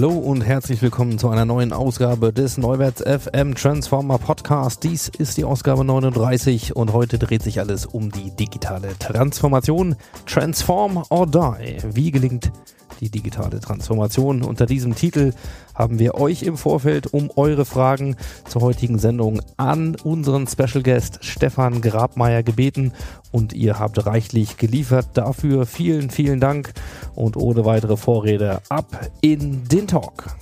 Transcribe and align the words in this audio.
Hallo 0.00 0.16
und 0.16 0.42
herzlich 0.42 0.80
willkommen 0.80 1.18
zu 1.18 1.28
einer 1.28 1.44
neuen 1.44 1.72
Ausgabe 1.72 2.32
des 2.32 2.56
Neuwärts 2.56 3.02
FM 3.02 3.56
Transformer 3.56 4.18
Podcast. 4.18 4.84
Dies 4.84 5.08
ist 5.08 5.36
die 5.36 5.42
Ausgabe 5.42 5.84
39 5.84 6.76
und 6.76 6.92
heute 6.92 7.18
dreht 7.18 7.42
sich 7.42 7.58
alles 7.58 7.84
um 7.84 8.12
die 8.12 8.30
digitale 8.30 8.96
Transformation. 9.00 9.96
Transform 10.24 11.02
or 11.10 11.26
Die. 11.26 11.78
Wie 11.92 12.12
gelingt 12.12 12.52
die 13.00 13.10
digitale 13.10 13.60
Transformation? 13.60 14.42
Unter 14.42 14.66
diesem 14.66 14.94
Titel 14.94 15.32
haben 15.74 15.98
wir 15.98 16.14
euch 16.14 16.42
im 16.42 16.56
Vorfeld 16.56 17.06
um 17.12 17.30
eure 17.36 17.64
Fragen 17.64 18.16
zur 18.48 18.62
heutigen 18.62 18.98
Sendung 18.98 19.40
an 19.56 19.96
unseren 20.02 20.46
Special 20.46 20.82
Guest 20.82 21.24
Stefan 21.24 21.80
Grabmeier 21.80 22.42
gebeten 22.42 22.92
und 23.30 23.52
ihr 23.52 23.78
habt 23.78 24.04
reichlich 24.06 24.56
geliefert. 24.56 25.08
Dafür 25.14 25.66
vielen, 25.66 26.10
vielen 26.10 26.40
Dank 26.40 26.72
und 27.14 27.36
ohne 27.36 27.64
weitere 27.64 27.96
Vorrede 27.96 28.60
ab 28.68 29.08
in 29.20 29.64
den 29.68 29.86
Talk. 29.86 30.36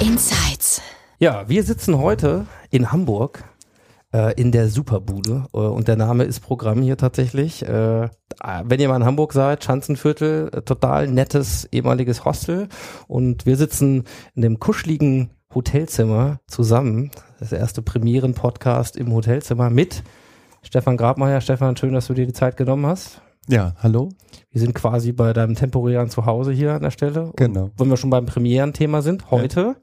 Insights. 0.00 0.82
Ja, 1.18 1.48
wir 1.48 1.62
sitzen 1.62 1.98
heute 1.98 2.46
in 2.74 2.90
Hamburg 2.90 3.44
äh, 4.12 4.34
in 4.34 4.50
der 4.50 4.68
Superbude 4.68 5.46
äh, 5.54 5.58
und 5.58 5.86
der 5.86 5.94
Name 5.94 6.24
ist 6.24 6.40
Programm 6.40 6.82
hier 6.82 6.96
tatsächlich. 6.96 7.62
Äh, 7.62 8.08
wenn 8.64 8.80
ihr 8.80 8.88
mal 8.88 8.96
in 8.96 9.04
Hamburg 9.04 9.32
seid, 9.32 9.62
Schanzenviertel, 9.62 10.50
total 10.64 11.06
nettes 11.06 11.68
ehemaliges 11.70 12.24
Hostel 12.24 12.68
und 13.06 13.46
wir 13.46 13.56
sitzen 13.56 14.02
in 14.34 14.42
dem 14.42 14.58
kuscheligen 14.58 15.30
Hotelzimmer 15.54 16.40
zusammen. 16.48 17.12
Das 17.38 17.52
erste 17.52 17.80
Premieren-Podcast 17.80 18.96
im 18.96 19.12
Hotelzimmer 19.12 19.70
mit 19.70 20.02
Stefan 20.62 20.96
Grabmeier. 20.96 21.40
Stefan, 21.40 21.76
schön, 21.76 21.94
dass 21.94 22.08
du 22.08 22.14
dir 22.14 22.26
die 22.26 22.32
Zeit 22.32 22.56
genommen 22.56 22.86
hast. 22.86 23.20
Ja, 23.46 23.74
hallo. 23.78 24.08
Wir 24.50 24.60
sind 24.60 24.74
quasi 24.74 25.12
bei 25.12 25.32
deinem 25.32 25.54
temporären 25.54 26.10
Zuhause 26.10 26.50
hier 26.50 26.72
an 26.72 26.82
der 26.82 26.90
Stelle. 26.90 27.30
Genau. 27.36 27.64
Und 27.64 27.72
wenn 27.78 27.88
wir 27.88 27.96
schon 27.96 28.10
beim 28.10 28.26
Premierenthema 28.26 29.00
sind, 29.00 29.30
heute 29.30 29.76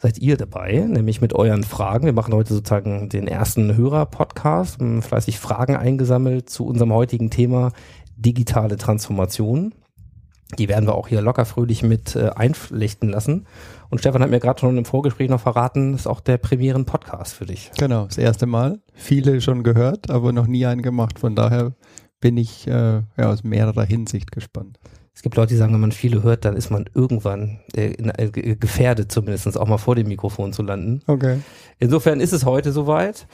seid 0.00 0.18
ihr 0.18 0.36
dabei, 0.38 0.86
nämlich 0.88 1.20
mit 1.20 1.34
euren 1.34 1.62
Fragen. 1.62 2.06
Wir 2.06 2.14
machen 2.14 2.32
heute 2.32 2.54
sozusagen 2.54 3.10
den 3.10 3.28
ersten 3.28 3.76
Hörer-Podcast, 3.76 4.80
haben 4.80 5.02
fleißig 5.02 5.38
Fragen 5.38 5.76
eingesammelt 5.76 6.48
zu 6.48 6.64
unserem 6.66 6.92
heutigen 6.92 7.28
Thema 7.28 7.72
digitale 8.16 8.78
Transformation. 8.78 9.74
Die 10.58 10.68
werden 10.68 10.86
wir 10.86 10.94
auch 10.94 11.06
hier 11.06 11.20
locker 11.20 11.44
fröhlich 11.44 11.82
mit 11.82 12.16
äh, 12.16 12.30
einflechten 12.30 13.10
lassen. 13.10 13.46
Und 13.90 13.98
Stefan 13.98 14.22
hat 14.22 14.30
mir 14.30 14.40
gerade 14.40 14.58
schon 14.58 14.78
im 14.78 14.84
Vorgespräch 14.84 15.28
noch 15.28 15.40
verraten, 15.40 15.94
ist 15.94 16.08
auch 16.08 16.20
der 16.20 16.38
Premieren-Podcast 16.38 17.34
für 17.34 17.46
dich. 17.46 17.70
Genau, 17.78 18.06
das 18.06 18.18
erste 18.18 18.46
Mal. 18.46 18.80
Viele 18.94 19.40
schon 19.42 19.62
gehört, 19.62 20.10
aber 20.10 20.32
noch 20.32 20.46
nie 20.46 20.64
einen 20.64 20.82
gemacht. 20.82 21.18
Von 21.18 21.36
daher 21.36 21.74
bin 22.20 22.36
ich 22.38 22.66
äh, 22.66 23.02
ja, 23.16 23.30
aus 23.30 23.44
mehrerer 23.44 23.84
Hinsicht 23.84 24.32
gespannt. 24.32 24.78
Es 25.20 25.22
gibt 25.22 25.36
Leute, 25.36 25.50
die 25.52 25.56
sagen, 25.58 25.74
wenn 25.74 25.82
man 25.82 25.92
viele 25.92 26.22
hört, 26.22 26.46
dann 26.46 26.56
ist 26.56 26.70
man 26.70 26.86
irgendwann 26.94 27.60
äh, 27.76 27.90
äh, 27.90 28.30
ge- 28.30 28.56
gefährdet, 28.56 29.12
zumindest 29.12 29.58
auch 29.58 29.68
mal 29.68 29.76
vor 29.76 29.94
dem 29.94 30.08
Mikrofon 30.08 30.54
zu 30.54 30.62
landen. 30.62 31.02
Okay. 31.06 31.40
Insofern 31.78 32.20
ist 32.20 32.32
es 32.32 32.46
heute 32.46 32.72
soweit. 32.72 33.26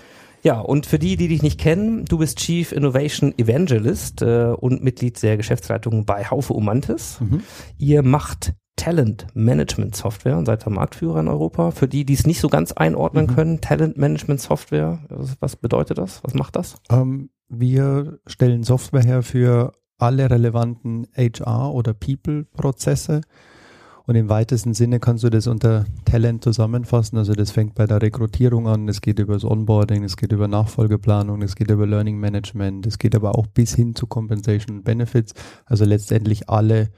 Ja, 0.42 0.58
und 0.58 0.86
für 0.86 0.98
die, 0.98 1.16
die 1.16 1.28
dich 1.28 1.44
nicht 1.44 1.60
kennen, 1.60 2.04
du 2.04 2.19
bist 2.19 2.38
Chief 2.38 2.72
Innovation 2.72 3.32
Evangelist 3.38 4.20
äh, 4.20 4.47
und 4.58 4.82
Mitglied 4.82 5.22
der 5.22 5.36
Geschäftsleitung 5.36 6.04
bei 6.06 6.24
Haufe 6.24 6.54
Umantis. 6.54 7.20
Mhm. 7.20 7.42
Ihr 7.78 8.03
macht 8.03 8.54
Talent 8.74 9.28
Management 9.34 9.94
Software 9.94 10.36
und 10.38 10.47
seid 10.47 10.64
der 10.64 10.72
Marktführer 10.72 11.20
in 11.20 11.28
Europa. 11.28 11.70
Für 11.70 11.86
die, 11.86 12.04
die 12.04 12.14
es 12.14 12.26
nicht 12.26 12.41
so 12.41 12.48
ganz 12.48 12.72
einordnen 12.72 13.26
Mhm. 13.26 13.34
können, 13.36 13.60
Talent 13.60 13.97
Management 13.97 14.41
Software, 14.41 14.98
was, 15.08 15.36
was 15.38 15.54
bedeutet 15.54 15.98
das? 15.98 16.18
Was 16.24 16.34
macht 16.34 16.56
das? 16.56 16.74
Ähm, 16.91 17.30
wir 17.48 18.18
stellen 18.26 18.64
Software 18.64 19.04
her 19.04 19.22
für 19.22 19.72
alle 19.99 20.31
relevanten 20.31 21.07
HR- 21.17 21.73
oder 21.73 21.95
People-Prozesse. 21.95 23.23
Und 24.07 24.15
im 24.15 24.29
weitesten 24.29 24.73
Sinne 24.73 25.01
kannst 25.01 25.25
du 25.25 25.31
das 25.31 25.49
unter 25.49 25.84
Talent 26.05 26.45
zusammenfassen. 26.45 27.19
Also 27.19 27.33
das 27.33 27.51
fängt 27.51 27.75
bei 27.75 27.87
der 27.87 28.01
Rekrutierung 28.01 28.69
an, 28.69 28.89
es 28.89 29.01
geht 29.01 29.19
über 29.19 29.34
das 29.34 29.45
Onboarding, 29.45 30.05
es 30.05 30.17
geht 30.17 30.31
über 30.31 30.47
Nachfolgeplanung, 30.47 31.43
es 31.43 31.57
geht 31.57 31.71
über 31.73 31.87
Learning 31.89 32.19
Management, 32.19 32.87
es 32.87 32.99
geht 32.99 33.17
aber 33.17 33.37
auch 33.37 33.49
bis 33.49 33.75
hin 33.75 33.97
zu 33.97 34.07
Compensation 34.07 34.84
Benefits. 34.84 35.34
Also 35.65 35.84
letztendlich 35.84 36.49
alle 36.49 36.91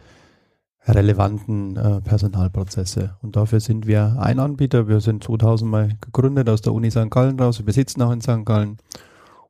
relevanten 0.86 1.76
äh, 1.76 2.00
Personalprozesse. 2.02 3.16
Und 3.22 3.36
dafür 3.36 3.60
sind 3.60 3.86
wir 3.86 4.16
ein 4.18 4.38
Anbieter. 4.38 4.86
Wir 4.86 5.00
sind 5.00 5.24
2000 5.24 5.70
mal 5.70 5.90
gegründet 6.00 6.48
aus 6.50 6.60
der 6.60 6.74
Uni 6.74 6.90
St. 6.90 7.10
Gallen 7.10 7.40
raus. 7.40 7.64
Wir 7.64 7.72
sitzen 7.72 8.02
auch 8.02 8.12
in 8.12 8.20
St. 8.20 8.44
Gallen 8.44 8.78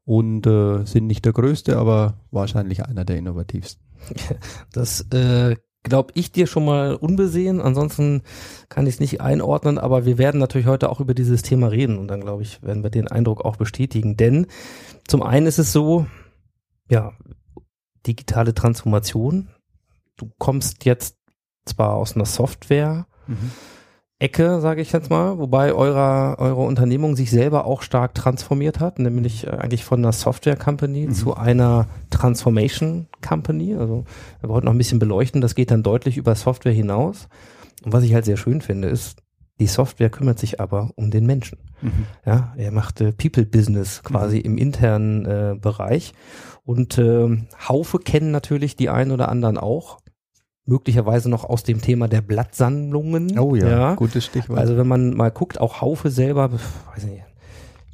und 0.09 0.47
äh, 0.47 0.87
sind 0.87 1.07
nicht 1.07 1.27
der 1.27 1.35
größte, 1.35 1.77
aber 1.77 2.15
wahrscheinlich 2.31 2.83
einer 2.83 3.05
der 3.05 3.19
innovativsten. 3.19 3.85
Das 4.73 5.03
äh, 5.13 5.57
glaube 5.83 6.13
ich 6.15 6.33
dir 6.33 6.47
schon 6.47 6.65
mal 6.65 6.95
unbesehen. 6.95 7.61
Ansonsten 7.61 8.23
kann 8.71 8.87
ich 8.87 8.95
es 8.95 9.01
nicht 9.01 9.21
einordnen, 9.21 9.77
aber 9.77 10.07
wir 10.07 10.17
werden 10.17 10.41
natürlich 10.41 10.67
heute 10.67 10.89
auch 10.89 11.01
über 11.01 11.13
dieses 11.13 11.43
Thema 11.43 11.67
reden 11.67 11.99
und 11.99 12.09
dann 12.09 12.23
glaube 12.23 12.43
ich, 12.43 12.63
werden 12.63 12.83
wir 12.83 12.89
den 12.89 13.07
Eindruck 13.07 13.45
auch 13.45 13.57
bestätigen. 13.57 14.17
Denn 14.17 14.47
zum 15.07 15.23
einen 15.23 15.47
ist 15.47 15.59
es 15.59 15.75
so, 15.75 16.07
ja, 16.89 17.13
digitale 18.07 18.55
Transformation. 18.55 19.49
Du 20.17 20.31
kommst 20.39 20.87
jetzt 20.87 21.19
zwar 21.67 21.93
aus 21.93 22.17
einer 22.17 22.25
Software, 22.25 23.07
Ecke, 24.21 24.61
sage 24.61 24.83
ich 24.83 24.91
jetzt 24.91 25.11
mal, 25.11 25.39
wobei 25.39 25.73
eurer, 25.73 26.37
eure 26.41 26.62
Unternehmung 26.62 27.15
sich 27.15 27.31
selber 27.31 27.67
auch 27.67 27.83
stark 27.83 28.15
transformiert 28.15 28.81
hat, 28.81 28.99
nämlich 28.99 29.47
äh, 29.47 29.51
eigentlich 29.51 29.84
von 29.84 30.01
einer 30.01 30.12
Software 30.12 30.56
Company 30.56 31.06
Mhm. 31.06 31.12
zu 31.12 31.37
einer 31.37 31.87
Transformation 32.11 33.06
Company. 33.27 33.77
Also 33.77 34.05
wir 34.41 34.49
wollten 34.49 34.65
noch 34.67 34.73
ein 34.75 34.79
bisschen 34.79 34.99
beleuchten, 34.99 35.41
das 35.41 35.55
geht 35.55 35.71
dann 35.71 35.84
deutlich 35.84 36.17
über 36.17 36.34
Software 36.34 36.73
hinaus. 36.73 37.29
Und 37.84 37.93
was 37.93 38.03
ich 38.03 38.12
halt 38.12 38.25
sehr 38.25 38.37
schön 38.37 38.61
finde, 38.61 38.89
ist, 38.89 39.23
die 39.61 39.67
Software 39.69 40.11
kümmert 40.11 40.39
sich 40.41 40.61
aber 40.61 40.91
um 40.97 41.11
den 41.11 41.25
Menschen. 41.27 41.59
Ja, 42.27 42.55
er 42.56 42.73
macht 42.73 43.00
äh, 43.00 43.12
People 43.12 43.45
Business 43.47 44.03
quasi 44.03 44.39
im 44.39 44.59
internen 44.59 45.27
äh, 45.27 45.55
Bereich. 45.61 46.12
Und 46.65 46.99
ähm, 46.99 47.47
Haufe 47.69 47.99
kennen 47.99 48.33
natürlich 48.33 48.75
die 48.77 48.89
einen 48.89 49.12
oder 49.12 49.29
anderen 49.29 49.59
auch. 49.59 49.99
Möglicherweise 50.69 51.31
noch 51.31 51.45
aus 51.45 51.62
dem 51.62 51.81
Thema 51.81 52.09
der 52.09 52.21
Blattsammlungen. 52.21 53.39
Oh 53.39 53.55
ja, 53.55 53.95
gutes 53.95 54.27
Stichwort. 54.27 54.59
Also 54.59 54.77
wenn 54.77 54.87
man 54.87 55.15
mal 55.15 55.31
guckt, 55.31 55.59
auch 55.61 55.81
Haufe 55.81 56.11
selber, 56.11 56.53
weiß 56.53 57.05
nicht, 57.05 57.23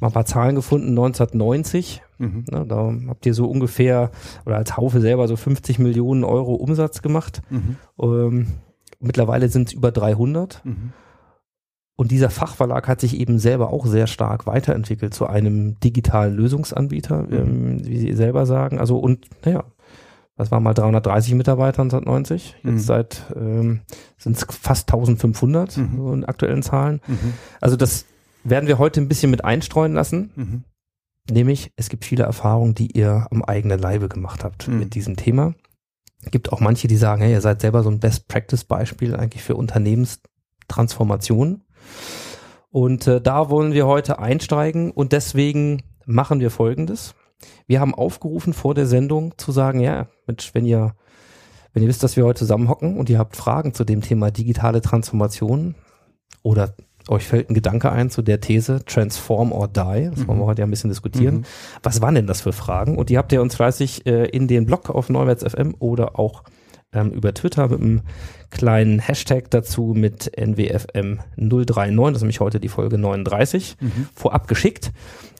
mal 0.01 0.07
ein 0.07 0.13
paar 0.13 0.25
Zahlen 0.25 0.55
gefunden, 0.55 0.89
1990, 0.89 2.01
mhm. 2.17 2.43
ne, 2.51 2.65
da 2.67 2.93
habt 3.07 3.25
ihr 3.25 3.33
so 3.33 3.47
ungefähr, 3.47 4.11
oder 4.45 4.57
als 4.57 4.75
Haufe 4.75 4.99
selber 4.99 5.27
so 5.29 5.37
50 5.37 5.79
Millionen 5.79 6.25
Euro 6.25 6.55
Umsatz 6.55 7.01
gemacht. 7.01 7.41
Mhm. 7.49 7.77
Ähm, 8.01 8.47
mittlerweile 8.99 9.47
sind 9.47 9.69
es 9.69 9.73
über 9.73 9.93
300. 9.93 10.63
Mhm. 10.65 10.91
Und 11.97 12.11
dieser 12.11 12.29
Fachverlag 12.29 12.89
hat 12.89 12.99
sich 12.99 13.17
eben 13.17 13.39
selber 13.39 13.71
auch 13.71 13.85
sehr 13.85 14.07
stark 14.07 14.47
weiterentwickelt 14.47 15.13
zu 15.13 15.27
einem 15.27 15.79
digitalen 15.79 16.35
Lösungsanbieter, 16.35 17.25
ähm, 17.31 17.87
wie 17.87 17.97
Sie 17.97 18.13
selber 18.13 18.45
sagen. 18.45 18.79
Also 18.79 18.97
und 18.97 19.29
naja, 19.45 19.63
das 20.37 20.51
waren 20.51 20.63
mal 20.63 20.73
330 20.73 21.33
Mitarbeiter 21.35 21.81
1990. 21.83 22.55
Jetzt 22.63 22.63
Mhm. 22.63 22.79
seit 22.79 23.23
ähm, 23.35 23.81
sind 24.17 24.35
es 24.37 24.45
fast 24.49 24.89
1500 24.89 25.77
Mhm. 25.77 25.97
so 25.97 26.13
in 26.13 26.25
aktuellen 26.25 26.63
Zahlen. 26.63 27.01
Mhm. 27.07 27.33
Also 27.61 27.75
das 27.77 28.05
werden 28.43 28.67
wir 28.67 28.77
heute 28.77 28.99
ein 29.01 29.07
bisschen 29.07 29.31
mit 29.31 29.43
einstreuen 29.45 29.93
lassen. 29.93 30.31
Mhm. 30.35 30.63
Nämlich, 31.31 31.71
es 31.75 31.89
gibt 31.89 32.05
viele 32.05 32.23
Erfahrungen, 32.23 32.75
die 32.75 32.91
ihr 32.91 33.25
am 33.31 33.43
eigenen 33.43 33.79
Leibe 33.79 34.09
gemacht 34.09 34.43
habt 34.43 34.67
Mhm. 34.67 34.79
mit 34.79 34.93
diesem 34.95 35.15
Thema. 35.15 35.55
Gibt 36.31 36.51
auch 36.53 36.59
manche, 36.59 36.87
die 36.87 36.97
sagen, 36.97 37.21
hey, 37.21 37.31
ihr 37.31 37.41
seid 37.41 37.61
selber 37.61 37.81
so 37.83 37.89
ein 37.89 37.99
Best-Practice-Beispiel 37.99 39.15
eigentlich 39.15 39.43
für 39.43 39.55
Unternehmenstransformation. 39.55 41.63
Und 42.69 43.07
äh, 43.07 43.21
da 43.21 43.49
wollen 43.49 43.73
wir 43.73 43.87
heute 43.87 44.19
einsteigen 44.19 44.91
und 44.91 45.11
deswegen 45.13 45.81
machen 46.05 46.39
wir 46.39 46.51
Folgendes. 46.51 47.15
Wir 47.67 47.79
haben 47.79 47.95
aufgerufen 47.95 48.53
vor 48.53 48.73
der 48.73 48.85
Sendung 48.85 49.33
zu 49.37 49.51
sagen, 49.51 49.79
ja, 49.79 50.07
Mensch, 50.27 50.53
wenn 50.53 50.65
ihr, 50.65 50.95
wenn 51.73 51.83
ihr 51.83 51.89
wisst, 51.89 52.03
dass 52.03 52.15
wir 52.15 52.25
heute 52.25 52.39
zusammenhocken 52.39 52.97
und 52.97 53.09
ihr 53.09 53.19
habt 53.19 53.35
Fragen 53.35 53.73
zu 53.73 53.83
dem 53.83 54.01
Thema 54.01 54.31
digitale 54.31 54.81
Transformation 54.81 55.75
oder 56.43 56.75
euch 57.07 57.25
fällt 57.25 57.49
ein 57.49 57.53
Gedanke 57.53 57.91
ein 57.91 58.09
zu 58.09 58.21
der 58.21 58.41
These 58.41 58.83
Transform 58.85 59.51
or 59.51 59.67
Die. 59.67 60.09
Das 60.09 60.27
wollen 60.27 60.39
wir 60.39 60.45
heute 60.45 60.61
ja 60.61 60.67
ein 60.67 60.71
bisschen 60.71 60.89
diskutieren. 60.89 61.37
Mhm. 61.37 61.43
Was 61.83 62.01
waren 62.01 62.15
denn 62.15 62.27
das 62.27 62.41
für 62.41 62.53
Fragen? 62.53 62.97
Und 62.97 63.09
die 63.09 63.17
habt 63.17 63.31
ihr 63.31 63.41
uns 63.41 63.55
fleißig 63.55 64.05
äh, 64.07 64.25
in 64.25 64.47
den 64.47 64.65
Blog 64.65 64.89
auf 64.89 65.09
Neuwerts 65.09 65.43
FM 65.43 65.75
oder 65.77 66.17
auch 66.19 66.43
ähm, 66.95 67.11
über 67.11 67.33
Twitter 67.33 67.67
mit 67.67 67.81
einem 67.81 68.01
kleinen 68.49 68.99
Hashtag 68.99 69.51
dazu 69.51 69.93
mit 69.95 70.31
NWFM039, 70.37 72.07
das 72.07 72.17
ist 72.17 72.21
nämlich 72.21 72.39
heute 72.39 72.59
die 72.59 72.69
Folge 72.69 72.97
39, 72.97 73.77
vorab 74.15 74.47
geschickt. 74.47 74.91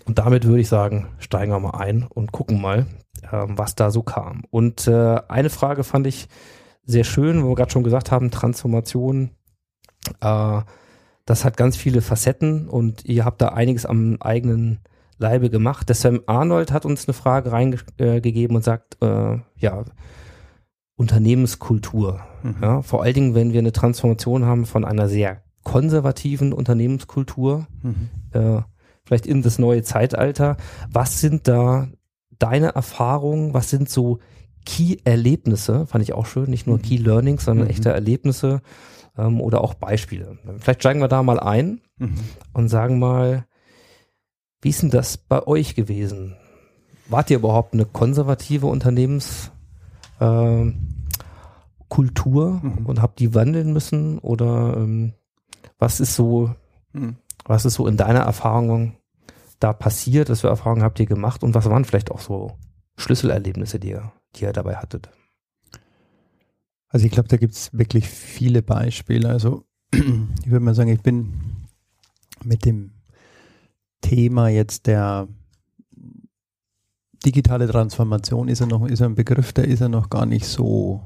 Und 0.06 0.20
damit 0.20 0.46
würde 0.46 0.62
ich 0.62 0.68
sagen, 0.68 1.08
steigen 1.18 1.52
wir 1.52 1.60
mal 1.60 1.80
ein 1.80 2.04
und 2.04 2.32
gucken 2.32 2.62
mal, 2.62 2.86
ähm, 3.32 3.58
was 3.58 3.76
da 3.76 3.90
so 3.90 4.04
kam. 4.04 4.44
Und 4.52 4.88
äh, 4.88 5.18
eine 5.28 5.50
Frage 5.50 5.84
fand 5.84 6.08
ich 6.08 6.28
sehr 6.86 7.04
schön, 7.04 7.44
wo 7.44 7.50
wir 7.50 7.56
gerade 7.56 7.72
schon 7.72 7.84
gesagt 7.84 8.12
haben, 8.12 8.30
Transformation, 8.30 9.32
äh, 10.22 10.62
das 11.26 11.44
hat 11.44 11.58
ganz 11.58 11.76
viele 11.76 12.02
Facetten 12.02 12.70
und 12.70 13.06
ihr 13.06 13.26
habt 13.26 13.42
da 13.42 13.50
einiges 13.50 13.88
am 13.88 14.18
eigenen 14.20 14.80
Leibe 15.18 15.50
gemacht. 15.50 15.90
Der 15.90 15.96
Sam 15.96 16.22
Arnold 16.28 16.72
hat 16.72 16.86
uns 16.86 17.08
eine 17.08 17.14
Frage 17.14 17.52
reingegeben 17.52 18.56
und 18.56 18.64
sagt, 18.64 19.02
äh, 19.02 19.40
ja, 19.58 19.86
Unternehmenskultur. 20.96 22.22
Mhm. 22.44 22.56
Ja, 22.62 22.82
vor 22.82 23.04
allen 23.04 23.14
Dingen, 23.14 23.36
wenn 23.36 23.54
wir 23.54 23.60
eine 23.60 23.72
Transformation 23.72 24.46
haben 24.46 24.66
von 24.66 24.86
einer 24.86 25.08
sehr 25.10 25.42
konservativen 25.64 26.54
Unternehmenskultur, 26.54 27.68
Mhm. 27.82 28.10
äh, 28.32 28.62
vielleicht 29.04 29.26
in 29.26 29.42
das 29.42 29.60
neue 29.60 29.84
Zeitalter. 29.84 30.58
Was 30.92 31.20
sind 31.22 31.48
da 31.48 31.88
deine 32.40 32.76
Erfahrungen? 32.76 33.54
Was 33.54 33.70
sind 33.70 33.90
so 33.90 34.20
Key-Erlebnisse? 34.66 35.86
Fand 35.88 36.04
ich 36.04 36.14
auch 36.14 36.26
schön, 36.26 36.50
nicht 36.50 36.68
nur 36.68 36.78
Mhm. 36.78 36.82
Key-Learnings, 36.84 37.46
sondern 37.46 37.66
Mhm. 37.66 37.72
echte 37.72 37.90
Erlebnisse 37.92 38.62
ähm, 39.18 39.40
oder 39.42 39.62
auch 39.62 39.74
Beispiele. 39.76 40.38
Vielleicht 40.60 40.82
steigen 40.82 41.00
wir 41.00 41.08
da 41.08 41.24
mal 41.24 41.40
ein 41.40 41.82
Mhm. 41.98 42.16
und 42.54 42.68
sagen 42.70 43.00
mal, 43.00 43.46
wie 44.62 44.70
ist 44.70 44.82
denn 44.82 44.90
das 44.90 45.18
bei 45.18 45.46
euch 45.48 45.76
gewesen? 45.76 46.36
Wart 47.08 47.30
ihr 47.30 47.38
überhaupt 47.38 47.74
eine 47.74 47.86
konservative 47.86 48.66
Unternehmens 48.66 49.52
Kultur 51.90 52.60
Mhm. 52.62 52.86
und 52.86 53.02
habt 53.02 53.20
die 53.20 53.34
wandeln 53.34 53.74
müssen 53.74 54.18
oder 54.20 54.76
ähm, 54.78 55.14
was 55.78 56.00
ist 56.00 56.16
so 56.16 56.54
Mhm. 56.94 57.18
was 57.46 57.66
ist 57.66 57.76
so 57.76 57.88
in 57.88 57.98
deiner 57.98 58.22
Erfahrung 58.22 58.98
da 59.60 59.72
passiert? 59.74 60.30
Was 60.30 60.42
für 60.42 60.48
Erfahrungen 60.48 60.84
habt 60.84 61.00
ihr 61.00 61.06
gemacht 61.06 61.44
und 61.44 61.54
was 61.54 61.70
waren 61.70 61.86
vielleicht 61.86 62.12
auch 62.12 62.20
so 62.20 62.52
Schlüsselerlebnisse, 62.98 63.80
die 63.80 63.90
ihr, 63.90 64.12
die 64.36 64.44
ihr 64.44 64.54
dabei 64.54 64.76
hattet? 64.78 65.10
Also 66.90 67.06
ich 67.06 67.12
glaube, 67.12 67.28
da 67.28 67.38
gibt 67.38 67.54
es 67.54 67.78
wirklich 67.78 68.08
viele 68.08 68.62
Beispiele. 68.62 69.30
Also 69.30 69.66
ich 69.94 70.50
würde 70.50 70.64
mal 70.66 70.76
sagen, 70.76 70.90
ich 70.90 71.02
bin 71.02 71.34
mit 72.44 72.66
dem 72.66 72.92
Thema 74.02 74.50
jetzt 74.50 74.88
der 74.88 75.28
digitale 77.26 77.68
Transformation 77.68 78.48
ist 78.48 78.62
er 78.62 78.68
noch, 78.68 78.86
ist 78.88 79.02
ein 79.02 79.16
Begriff, 79.16 79.54
der 79.54 79.66
ist 79.66 79.82
er 79.82 79.90
noch 79.90 80.10
gar 80.10 80.26
nicht 80.26 80.46
so 80.46 81.02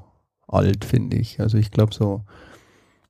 alt, 0.48 0.86
finde 0.86 1.18
ich. 1.18 1.39
Also 1.39 1.57
ich 1.57 1.71
glaube 1.71 1.94
so 1.94 2.24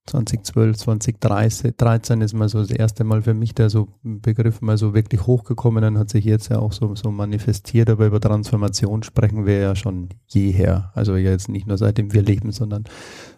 2012, 0.10 0.78
2013 0.78 2.22
ist 2.22 2.34
mal 2.34 2.50
so 2.50 2.60
das 2.60 2.72
erste 2.72 3.04
Mal 3.04 3.22
für 3.22 3.34
mich 3.34 3.54
der 3.54 3.70
so 3.70 3.90
Begriff 4.04 4.62
mal 4.62 4.78
so 4.78 4.94
wirklich 4.94 5.26
hochgekommen 5.28 5.84
und 5.84 5.98
hat 5.98 6.10
sich 6.10 6.26
jetzt 6.26 6.50
ja 6.50 6.60
auch 6.60 6.74
so, 6.74 6.96
so 6.96 7.12
manifestiert, 7.12 7.90
aber 7.90 8.08
über 8.08 8.20
Transformation 8.20 9.04
sprechen 9.04 9.46
wir 9.46 9.60
ja 9.60 9.76
schon 9.76 10.10
jeher. 10.28 10.92
Also 10.96 11.16
jetzt 11.16 11.50
nicht 11.50 11.68
nur 11.68 11.78
seitdem 11.78 12.14
wir 12.14 12.22
leben, 12.24 12.52
sondern 12.52 12.86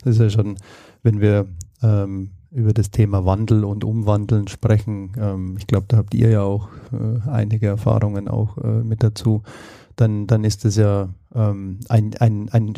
das 0.03 0.15
ist 0.15 0.21
ja 0.21 0.29
schon, 0.29 0.57
wenn 1.03 1.19
wir 1.19 1.47
ähm, 1.83 2.31
über 2.51 2.73
das 2.73 2.91
Thema 2.91 3.25
Wandel 3.25 3.63
und 3.63 3.83
Umwandeln 3.83 4.47
sprechen, 4.47 5.13
ähm, 5.17 5.55
ich 5.57 5.67
glaube, 5.67 5.85
da 5.87 5.97
habt 5.97 6.13
ihr 6.13 6.29
ja 6.29 6.41
auch 6.41 6.69
äh, 6.91 7.29
einige 7.29 7.67
Erfahrungen 7.67 8.27
auch 8.27 8.57
äh, 8.57 8.83
mit 8.83 9.03
dazu, 9.03 9.43
dann, 9.95 10.27
dann 10.27 10.43
ist 10.43 10.65
es 10.65 10.75
ja 10.75 11.09
ähm, 11.33 11.79
ein, 11.87 12.15
ein, 12.19 12.49
ein 12.49 12.73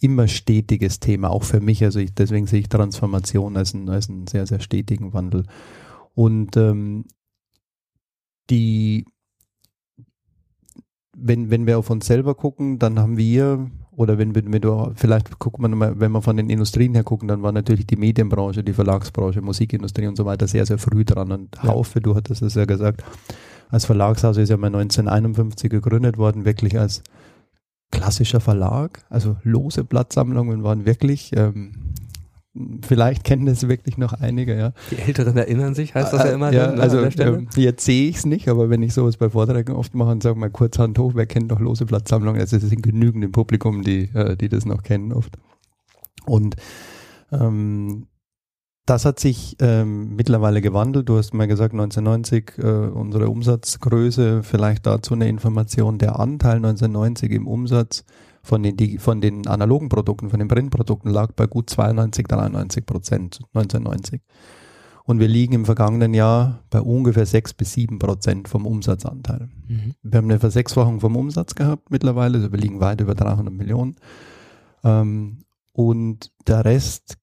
immer 0.00 0.28
stetiges 0.28 1.00
Thema, 1.00 1.30
auch 1.30 1.42
für 1.42 1.60
mich. 1.60 1.82
Also 1.82 1.98
ich, 1.98 2.14
deswegen 2.14 2.46
sehe 2.46 2.60
ich 2.60 2.68
Transformation 2.68 3.56
als, 3.56 3.74
ein, 3.74 3.88
als 3.88 4.08
einen 4.08 4.26
sehr, 4.26 4.46
sehr 4.46 4.60
stetigen 4.60 5.12
Wandel. 5.12 5.44
Und 6.14 6.56
ähm, 6.56 7.04
die, 8.50 9.04
wenn, 11.16 11.50
wenn 11.50 11.66
wir 11.66 11.78
auf 11.78 11.90
uns 11.90 12.06
selber 12.06 12.34
gucken, 12.34 12.78
dann 12.78 12.98
haben 12.98 13.16
wir, 13.16 13.70
oder 13.98 14.16
wenn, 14.16 14.32
wenn, 14.36 14.52
wenn 14.52 14.60
du, 14.60 14.92
vielleicht 14.94 15.40
guckt 15.40 15.58
man 15.58 15.72
mal, 15.72 15.98
wenn 15.98 16.12
wir 16.12 16.22
von 16.22 16.36
den 16.36 16.48
Industrien 16.50 16.94
her 16.94 17.02
gucken, 17.02 17.26
dann 17.26 17.42
war 17.42 17.50
natürlich 17.50 17.84
die 17.84 17.96
Medienbranche, 17.96 18.62
die 18.62 18.72
Verlagsbranche, 18.72 19.40
Musikindustrie 19.40 20.06
und 20.06 20.16
so 20.16 20.24
weiter 20.24 20.46
sehr, 20.46 20.64
sehr 20.66 20.78
früh 20.78 21.04
dran. 21.04 21.32
Und 21.32 21.56
Ja. 21.56 21.70
Haufe, 21.70 22.00
du 22.00 22.14
hattest 22.14 22.42
es 22.42 22.54
ja 22.54 22.64
gesagt, 22.64 23.02
als 23.70 23.86
Verlagshaus 23.86 24.36
ist 24.36 24.50
ja 24.50 24.56
mal 24.56 24.68
1951 24.68 25.68
gegründet 25.68 26.16
worden, 26.16 26.44
wirklich 26.44 26.78
als 26.78 27.02
klassischer 27.90 28.38
Verlag, 28.38 29.04
also 29.10 29.36
lose 29.42 29.82
Blattsammlungen 29.82 30.62
waren 30.62 30.86
wirklich, 30.86 31.32
ähm, 31.36 31.72
vielleicht 32.82 33.24
kennen 33.24 33.46
das 33.46 33.68
wirklich 33.68 33.98
noch 33.98 34.12
einige, 34.12 34.56
ja. 34.56 34.72
Die 34.90 34.98
Älteren 34.98 35.36
erinnern 35.36 35.74
sich, 35.74 35.94
heißt 35.94 36.12
das 36.12 36.24
ja 36.24 36.30
immer 36.30 36.52
ja, 36.52 36.66
dann, 36.66 36.76
ne, 36.76 36.82
also 36.82 37.00
ähm, 37.00 37.48
jetzt 37.56 37.84
sehe 37.84 38.08
ich 38.08 38.16
es 38.16 38.26
nicht, 38.26 38.48
aber 38.48 38.70
wenn 38.70 38.82
ich 38.82 38.94
sowas 38.94 39.16
bei 39.16 39.30
Vorträgen 39.30 39.74
oft 39.74 39.94
mache 39.94 40.10
und 40.10 40.22
sage 40.22 40.38
mal 40.38 40.50
kurz 40.50 40.78
Hand 40.78 40.98
hoch, 40.98 41.12
wer 41.14 41.26
kennt 41.26 41.50
doch 41.50 41.60
lose 41.60 41.86
Blattsammlungen? 41.86 42.40
Also 42.40 42.56
es 42.56 42.62
sind 42.62 42.82
genügend 42.82 43.24
im 43.24 43.32
Publikum, 43.32 43.82
die, 43.82 44.10
äh, 44.14 44.36
die 44.36 44.48
das 44.48 44.64
noch 44.64 44.82
kennen 44.82 45.12
oft. 45.12 45.36
Und 46.26 46.56
ähm, 47.30 48.06
das 48.86 49.04
hat 49.04 49.20
sich 49.20 49.56
ähm, 49.60 50.16
mittlerweile 50.16 50.62
gewandelt. 50.62 51.08
Du 51.08 51.18
hast 51.18 51.34
mal 51.34 51.46
gesagt, 51.46 51.74
1990 51.74 52.52
äh, 52.58 52.62
unsere 52.62 53.28
Umsatzgröße, 53.28 54.42
vielleicht 54.42 54.86
dazu 54.86 55.14
eine 55.14 55.28
Information. 55.28 55.98
Der 55.98 56.18
Anteil 56.18 56.56
1990 56.56 57.32
im 57.32 57.46
Umsatz 57.46 58.04
von 58.48 58.62
den, 58.62 58.98
von 58.98 59.20
den 59.20 59.46
analogen 59.46 59.90
Produkten, 59.90 60.30
von 60.30 60.38
den 60.38 60.48
Printprodukten 60.48 61.10
lag 61.10 61.32
bei 61.32 61.46
gut 61.46 61.68
92, 61.68 62.26
93 62.26 62.86
Prozent 62.86 63.40
1990. 63.52 64.22
Und 65.04 65.20
wir 65.20 65.28
liegen 65.28 65.52
im 65.52 65.66
vergangenen 65.66 66.14
Jahr 66.14 66.64
bei 66.70 66.80
ungefähr 66.80 67.26
6 67.26 67.52
bis 67.52 67.74
7 67.74 67.98
Prozent 67.98 68.48
vom 68.48 68.64
Umsatzanteil. 68.64 69.50
Mhm. 69.68 69.94
Wir 70.02 70.16
haben 70.16 70.30
eine 70.30 70.40
Versechsfachung 70.40 71.00
vom 71.00 71.16
Umsatz 71.16 71.54
gehabt 71.54 71.90
mittlerweile, 71.90 72.38
also 72.38 72.50
wir 72.50 72.58
liegen 72.58 72.80
weit 72.80 73.02
über 73.02 73.14
300 73.14 73.52
Millionen. 73.52 73.96
Ähm, 74.82 75.44
und 75.72 76.32
der 76.46 76.64
Rest 76.64 77.18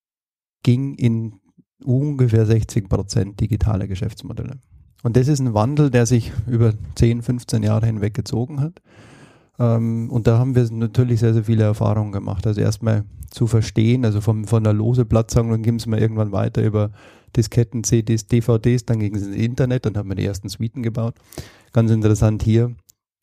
ging 0.61 0.93
in 0.93 1.39
ungefähr 1.83 2.45
60 2.45 2.87
Prozent 2.87 3.39
digitale 3.39 3.87
Geschäftsmodelle. 3.87 4.59
Und 5.01 5.17
das 5.17 5.27
ist 5.27 5.39
ein 5.39 5.55
Wandel, 5.55 5.89
der 5.89 6.05
sich 6.05 6.31
über 6.45 6.73
10, 6.95 7.23
15 7.23 7.63
Jahre 7.63 7.87
hinweg 7.87 8.13
gezogen 8.13 8.61
hat. 8.61 8.81
Ähm, 9.59 10.09
und 10.09 10.27
da 10.27 10.37
haben 10.37 10.55
wir 10.55 10.69
natürlich 10.71 11.19
sehr, 11.19 11.33
sehr 11.33 11.45
viele 11.45 11.63
Erfahrungen 11.63 12.11
gemacht. 12.11 12.45
Also 12.47 12.61
erstmal 12.61 13.05
zu 13.29 13.47
verstehen, 13.47 14.05
also 14.05 14.21
vom, 14.21 14.45
von 14.45 14.63
der 14.63 14.73
lose 14.73 15.05
Blattsammlung 15.05 15.61
ging 15.61 15.75
es 15.75 15.85
mal 15.85 15.99
irgendwann 15.99 16.31
weiter 16.31 16.63
über 16.63 16.91
Disketten, 17.35 17.83
CDs, 17.83 18.27
DVDs, 18.27 18.85
dann 18.85 18.99
ging 18.99 19.15
es 19.15 19.25
ins 19.25 19.35
Internet, 19.35 19.85
dann 19.85 19.97
haben 19.97 20.09
wir 20.09 20.15
die 20.15 20.25
ersten 20.25 20.47
Suiten 20.47 20.83
gebaut. 20.83 21.15
Ganz 21.73 21.91
interessant 21.91 22.43
hier, 22.43 22.75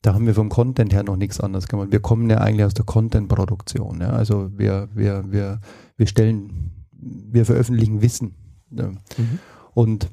da 0.03 0.13
haben 0.13 0.27
wir 0.27 0.35
vom 0.35 0.49
Content 0.49 0.93
her 0.93 1.03
noch 1.03 1.15
nichts 1.15 1.39
anderes 1.39 1.67
gemacht. 1.67 1.91
Wir 1.91 2.01
kommen 2.01 2.29
ja 2.29 2.37
eigentlich 2.37 2.65
aus 2.65 2.73
der 2.73 2.85
Content-Produktion. 2.85 4.01
Ja? 4.01 4.09
Also 4.09 4.51
wir, 4.55 4.89
wir, 4.93 5.23
wir, 5.31 5.61
wir 5.97 6.07
stellen, 6.07 6.85
wir 6.91 7.45
veröffentlichen 7.45 8.01
Wissen. 8.01 8.35
Ja. 8.69 8.89
Mhm. 8.89 9.39
Und 9.73 10.09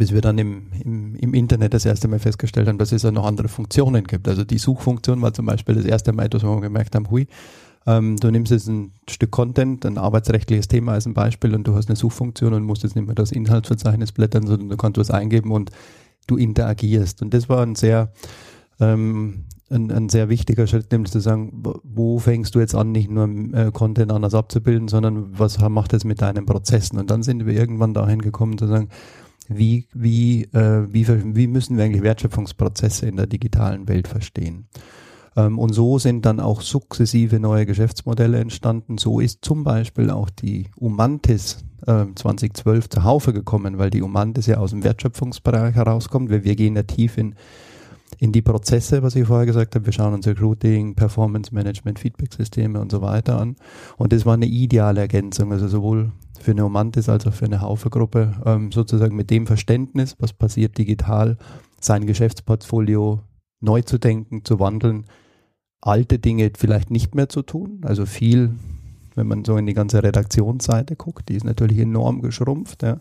bis 0.00 0.12
wir 0.12 0.22
dann 0.22 0.38
im, 0.38 0.68
im, 0.82 1.14
im 1.14 1.34
Internet 1.34 1.74
das 1.74 1.84
erste 1.84 2.08
Mal 2.08 2.18
festgestellt 2.18 2.66
haben, 2.68 2.78
dass 2.78 2.90
es 2.90 3.02
ja 3.02 3.10
noch 3.10 3.26
andere 3.26 3.48
Funktionen 3.48 4.04
gibt. 4.04 4.26
Also 4.28 4.44
die 4.44 4.56
Suchfunktion 4.56 5.20
war 5.20 5.34
zum 5.34 5.44
Beispiel 5.44 5.74
das 5.74 5.84
erste 5.84 6.14
Mal 6.14 6.30
wo 6.32 6.38
wir 6.54 6.60
gemerkt 6.62 6.94
haben, 6.94 7.10
hui, 7.10 7.26
ähm, 7.86 8.16
du 8.16 8.30
nimmst 8.30 8.50
jetzt 8.50 8.66
ein 8.66 8.92
Stück 9.10 9.30
Content, 9.30 9.84
ein 9.84 9.98
arbeitsrechtliches 9.98 10.68
Thema 10.68 10.92
als 10.92 11.04
ein 11.04 11.12
Beispiel 11.12 11.54
und 11.54 11.68
du 11.68 11.74
hast 11.74 11.90
eine 11.90 11.96
Suchfunktion 11.96 12.54
und 12.54 12.62
musst 12.64 12.82
jetzt 12.82 12.96
nicht 12.96 13.04
mehr 13.04 13.14
das 13.14 13.30
Inhaltsverzeichnis 13.30 14.12
blättern, 14.12 14.46
sondern 14.46 14.70
du 14.70 14.76
kannst 14.78 14.96
was 14.96 15.10
eingeben 15.10 15.52
und 15.52 15.70
du 16.26 16.38
interagierst. 16.38 17.20
Und 17.20 17.34
das 17.34 17.50
war 17.50 17.60
ein 17.60 17.74
sehr, 17.74 18.10
ähm, 18.80 19.44
ein, 19.68 19.90
ein 19.90 20.08
sehr 20.08 20.30
wichtiger 20.30 20.66
Schritt, 20.66 20.90
nämlich 20.92 21.12
zu 21.12 21.20
sagen, 21.20 21.62
wo- 21.84 22.18
fängst 22.18 22.54
du 22.54 22.60
jetzt 22.60 22.74
an, 22.74 22.90
nicht 22.90 23.10
nur 23.10 23.28
äh, 23.52 23.70
Content 23.70 24.12
anders 24.12 24.32
abzubilden, 24.32 24.88
sondern 24.88 25.38
was 25.38 25.58
macht 25.58 25.92
es 25.92 26.04
mit 26.04 26.22
deinen 26.22 26.46
Prozessen? 26.46 26.98
Und 26.98 27.10
dann 27.10 27.22
sind 27.22 27.44
wir 27.44 27.52
irgendwann 27.52 27.92
dahin 27.92 28.22
gekommen 28.22 28.56
zu 28.56 28.66
sagen, 28.66 28.88
wie, 29.52 29.86
wie, 29.92 30.44
äh, 30.52 30.86
wie, 30.92 31.06
wie 31.34 31.46
müssen 31.46 31.76
wir 31.76 31.84
eigentlich 31.84 32.02
Wertschöpfungsprozesse 32.02 33.06
in 33.06 33.16
der 33.16 33.26
digitalen 33.26 33.88
Welt 33.88 34.06
verstehen? 34.06 34.68
Ähm, 35.36 35.58
und 35.58 35.72
so 35.72 35.98
sind 35.98 36.24
dann 36.24 36.38
auch 36.38 36.60
sukzessive 36.60 37.40
neue 37.40 37.66
Geschäftsmodelle 37.66 38.38
entstanden. 38.38 38.96
So 38.96 39.18
ist 39.20 39.44
zum 39.44 39.64
Beispiel 39.64 40.10
auch 40.10 40.30
die 40.30 40.68
Umantis 40.76 41.64
äh, 41.86 42.06
2012 42.14 42.88
zur 42.90 43.04
Haufe 43.04 43.32
gekommen, 43.32 43.78
weil 43.78 43.90
die 43.90 44.02
Umantis 44.02 44.46
ja 44.46 44.58
aus 44.58 44.70
dem 44.70 44.84
Wertschöpfungsbereich 44.84 45.74
herauskommt. 45.74 46.30
Wir, 46.30 46.44
wir 46.44 46.54
gehen 46.54 46.76
ja 46.76 46.84
tief 46.84 47.18
in 47.18 47.34
in 48.18 48.32
die 48.32 48.42
Prozesse, 48.42 49.02
was 49.02 49.14
ich 49.16 49.26
vorher 49.26 49.46
gesagt 49.46 49.74
habe. 49.74 49.86
Wir 49.86 49.92
schauen 49.92 50.12
uns 50.12 50.26
Recruiting, 50.26 50.94
Performance 50.94 51.54
Management, 51.54 51.98
Feedback-Systeme 51.98 52.80
und 52.80 52.90
so 52.90 53.00
weiter 53.00 53.40
an. 53.40 53.56
Und 53.96 54.12
das 54.12 54.26
war 54.26 54.34
eine 54.34 54.46
ideale 54.46 55.00
Ergänzung, 55.00 55.52
also 55.52 55.68
sowohl 55.68 56.12
für 56.42 56.52
eine 56.52 56.64
Omantis 56.64 57.08
als 57.08 57.26
auch 57.26 57.34
für 57.34 57.44
eine 57.44 57.60
Haufe-Gruppe, 57.60 58.40
ähm, 58.44 58.72
sozusagen 58.72 59.16
mit 59.16 59.30
dem 59.30 59.46
Verständnis, 59.46 60.16
was 60.18 60.32
passiert 60.32 60.78
digital, 60.78 61.36
sein 61.80 62.06
Geschäftsportfolio 62.06 63.20
neu 63.60 63.82
zu 63.82 63.98
denken, 63.98 64.44
zu 64.44 64.58
wandeln, 64.58 65.04
alte 65.80 66.18
Dinge 66.18 66.50
vielleicht 66.56 66.90
nicht 66.90 67.14
mehr 67.14 67.28
zu 67.28 67.42
tun. 67.42 67.80
Also 67.84 68.06
viel, 68.06 68.54
wenn 69.14 69.26
man 69.26 69.44
so 69.44 69.56
in 69.56 69.66
die 69.66 69.74
ganze 69.74 70.02
Redaktionsseite 70.02 70.96
guckt, 70.96 71.28
die 71.28 71.34
ist 71.34 71.44
natürlich 71.44 71.78
enorm 71.78 72.22
geschrumpft. 72.22 72.82
Ja. 72.82 73.00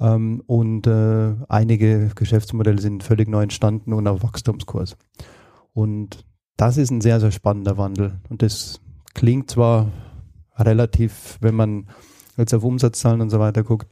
Ähm, 0.00 0.42
und 0.46 0.86
äh, 0.86 1.34
einige 1.48 2.10
Geschäftsmodelle 2.14 2.80
sind 2.80 3.02
völlig 3.02 3.28
neu 3.28 3.42
entstanden 3.42 3.92
und 3.92 4.06
auf 4.06 4.22
Wachstumskurs. 4.22 4.96
Und 5.72 6.24
das 6.56 6.76
ist 6.76 6.90
ein 6.90 7.00
sehr, 7.00 7.20
sehr 7.20 7.32
spannender 7.32 7.78
Wandel. 7.78 8.20
Und 8.28 8.42
das 8.42 8.80
klingt 9.14 9.50
zwar 9.50 9.90
relativ, 10.56 11.38
wenn 11.40 11.54
man 11.54 11.88
jetzt 12.36 12.54
auf 12.54 12.64
Umsatzzahlen 12.64 13.20
und 13.20 13.30
so 13.30 13.38
weiter 13.38 13.62
guckt, 13.62 13.86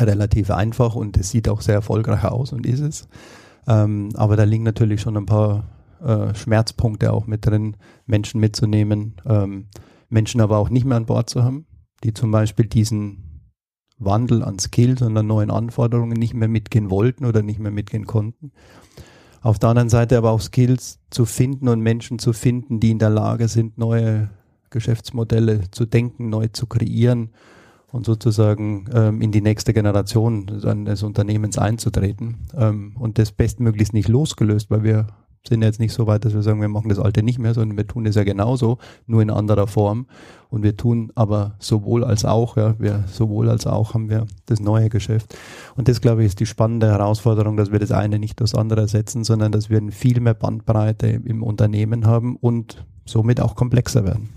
relativ 0.00 0.50
einfach 0.50 0.94
und 0.94 1.16
es 1.16 1.30
sieht 1.30 1.48
auch 1.48 1.60
sehr 1.60 1.74
erfolgreich 1.74 2.24
aus 2.24 2.52
und 2.52 2.66
ist 2.66 2.80
es. 2.80 3.08
Ähm, 3.66 4.10
aber 4.14 4.36
da 4.36 4.44
liegen 4.44 4.64
natürlich 4.64 5.00
schon 5.00 5.16
ein 5.16 5.26
paar 5.26 5.64
äh, 6.02 6.34
Schmerzpunkte 6.34 7.12
auch 7.12 7.26
mit 7.26 7.46
drin, 7.46 7.76
Menschen 8.06 8.40
mitzunehmen, 8.40 9.16
ähm, 9.26 9.66
Menschen 10.08 10.40
aber 10.40 10.58
auch 10.58 10.70
nicht 10.70 10.86
mehr 10.86 10.96
an 10.96 11.06
Bord 11.06 11.28
zu 11.28 11.44
haben, 11.44 11.66
die 12.04 12.14
zum 12.14 12.30
Beispiel 12.30 12.66
diesen 12.66 13.42
Wandel 13.98 14.44
an 14.44 14.58
Skills 14.58 15.02
und 15.02 15.16
an 15.16 15.26
neuen 15.26 15.50
Anforderungen 15.50 16.16
nicht 16.16 16.34
mehr 16.34 16.48
mitgehen 16.48 16.90
wollten 16.90 17.26
oder 17.26 17.42
nicht 17.42 17.58
mehr 17.58 17.72
mitgehen 17.72 18.06
konnten. 18.06 18.52
Auf 19.40 19.58
der 19.58 19.70
anderen 19.70 19.88
Seite 19.88 20.16
aber 20.16 20.30
auch 20.30 20.40
Skills 20.40 21.00
zu 21.10 21.24
finden 21.24 21.68
und 21.68 21.80
Menschen 21.80 22.18
zu 22.18 22.32
finden, 22.32 22.80
die 22.80 22.90
in 22.90 22.98
der 22.98 23.10
Lage 23.10 23.48
sind, 23.48 23.76
neue 23.76 24.30
Geschäftsmodelle 24.70 25.70
zu 25.70 25.84
denken, 25.84 26.28
neu 26.28 26.48
zu 26.48 26.66
kreieren 26.66 27.30
und 27.90 28.04
sozusagen 28.04 28.86
ähm, 28.92 29.20
in 29.20 29.32
die 29.32 29.40
nächste 29.40 29.72
Generation 29.72 30.46
des 30.46 31.02
Unternehmens 31.02 31.58
einzutreten 31.58 32.46
ähm, 32.56 32.94
und 32.98 33.18
das 33.18 33.32
bestmöglichst 33.32 33.94
nicht 33.94 34.08
losgelöst, 34.08 34.70
weil 34.70 34.82
wir 34.82 35.06
sind 35.46 35.62
jetzt 35.62 35.80
nicht 35.80 35.92
so 35.92 36.06
weit, 36.06 36.24
dass 36.24 36.34
wir 36.34 36.42
sagen, 36.42 36.60
wir 36.60 36.68
machen 36.68 36.88
das 36.88 36.98
Alte 36.98 37.22
nicht 37.22 37.38
mehr, 37.38 37.54
sondern 37.54 37.76
wir 37.76 37.86
tun 37.86 38.06
es 38.06 38.16
ja 38.16 38.24
genauso, 38.24 38.78
nur 39.06 39.22
in 39.22 39.30
anderer 39.30 39.66
Form. 39.66 40.06
Und 40.50 40.62
wir 40.62 40.76
tun 40.76 41.12
aber 41.14 41.56
sowohl 41.58 42.04
als 42.04 42.24
auch, 42.24 42.56
ja, 42.56 42.78
wir 42.78 43.04
sowohl 43.06 43.48
als 43.48 43.66
auch 43.66 43.94
haben 43.94 44.10
wir 44.10 44.26
das 44.46 44.60
neue 44.60 44.88
Geschäft. 44.88 45.36
Und 45.76 45.88
das, 45.88 46.00
glaube 46.00 46.22
ich, 46.22 46.28
ist 46.28 46.40
die 46.40 46.46
spannende 46.46 46.88
Herausforderung, 46.88 47.56
dass 47.56 47.72
wir 47.72 47.78
das 47.78 47.92
eine 47.92 48.18
nicht 48.18 48.40
das 48.40 48.54
andere 48.54 48.82
ersetzen, 48.82 49.24
sondern 49.24 49.52
dass 49.52 49.70
wir 49.70 49.80
viel 49.90 50.20
mehr 50.20 50.34
Bandbreite 50.34 51.06
im 51.06 51.42
Unternehmen 51.42 52.06
haben 52.06 52.36
und 52.36 52.84
somit 53.06 53.40
auch 53.40 53.54
komplexer 53.54 54.04
werden. 54.04 54.28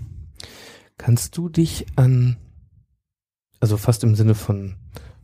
Kannst 0.98 1.36
du 1.36 1.48
dich 1.48 1.86
an, 1.96 2.36
also 3.62 3.76
fast 3.76 4.02
im 4.02 4.16
Sinne 4.16 4.34
von 4.34 4.74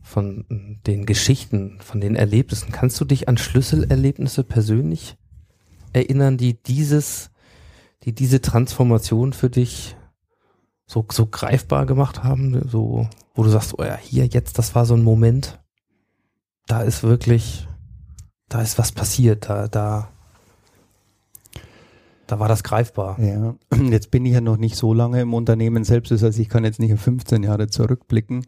von 0.01 0.45
den 0.87 1.05
Geschichten, 1.05 1.77
von 1.81 2.01
den 2.01 2.15
Erlebnissen, 2.15 2.71
kannst 2.71 2.99
du 2.99 3.05
dich 3.05 3.27
an 3.27 3.37
Schlüsselerlebnisse 3.37 4.43
persönlich 4.43 5.17
erinnern, 5.93 6.37
die 6.37 6.55
dieses, 6.63 7.29
die 8.03 8.15
diese 8.15 8.41
Transformation 8.41 9.33
für 9.33 9.51
dich 9.51 9.95
so, 10.87 11.05
so 11.11 11.27
greifbar 11.27 11.85
gemacht 11.85 12.23
haben, 12.23 12.67
so, 12.67 13.07
wo 13.35 13.43
du 13.43 13.49
sagst, 13.49 13.77
oh 13.77 13.83
ja, 13.83 13.97
hier 13.97 14.25
jetzt, 14.25 14.57
das 14.57 14.73
war 14.73 14.87
so 14.87 14.95
ein 14.95 15.03
Moment, 15.03 15.59
da 16.65 16.81
ist 16.81 17.03
wirklich, 17.03 17.67
da 18.47 18.61
ist 18.61 18.79
was 18.79 18.91
passiert, 18.91 19.47
da, 19.47 19.67
da, 19.67 20.11
da 22.31 22.39
war 22.39 22.47
das 22.47 22.63
greifbar. 22.63 23.19
Ja, 23.19 23.55
jetzt 23.89 24.11
bin 24.11 24.25
ich 24.25 24.33
ja 24.33 24.41
noch 24.41 24.57
nicht 24.57 24.75
so 24.75 24.93
lange 24.93 25.21
im 25.21 25.33
Unternehmen 25.33 25.83
selbst, 25.83 26.11
das 26.11 26.23
heißt, 26.23 26.39
ich 26.39 26.49
kann 26.49 26.63
jetzt 26.63 26.79
nicht 26.79 26.93
auf 26.93 27.01
15 27.01 27.43
Jahre 27.43 27.67
zurückblicken, 27.67 28.45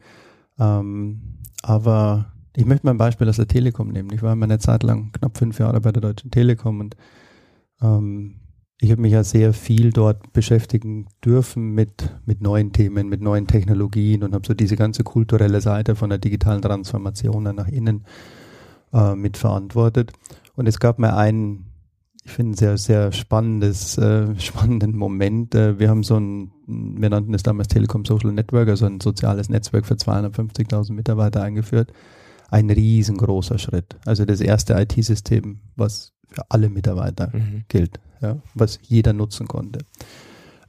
ähm, 0.59 1.37
aber 1.63 2.33
ich 2.55 2.65
möchte 2.65 2.85
mal 2.85 2.91
ein 2.91 2.97
Beispiel 2.97 3.29
aus 3.29 3.37
der 3.37 3.47
Telekom 3.47 3.89
nehmen. 3.89 4.11
Ich 4.13 4.21
war 4.21 4.35
meine 4.35 4.59
Zeit 4.59 4.83
lang 4.83 5.11
knapp 5.13 5.37
fünf 5.37 5.59
Jahre 5.59 5.79
bei 5.81 5.91
der 5.91 6.01
Deutschen 6.01 6.31
Telekom 6.31 6.79
und 6.79 6.95
ähm, 7.81 8.35
ich 8.83 8.89
habe 8.91 9.01
mich 9.01 9.13
ja 9.13 9.23
sehr 9.23 9.53
viel 9.53 9.91
dort 9.91 10.33
beschäftigen 10.33 11.05
dürfen 11.23 11.75
mit, 11.75 12.15
mit 12.25 12.41
neuen 12.41 12.73
Themen, 12.73 13.07
mit 13.09 13.21
neuen 13.21 13.45
Technologien 13.45 14.23
und 14.23 14.33
habe 14.33 14.45
so 14.45 14.55
diese 14.55 14.75
ganze 14.75 15.03
kulturelle 15.03 15.61
Seite 15.61 15.95
von 15.95 16.09
der 16.09 16.17
digitalen 16.17 16.63
Transformation 16.63 17.43
nach 17.43 17.67
innen 17.67 18.05
äh, 18.91 19.13
mitverantwortet. 19.13 20.13
Und 20.55 20.67
es 20.67 20.79
gab 20.79 20.97
mir 20.97 21.15
einen, 21.15 21.70
ich 22.23 22.31
finde, 22.31 22.57
sehr, 22.57 22.77
sehr 22.77 23.11
spannendes, 23.11 23.97
äh, 23.97 24.35
spannenden 24.39 24.95
Moment. 24.95 25.55
Äh, 25.55 25.79
wir 25.79 25.89
haben 25.89 26.03
so 26.03 26.19
ein, 26.19 26.51
wir 26.67 27.09
nannten 27.09 27.33
es 27.33 27.43
damals 27.43 27.67
Telekom 27.69 28.05
Social 28.05 28.31
Network, 28.31 28.69
also 28.69 28.85
ein 28.85 29.01
soziales 29.01 29.49
Netzwerk 29.49 29.85
für 29.85 29.95
250.000 29.95 30.93
Mitarbeiter 30.93 31.41
eingeführt. 31.41 31.91
Ein 32.49 32.69
riesengroßer 32.69 33.57
Schritt. 33.57 33.97
Also 34.05 34.25
das 34.25 34.41
erste 34.41 34.73
IT-System, 34.73 35.61
was 35.75 36.13
für 36.27 36.43
alle 36.49 36.69
Mitarbeiter 36.69 37.31
mhm. 37.33 37.63
gilt, 37.67 37.99
ja, 38.21 38.37
was 38.53 38.79
jeder 38.83 39.13
nutzen 39.13 39.47
konnte. 39.47 39.79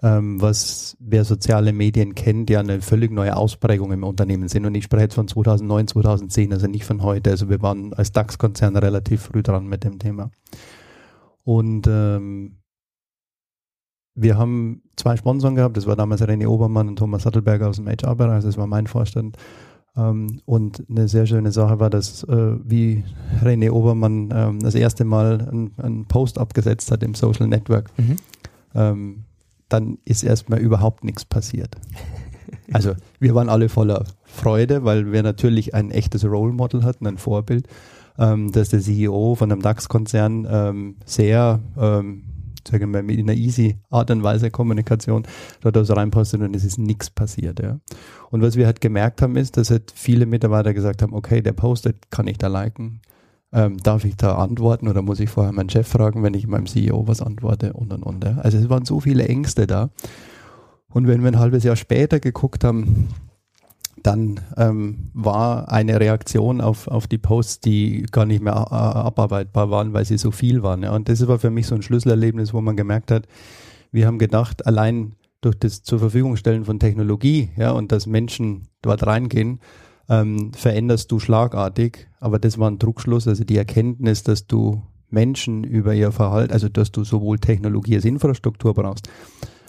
Ähm, 0.02 0.40
was 0.40 0.97
wer 0.99 1.25
soziale 1.25 1.73
Medien 1.73 2.16
kennt, 2.16 2.50
ja 2.50 2.59
eine 2.59 2.80
völlig 2.80 3.12
neue 3.12 3.37
Ausprägung 3.37 3.92
im 3.92 4.02
Unternehmen 4.02 4.49
sind. 4.49 4.66
Und 4.66 4.75
ich 4.75 4.85
spreche 4.85 5.04
jetzt 5.04 5.14
von 5.14 5.28
2009, 5.28 5.88
2010, 5.88 6.52
also 6.52 6.66
nicht 6.66 6.85
von 6.85 7.02
heute. 7.02 7.30
Also 7.30 7.49
wir 7.49 7.62
waren 7.62 7.92
als 7.92 8.11
DAX-Konzern 8.11 8.76
relativ 8.76 9.23
früh 9.23 9.42
dran 9.42 9.66
mit 9.66 9.85
dem 9.85 10.00
Thema. 10.00 10.30
Und 11.45 11.87
ähm, 11.89 12.59
wir 14.15 14.37
haben 14.37 14.83
zwei 14.97 15.17
Sponsoren 15.17 15.55
gehabt, 15.55 15.77
das 15.77 15.87
war 15.87 15.97
damals 15.97 16.23
René 16.23 16.47
Obermann 16.47 16.89
und 16.89 16.97
Thomas 16.97 17.23
Sattelberger 17.23 17.69
aus 17.69 17.77
dem 17.77 17.89
HR-Bereich, 17.89 18.45
das 18.45 18.57
war 18.57 18.67
mein 18.67 18.87
Vorstand. 18.87 19.37
Ähm, 19.97 20.41
und 20.45 20.85
eine 20.89 21.09
sehr 21.09 21.27
schöne 21.27 21.53
Sache 21.53 21.81
war, 21.81 21.91
dass 21.91 22.23
äh, 22.25 22.57
wie 22.63 23.05
René 23.43 23.71
Obermann 23.71 24.31
ähm, 24.35 24.61
das 24.61 24.75
erste 24.75 25.05
Mal 25.05 25.49
einen 25.79 26.05
Post 26.07 26.39
abgesetzt 26.39 26.91
hat 26.91 27.03
im 27.03 27.15
Social 27.15 27.47
Network, 27.47 27.91
mhm. 27.99 28.17
ähm, 28.75 29.25
dann 29.69 29.99
ist 30.05 30.23
erstmal 30.23 30.61
überhaupt 30.61 31.05
nichts 31.05 31.25
passiert. 31.25 31.77
Also 32.73 32.95
wir 33.19 33.35
waren 33.35 33.49
alle 33.49 33.69
voller 33.69 34.05
Freude, 34.25 34.85
weil 34.85 35.13
wir 35.13 35.23
natürlich 35.23 35.75
ein 35.75 35.91
echtes 35.91 36.25
Role 36.25 36.53
Model 36.53 36.85
hatten, 36.85 37.07
ein 37.07 37.19
Vorbild, 37.19 37.67
ähm, 38.19 38.52
dass 38.52 38.71
der 38.71 38.81
CEO 38.81 39.35
von 39.35 39.50
einem 39.50 39.62
DAX-Konzern 39.62 40.47
ähm, 40.50 40.97
sehr 41.04 41.61
ähm, 41.78 42.25
sagen 42.69 42.92
wir, 42.92 43.02
mit 43.02 43.19
einer 43.19 43.35
easy 43.35 43.78
Art 43.90 44.11
und 44.11 44.23
Weise 44.23 44.50
Kommunikation 44.50 45.25
dort 45.61 45.87
so 45.87 45.95
reinpostet 45.95 46.40
und 46.40 46.54
es 46.54 46.64
ist 46.64 46.78
nichts 46.78 47.11
passiert. 47.11 47.61
Ja. 47.61 47.78
Und 48.31 48.42
was 48.42 48.57
wir 48.57 48.66
halt 48.66 48.81
gemerkt 48.81 49.23
haben, 49.23 49.37
ist, 49.37 49.57
dass 49.57 49.71
halt 49.71 49.92
viele 49.95 50.26
Mitarbeiter 50.26 50.75
gesagt 50.75 51.02
haben, 51.02 51.14
okay, 51.14 51.42
der 51.42 51.52
postet, 51.52 52.11
kann 52.11 52.26
ich 52.26 52.38
da 52.38 52.49
liken? 52.49 53.00
Ähm, 53.54 53.76
darf 53.83 54.04
ich 54.04 54.16
da 54.16 54.37
antworten 54.37 54.88
oder 54.88 55.02
muss 55.02 55.21
ich 55.21 55.28
vorher 55.28 55.52
meinen 55.52 55.69
Chef 55.69 55.87
fragen, 55.87 56.23
wenn 56.23 56.35
ich 56.35 56.47
meinem 56.47 56.66
CEO 56.66 57.07
was 57.07 57.21
antworte 57.21 57.75
und 57.75 57.92
und 57.92 58.02
und. 58.02 58.25
Ja. 58.25 58.38
Also 58.38 58.59
es 58.59 58.71
waren 58.71 58.85
so 58.85 59.00
viele 59.00 59.28
Ängste 59.28 59.66
da. 59.66 59.90
Und 60.88 61.07
wenn 61.07 61.23
wir 61.23 61.28
ein 61.28 61.38
halbes 61.38 61.64
Jahr 61.64 61.76
später 61.76 62.21
geguckt 62.21 62.64
haben, 62.64 63.09
dann 64.02 64.40
ähm, 64.56 65.11
war 65.14 65.71
eine 65.71 66.00
Reaktion 66.00 66.61
auf, 66.61 66.88
auf 66.88 67.06
die 67.06 67.18
Posts, 67.18 67.61
die 67.61 68.06
gar 68.11 68.26
nicht 68.26 68.42
mehr 68.42 68.54
äh, 68.54 68.75
abarbeitbar 68.75 69.71
waren, 69.71 69.92
weil 69.92 70.04
sie 70.04 70.18
so 70.18 70.30
viel 70.30 70.62
waren. 70.62 70.82
Ja. 70.82 70.94
Und 70.94 71.09
das 71.09 71.26
war 71.26 71.38
für 71.38 71.50
mich 71.50 71.66
so 71.66 71.75
ein 71.75 71.82
Schlüsselerlebnis, 71.82 72.52
wo 72.52 72.61
man 72.61 72.76
gemerkt 72.76 73.11
hat, 73.11 73.26
wir 73.90 74.06
haben 74.06 74.18
gedacht, 74.18 74.66
allein 74.66 75.14
durch 75.40 75.59
das 75.59 75.82
zur 75.82 75.99
Verfügung 75.99 76.37
stellen 76.37 76.64
von 76.64 76.78
Technologie, 76.78 77.50
ja, 77.56 77.73
und 77.73 77.92
dass 77.92 78.06
Menschen 78.06 78.68
dort 78.80 79.06
reingehen, 79.06 79.61
ähm, 80.09 80.52
veränderst 80.54 81.11
du 81.12 81.18
schlagartig. 81.18 82.09
Aber 82.21 82.38
das 82.38 82.59
war 82.59 82.71
ein 82.71 82.78
Druckschluss, 82.78 83.28
also 83.28 83.44
die 83.44 83.56
Erkenntnis, 83.56 84.23
dass 84.23 84.47
du 84.47 84.82
Menschen 85.11 85.64
über 85.64 85.94
ihr 85.94 86.11
Verhalten, 86.11 86.52
also 86.52 86.68
dass 86.68 86.90
du 86.90 87.04
sowohl 87.04 87.38
Technologie 87.38 87.97
als 87.97 88.04
Infrastruktur 88.04 88.73
brauchst, 88.73 89.09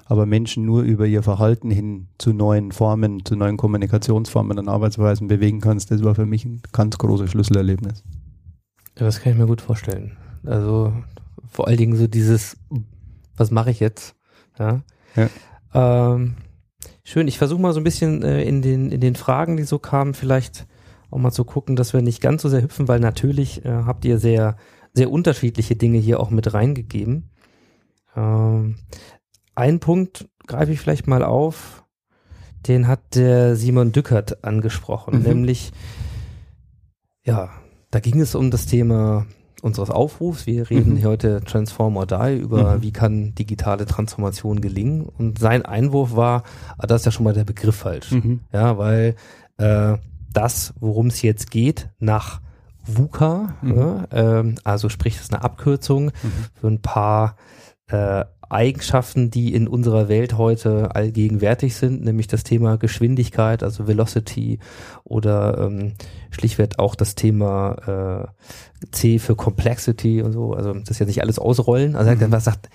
aber 0.05 0.25
Menschen 0.25 0.65
nur 0.65 0.83
über 0.83 1.05
ihr 1.05 1.23
Verhalten 1.23 1.71
hin 1.71 2.07
zu 2.17 2.33
neuen 2.33 2.71
Formen, 2.71 3.25
zu 3.25 3.35
neuen 3.35 3.57
Kommunikationsformen 3.57 4.59
und 4.59 4.67
Arbeitsweisen 4.67 5.27
bewegen 5.27 5.61
kannst, 5.61 5.91
das 5.91 6.03
war 6.03 6.15
für 6.15 6.25
mich 6.25 6.45
ein 6.45 6.61
ganz 6.71 6.97
großes 6.97 7.31
Schlüsselerlebnis. 7.31 8.03
Ja, 8.97 9.05
das 9.05 9.21
kann 9.21 9.33
ich 9.33 9.39
mir 9.39 9.47
gut 9.47 9.61
vorstellen. 9.61 10.17
Also 10.45 10.93
vor 11.47 11.67
allen 11.67 11.77
Dingen 11.77 11.95
so 11.95 12.07
dieses, 12.07 12.57
was 13.37 13.51
mache 13.51 13.71
ich 13.71 13.79
jetzt? 13.79 14.15
Ja. 14.59 14.83
ja. 15.15 15.29
Ähm, 15.73 16.35
schön, 17.03 17.27
ich 17.27 17.37
versuche 17.37 17.61
mal 17.61 17.73
so 17.73 17.79
ein 17.79 17.85
bisschen 17.85 18.23
äh, 18.23 18.43
in, 18.43 18.61
den, 18.61 18.91
in 18.91 19.01
den 19.01 19.15
Fragen, 19.15 19.57
die 19.57 19.63
so 19.63 19.79
kamen, 19.79 20.13
vielleicht 20.13 20.67
auch 21.09 21.17
mal 21.17 21.31
zu 21.31 21.45
gucken, 21.45 21.75
dass 21.75 21.93
wir 21.93 22.01
nicht 22.01 22.21
ganz 22.21 22.41
so 22.41 22.49
sehr 22.49 22.63
hüpfen, 22.63 22.87
weil 22.87 22.99
natürlich 22.99 23.63
äh, 23.65 23.69
habt 23.69 24.03
ihr 24.05 24.19
sehr, 24.19 24.57
sehr 24.93 25.11
unterschiedliche 25.11 25.75
Dinge 25.75 25.99
hier 25.99 26.19
auch 26.19 26.29
mit 26.29 26.53
reingegeben. 26.53 27.29
Ähm, 28.15 28.75
ein 29.55 29.79
Punkt 29.79 30.27
greife 30.47 30.71
ich 30.71 30.79
vielleicht 30.79 31.07
mal 31.07 31.23
auf, 31.23 31.83
den 32.67 32.87
hat 32.87 33.15
der 33.15 33.55
Simon 33.55 33.91
Dückert 33.91 34.43
angesprochen, 34.43 35.17
mhm. 35.19 35.23
nämlich, 35.23 35.71
ja, 37.25 37.49
da 37.91 37.99
ging 37.99 38.19
es 38.21 38.35
um 38.35 38.51
das 38.51 38.65
Thema 38.65 39.25
unseres 39.61 39.89
Aufrufs. 39.89 40.45
Wir 40.45 40.69
reden 40.69 40.93
Mhm. 40.93 40.97
hier 40.97 41.09
heute 41.09 41.41
Transform 41.45 41.95
or 41.95 42.05
Die 42.05 42.37
über, 42.37 42.75
Mhm. 42.77 42.81
wie 42.81 42.91
kann 42.91 43.35
digitale 43.35 43.85
Transformation 43.85 44.59
gelingen. 44.59 45.03
Und 45.05 45.39
sein 45.39 45.65
Einwurf 45.65 46.15
war, 46.15 46.43
ah, 46.77 46.85
das 46.85 47.01
ist 47.01 47.05
ja 47.05 47.11
schon 47.13 47.23
mal 47.23 47.33
der 47.33 47.45
Begriff 47.45 47.75
falsch. 47.77 48.11
Mhm. 48.11 48.41
Ja, 48.51 48.77
weil 48.77 49.15
äh, 49.57 49.97
das, 50.33 50.73
worum 50.79 51.07
es 51.07 51.21
jetzt 51.21 51.51
geht, 51.51 51.89
nach 51.99 52.41
VUCA, 52.85 53.55
Mhm. 53.61 53.75
ja, 53.77 54.07
ähm, 54.11 54.55
also 54.65 54.89
sprich, 54.89 55.13
das 55.15 55.25
ist 55.25 55.33
eine 55.33 55.43
Abkürzung 55.43 56.11
für 56.59 56.67
ein 56.67 56.81
paar 56.81 57.37
äh, 57.87 58.25
Eigenschaften, 58.53 59.31
die 59.31 59.53
in 59.53 59.67
unserer 59.67 60.07
Welt 60.07 60.37
heute 60.37 60.95
allgegenwärtig 60.95 61.75
sind, 61.75 62.03
nämlich 62.03 62.27
das 62.27 62.43
Thema 62.43 62.77
Geschwindigkeit, 62.77 63.63
also 63.63 63.87
Velocity 63.87 64.59
oder 65.03 65.57
ähm, 65.57 65.93
schlichtweg 66.31 66.79
auch 66.79 66.95
das 66.95 67.15
Thema 67.15 68.27
äh, 68.81 68.87
C 68.91 69.19
für 69.19 69.35
Complexity 69.35 70.21
und 70.21 70.31
so. 70.33 70.53
Also 70.53 70.73
das 70.73 70.91
ist 70.91 70.99
ja 70.99 71.05
nicht 71.05 71.21
alles 71.21 71.39
ausrollen. 71.39 71.95
Also 71.95 72.11
Mhm. 72.11 72.21
einfach 72.23 72.37
gesagt, 72.37 72.69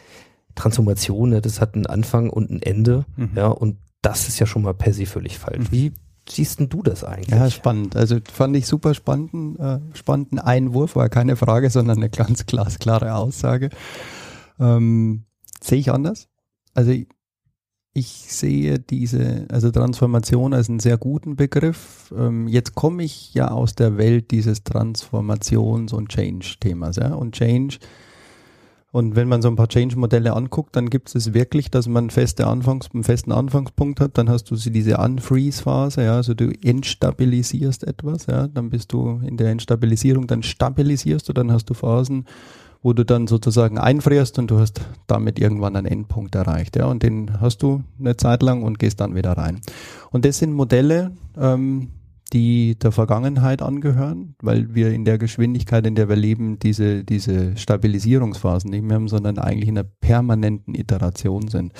Transformation, 0.54 1.30
ne, 1.30 1.40
das 1.40 1.60
hat 1.60 1.74
einen 1.74 1.86
Anfang 1.86 2.30
und 2.30 2.50
ein 2.50 2.62
Ende. 2.62 3.04
Mhm. 3.16 3.30
Ja, 3.36 3.46
und 3.48 3.78
das 4.02 4.28
ist 4.28 4.38
ja 4.38 4.46
schon 4.46 4.62
mal 4.62 4.74
per 4.74 4.92
se 4.92 5.06
völlig 5.06 5.38
falsch. 5.38 5.70
Mhm. 5.70 5.72
Wie 5.72 5.92
siehst 6.28 6.60
denn 6.60 6.68
du 6.68 6.82
das 6.82 7.04
eigentlich? 7.04 7.28
Ja, 7.30 7.50
spannend. 7.50 7.96
Also 7.96 8.18
fand 8.32 8.56
ich 8.56 8.66
super 8.66 8.94
spannend, 8.94 9.58
äh, 9.58 9.78
spannenden 9.94 10.38
Einwurf, 10.38 10.96
war 10.96 11.08
keine 11.08 11.36
Frage, 11.36 11.70
sondern 11.70 11.98
eine 11.98 12.10
ganz 12.10 12.46
glasklare 12.46 13.14
Aussage. 13.14 13.70
Ähm, 14.60 15.24
sehe 15.62 15.78
ich 15.78 15.92
anders. 15.92 16.28
Also 16.74 16.90
ich, 16.90 17.06
ich 17.92 18.08
sehe 18.08 18.78
diese, 18.78 19.46
also 19.50 19.70
Transformation 19.70 20.54
als 20.54 20.68
einen 20.68 20.80
sehr 20.80 20.98
guten 20.98 21.36
Begriff. 21.36 22.12
Ähm, 22.16 22.48
jetzt 22.48 22.74
komme 22.74 23.02
ich 23.02 23.34
ja 23.34 23.50
aus 23.50 23.74
der 23.74 23.98
Welt 23.98 24.30
dieses 24.30 24.64
Transformations- 24.64 25.92
und 25.92 26.08
Change-Themas. 26.08 26.96
Ja? 26.96 27.14
Und 27.14 27.34
Change 27.34 27.78
und 28.90 29.16
wenn 29.16 29.28
man 29.28 29.42
so 29.42 29.48
ein 29.48 29.56
paar 29.56 29.68
Change-Modelle 29.68 30.32
anguckt, 30.32 30.74
dann 30.74 30.88
gibt 30.88 31.14
es 31.14 31.34
wirklich, 31.34 31.70
dass 31.70 31.88
man 31.88 32.08
feste 32.08 32.46
Anfangs, 32.46 32.88
einen 32.92 33.04
festen 33.04 33.32
Anfangspunkt 33.32 34.00
hat, 34.00 34.16
dann 34.16 34.30
hast 34.30 34.44
du 34.50 34.56
diese 34.56 34.96
Unfreeze-Phase, 34.96 36.04
ja, 36.04 36.16
also 36.16 36.32
du 36.32 36.50
entstabilisierst 36.62 37.84
etwas, 37.84 38.26
ja, 38.26 38.48
dann 38.48 38.70
bist 38.70 38.92
du 38.94 39.20
in 39.24 39.36
der 39.36 39.50
Entstabilisierung, 39.50 40.26
dann 40.26 40.42
stabilisierst 40.42 41.28
du, 41.28 41.34
dann 41.34 41.52
hast 41.52 41.68
du 41.68 41.74
Phasen, 41.74 42.24
wo 42.82 42.92
du 42.92 43.04
dann 43.04 43.26
sozusagen 43.26 43.78
einfrierst 43.78 44.38
und 44.38 44.50
du 44.50 44.58
hast 44.58 44.80
damit 45.06 45.38
irgendwann 45.38 45.76
einen 45.76 45.86
Endpunkt 45.86 46.34
erreicht, 46.34 46.76
ja, 46.76 46.86
und 46.86 47.02
den 47.02 47.40
hast 47.40 47.62
du 47.62 47.82
eine 47.98 48.16
Zeit 48.16 48.42
lang 48.42 48.62
und 48.62 48.78
gehst 48.78 49.00
dann 49.00 49.14
wieder 49.14 49.32
rein. 49.32 49.60
Und 50.10 50.24
das 50.24 50.38
sind 50.38 50.52
Modelle, 50.52 51.12
ähm, 51.36 51.88
die 52.32 52.78
der 52.78 52.92
Vergangenheit 52.92 53.62
angehören, 53.62 54.34
weil 54.42 54.74
wir 54.74 54.92
in 54.92 55.04
der 55.04 55.18
Geschwindigkeit, 55.18 55.86
in 55.86 55.94
der 55.94 56.08
wir 56.08 56.16
leben, 56.16 56.58
diese, 56.58 57.04
diese 57.04 57.56
Stabilisierungsphasen 57.56 58.70
nicht 58.70 58.82
mehr 58.82 58.96
haben, 58.96 59.08
sondern 59.08 59.38
eigentlich 59.38 59.68
in 59.68 59.78
einer 59.78 59.88
permanenten 60.00 60.74
Iteration 60.74 61.48
sind. 61.48 61.72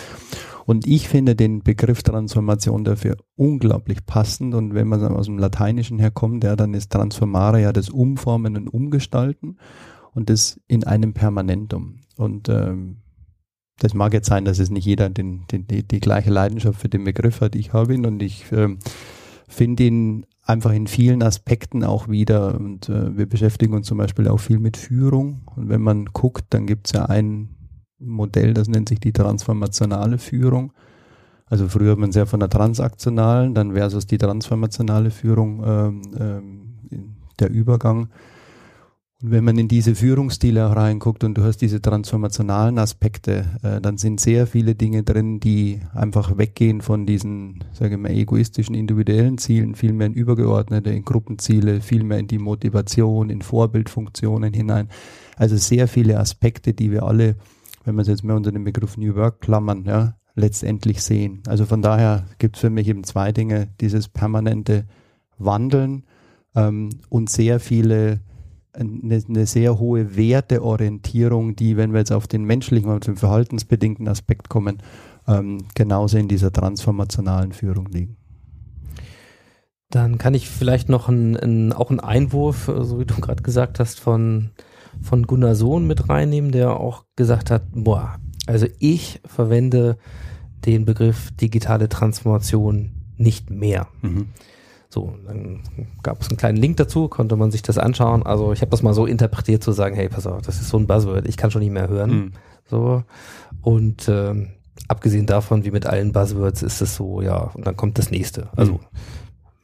Und 0.64 0.86
ich 0.86 1.08
finde 1.08 1.34
den 1.34 1.62
Begriff 1.62 2.02
Transformation 2.02 2.84
dafür 2.84 3.16
unglaublich 3.36 4.04
passend. 4.04 4.54
Und 4.54 4.74
wenn 4.74 4.88
man 4.88 5.02
aus 5.02 5.26
dem 5.26 5.38
Lateinischen 5.38 5.98
herkommt, 5.98 6.44
ja, 6.44 6.56
dann 6.56 6.74
ist 6.74 6.92
Transformare 6.92 7.62
ja 7.62 7.72
das 7.72 7.88
Umformen 7.88 8.56
und 8.56 8.68
Umgestalten 8.68 9.56
und 10.18 10.28
das 10.30 10.60
in 10.66 10.82
einem 10.82 11.14
Permanentum. 11.14 12.00
Und 12.16 12.48
ähm, 12.48 12.96
das 13.78 13.94
mag 13.94 14.12
jetzt 14.12 14.28
sein, 14.28 14.44
dass 14.44 14.58
es 14.58 14.68
nicht 14.68 14.84
jeder 14.84 15.08
den, 15.08 15.46
den, 15.46 15.68
die, 15.68 15.86
die 15.86 16.00
gleiche 16.00 16.30
Leidenschaft 16.30 16.80
für 16.80 16.88
den 16.88 17.04
Begriff 17.04 17.40
hat. 17.40 17.54
Ich 17.54 17.72
habe 17.72 17.94
ihn 17.94 18.04
und 18.04 18.20
ich 18.20 18.50
ähm, 18.50 18.80
finde 19.46 19.84
ihn 19.84 20.26
einfach 20.44 20.72
in 20.72 20.88
vielen 20.88 21.22
Aspekten 21.22 21.84
auch 21.84 22.08
wieder. 22.08 22.56
Und 22.56 22.88
äh, 22.88 23.16
wir 23.16 23.26
beschäftigen 23.26 23.74
uns 23.74 23.86
zum 23.86 23.98
Beispiel 23.98 24.26
auch 24.26 24.38
viel 24.38 24.58
mit 24.58 24.76
Führung. 24.76 25.42
Und 25.54 25.68
wenn 25.68 25.82
man 25.82 26.06
guckt, 26.06 26.46
dann 26.50 26.66
gibt 26.66 26.88
es 26.88 26.94
ja 26.94 27.04
ein 27.06 27.50
Modell, 28.00 28.54
das 28.54 28.66
nennt 28.66 28.88
sich 28.88 28.98
die 28.98 29.12
transformationale 29.12 30.18
Führung. 30.18 30.72
Also 31.46 31.68
früher 31.68 31.92
hat 31.92 31.98
man 31.98 32.10
sehr 32.10 32.26
von 32.26 32.40
der 32.40 32.50
transaktionalen, 32.50 33.54
dann 33.54 33.72
versus 33.72 34.06
die 34.06 34.18
transformationale 34.18 35.12
Führung 35.12 35.62
ähm, 35.64 36.02
ähm, 36.18 37.16
der 37.38 37.50
Übergang. 37.50 38.08
Und 39.20 39.32
wenn 39.32 39.42
man 39.42 39.58
in 39.58 39.66
diese 39.66 39.96
Führungsstile 39.96 40.76
reinguckt 40.76 41.24
und 41.24 41.36
du 41.36 41.42
hast 41.42 41.56
diese 41.58 41.82
transformationalen 41.82 42.78
Aspekte, 42.78 43.46
äh, 43.64 43.80
dann 43.80 43.98
sind 43.98 44.20
sehr 44.20 44.46
viele 44.46 44.76
Dinge 44.76 45.02
drin, 45.02 45.40
die 45.40 45.80
einfach 45.92 46.38
weggehen 46.38 46.82
von 46.82 47.04
diesen, 47.04 47.64
sage 47.72 47.96
ich 47.96 48.00
mal, 48.00 48.12
egoistischen, 48.12 48.76
individuellen 48.76 49.36
Zielen, 49.36 49.74
viel 49.74 49.92
mehr 49.92 50.06
in 50.06 50.12
übergeordnete, 50.12 50.90
in 50.90 51.04
Gruppenziele, 51.04 51.80
viel 51.80 52.04
mehr 52.04 52.18
in 52.18 52.28
die 52.28 52.38
Motivation, 52.38 53.28
in 53.28 53.42
Vorbildfunktionen 53.42 54.54
hinein. 54.54 54.88
Also 55.36 55.56
sehr 55.56 55.88
viele 55.88 56.20
Aspekte, 56.20 56.72
die 56.72 56.92
wir 56.92 57.02
alle, 57.02 57.34
wenn 57.84 57.96
man 57.96 58.02
es 58.02 58.08
jetzt 58.08 58.22
mehr 58.22 58.36
unter 58.36 58.52
dem 58.52 58.62
Begriff 58.62 58.96
New 58.96 59.16
Work 59.16 59.40
klammern, 59.40 59.84
ja, 59.84 60.14
letztendlich 60.36 61.02
sehen. 61.02 61.42
Also 61.48 61.66
von 61.66 61.82
daher 61.82 62.26
gibt 62.38 62.54
es 62.54 62.60
für 62.60 62.70
mich 62.70 62.86
eben 62.86 63.02
zwei 63.02 63.32
Dinge, 63.32 63.68
dieses 63.80 64.08
permanente 64.08 64.86
Wandeln 65.38 66.04
ähm, 66.54 66.90
und 67.08 67.30
sehr 67.30 67.58
viele 67.58 68.20
eine, 68.78 69.22
eine 69.28 69.46
sehr 69.46 69.78
hohe 69.78 70.16
Werteorientierung, 70.16 71.56
die, 71.56 71.76
wenn 71.76 71.92
wir 71.92 72.00
jetzt 72.00 72.12
auf 72.12 72.26
den 72.26 72.44
menschlichen, 72.44 72.90
auf 72.90 73.00
den 73.00 73.16
verhaltensbedingten 73.16 74.08
Aspekt 74.08 74.48
kommen, 74.48 74.78
ähm, 75.26 75.64
genauso 75.74 76.18
in 76.18 76.28
dieser 76.28 76.52
transformationalen 76.52 77.52
Führung 77.52 77.86
liegen. 77.86 78.16
Dann 79.90 80.18
kann 80.18 80.34
ich 80.34 80.48
vielleicht 80.48 80.88
noch 80.88 81.08
ein, 81.08 81.36
ein, 81.36 81.72
auch 81.72 81.90
einen 81.90 82.00
Einwurf, 82.00 82.68
äh, 82.68 82.84
so 82.84 83.00
wie 83.00 83.06
du 83.06 83.14
gerade 83.14 83.42
gesagt 83.42 83.80
hast, 83.80 84.00
von, 84.00 84.50
von 85.00 85.26
Gunnar 85.26 85.54
Sohn 85.54 85.86
mit 85.86 86.08
reinnehmen, 86.08 86.52
der 86.52 86.78
auch 86.78 87.04
gesagt 87.16 87.50
hat, 87.50 87.64
boah, 87.72 88.18
also 88.46 88.66
ich 88.78 89.20
verwende 89.24 89.98
den 90.66 90.84
Begriff 90.84 91.30
digitale 91.32 91.88
Transformation 91.88 92.92
nicht 93.16 93.50
mehr. 93.50 93.88
Mhm. 94.02 94.28
So, 94.90 95.14
dann 95.26 95.62
gab 96.02 96.22
es 96.22 96.28
einen 96.28 96.38
kleinen 96.38 96.56
Link 96.56 96.78
dazu, 96.78 97.08
konnte 97.08 97.36
man 97.36 97.50
sich 97.50 97.62
das 97.62 97.76
anschauen. 97.78 98.24
Also 98.24 98.52
ich 98.52 98.62
habe 98.62 98.70
das 98.70 98.82
mal 98.82 98.94
so 98.94 99.04
interpretiert 99.04 99.62
zu 99.62 99.72
sagen, 99.72 99.94
hey, 99.94 100.08
pass 100.08 100.26
auf, 100.26 100.42
das 100.42 100.60
ist 100.60 100.70
so 100.70 100.78
ein 100.78 100.86
Buzzword, 100.86 101.28
ich 101.28 101.36
kann 101.36 101.50
schon 101.50 101.60
nicht 101.62 101.72
mehr 101.72 101.88
hören. 101.88 102.10
Mhm. 102.10 102.32
So. 102.70 103.02
Und 103.60 104.08
ähm, 104.08 104.48
abgesehen 104.88 105.26
davon, 105.26 105.64
wie 105.64 105.70
mit 105.70 105.84
allen 105.86 106.12
Buzzwords, 106.12 106.62
ist 106.62 106.80
es 106.80 106.96
so, 106.96 107.20
ja, 107.20 107.50
und 107.54 107.66
dann 107.66 107.76
kommt 107.76 107.98
das 107.98 108.10
nächste. 108.10 108.48
Also 108.56 108.74
Mhm. 108.74 108.78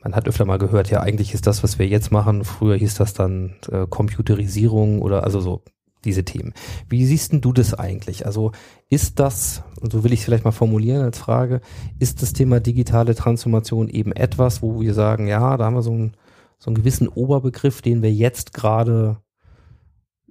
man 0.03 0.15
hat 0.15 0.29
öfter 0.29 0.45
mal 0.45 0.59
gehört, 0.59 0.91
ja, 0.91 1.01
eigentlich 1.01 1.33
ist 1.33 1.47
das, 1.47 1.63
was 1.63 1.79
wir 1.79 1.87
jetzt 1.87 2.13
machen, 2.13 2.45
früher 2.45 2.77
hieß 2.77 2.95
das 2.97 3.15
dann 3.15 3.55
äh, 3.71 3.87
Computerisierung 3.89 5.01
oder 5.01 5.25
also 5.25 5.41
so 5.41 5.63
diese 6.05 6.25
Themen. 6.25 6.53
Wie 6.89 7.05
siehst 7.07 7.33
denn 7.33 7.41
du 7.41 7.53
das 7.53 7.75
eigentlich? 7.75 8.27
Also 8.27 8.53
ist 8.91 9.19
das, 9.19 9.63
und 9.81 9.93
so 9.93 10.05
will 10.05 10.13
ich 10.13 10.21
es 10.21 10.25
vielleicht 10.25 10.45
mal 10.45 10.53
formulieren 10.53 11.03
als 11.03 11.19
Frage, 11.19 11.61
ist 11.99 12.23
das 12.23 12.33
Thema 12.33 12.61
digitale 12.61 13.15
Transformation 13.15 13.89
eben 13.89 14.13
etwas, 14.13 14.63
wo 14.63 14.81
wir 14.81 14.95
sagen, 14.95 15.27
ja, 15.27 15.57
da 15.57 15.65
haben 15.67 15.75
wir 15.75 15.83
so 15.83 15.93
einen, 15.93 16.13
so 16.59 16.69
einen 16.71 16.77
gewissen 16.77 17.09
Oberbegriff, 17.09 17.83
den 17.83 18.03
wir 18.03 18.13
jetzt 18.13 18.53
gerade 18.55 19.19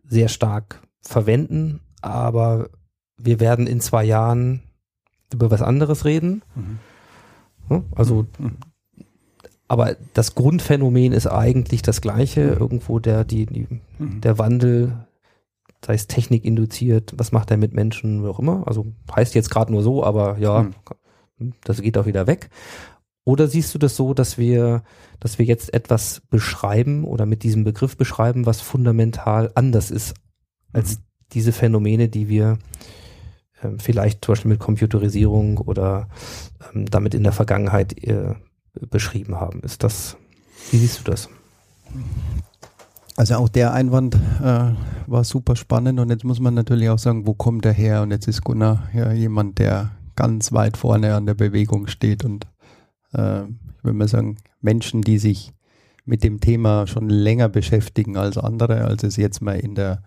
sehr 0.06 0.28
stark 0.30 0.82
verwenden, 1.02 1.82
aber 2.02 2.70
wir 3.18 3.40
werden 3.40 3.68
in 3.68 3.80
zwei 3.80 4.04
Jahren 4.04 4.62
über 5.34 5.50
was 5.52 5.62
anderes 5.62 6.06
reden. 6.06 6.44
Mhm. 6.56 7.84
Also 7.96 8.26
Mhm. 8.38 8.58
aber 9.68 9.96
das 10.14 10.36
Grundphänomen 10.36 11.14
ist 11.14 11.28
eigentlich 11.28 11.82
das 11.82 12.02
gleiche. 12.02 12.42
Irgendwo 12.42 13.00
der, 13.00 13.24
die, 13.24 13.46
die, 13.46 13.68
Mhm. 13.98 14.22
der 14.22 14.38
Wandel, 14.38 15.08
sei 15.86 15.94
es 15.96 16.08
Technik 16.08 16.46
induziert, 16.46 17.14
was 17.18 17.32
macht 17.32 17.52
er 17.52 17.58
mit 17.58 17.74
Menschen, 17.74 18.24
wie 18.24 18.28
auch 18.28 18.40
immer. 18.40 18.64
Also 18.68 18.86
heißt 19.14 19.36
jetzt 19.36 19.50
gerade 19.50 19.72
nur 19.72 19.84
so, 19.84 20.04
aber 20.04 20.38
ja, 20.38 20.64
Mhm. 21.40 21.54
das 21.64 21.82
geht 21.82 21.98
auch 21.98 22.06
wieder 22.06 22.28
weg. 22.28 22.50
Oder 23.26 23.48
siehst 23.48 23.74
du 23.74 23.80
das 23.80 23.96
so, 23.96 24.14
dass 24.14 24.38
wir, 24.38 24.84
dass 25.20 25.40
wir 25.40 25.46
jetzt 25.46 25.74
etwas 25.74 26.22
beschreiben 26.30 27.06
oder 27.06 27.26
mit 27.26 27.44
diesem 27.44 27.64
Begriff 27.64 27.96
beschreiben, 27.98 28.46
was 28.46 28.60
fundamental 28.62 29.52
anders 29.56 29.92
ist 29.92 30.14
als 30.74 31.00
diese 31.32 31.54
Phänomene, 31.54 32.10
die 32.10 32.28
wir 32.28 32.60
ähm, 33.64 33.80
vielleicht 33.80 34.26
zum 34.26 34.34
Beispiel 34.34 34.52
mit 34.52 34.60
Computerisierung 34.60 35.58
oder 35.58 36.10
ähm, 36.74 36.86
damit 36.86 37.14
in 37.14 37.24
der 37.24 37.32
Vergangenheit 37.32 37.98
äh, 38.04 38.36
beschrieben 38.90 39.40
haben. 39.40 39.62
Ist 39.62 39.84
das, 39.84 40.18
wie 40.72 40.78
siehst 40.78 41.00
du 41.00 41.04
das? 41.10 41.30
Also 43.16 43.36
auch 43.36 43.50
der 43.50 43.74
Einwand 43.74 44.16
äh, 44.16 44.72
war 45.08 45.24
super 45.24 45.56
spannend 45.56 46.00
und 46.00 46.10
jetzt 46.10 46.24
muss 46.24 46.40
man 46.40 46.56
natürlich 46.56 46.90
auch 46.90 46.98
sagen, 46.98 47.28
wo 47.28 47.34
kommt 47.34 47.66
er 47.66 47.74
her? 47.74 48.02
Und 48.02 48.12
jetzt 48.12 48.28
ist 48.28 48.44
Gunnar 48.44 48.90
ja 48.94 49.12
jemand, 49.12 49.60
der 49.60 49.92
ganz 50.16 50.52
weit 50.52 50.78
vorne 50.78 51.16
an 51.16 51.26
der 51.26 51.36
Bewegung 51.36 51.88
steht 51.88 52.24
und 52.24 52.48
äh, 53.14 53.44
ich 53.44 53.84
würde 53.84 53.98
mal 53.98 54.08
sagen, 54.08 54.38
Menschen, 54.62 55.02
die 55.02 55.20
sich 55.20 55.52
mit 56.06 56.24
dem 56.24 56.40
Thema 56.40 56.88
schon 56.88 57.10
länger 57.10 57.50
beschäftigen 57.50 58.18
als 58.18 58.38
andere, 58.38 58.86
als 58.86 59.04
es 59.04 59.16
jetzt 59.16 59.42
mal 59.42 59.60
in 59.60 59.76
der, 59.76 60.04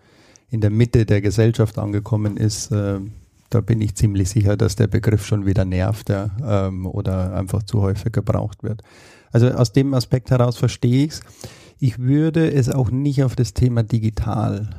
in 0.49 0.61
der 0.61 0.69
Mitte 0.69 1.05
der 1.05 1.21
Gesellschaft 1.21 1.77
angekommen 1.77 2.37
ist, 2.37 2.71
äh, 2.71 2.99
da 3.49 3.61
bin 3.61 3.81
ich 3.81 3.95
ziemlich 3.95 4.29
sicher, 4.29 4.57
dass 4.57 4.75
der 4.75 4.87
Begriff 4.87 5.25
schon 5.25 5.45
wieder 5.45 5.63
nervt 5.63 6.09
ja, 6.09 6.29
ähm, 6.45 6.85
oder 6.85 7.33
einfach 7.33 7.63
zu 7.63 7.81
häufig 7.81 8.11
gebraucht 8.11 8.63
wird. 8.63 8.81
Also 9.31 9.49
aus 9.49 9.71
dem 9.71 9.93
Aspekt 9.93 10.31
heraus 10.31 10.57
verstehe 10.57 11.05
ich 11.05 11.13
es. 11.13 11.21
Ich 11.79 11.99
würde 11.99 12.51
es 12.51 12.69
auch 12.69 12.89
nicht 12.89 13.23
auf 13.23 13.35
das 13.35 13.53
Thema 13.53 13.83
digital 13.83 14.69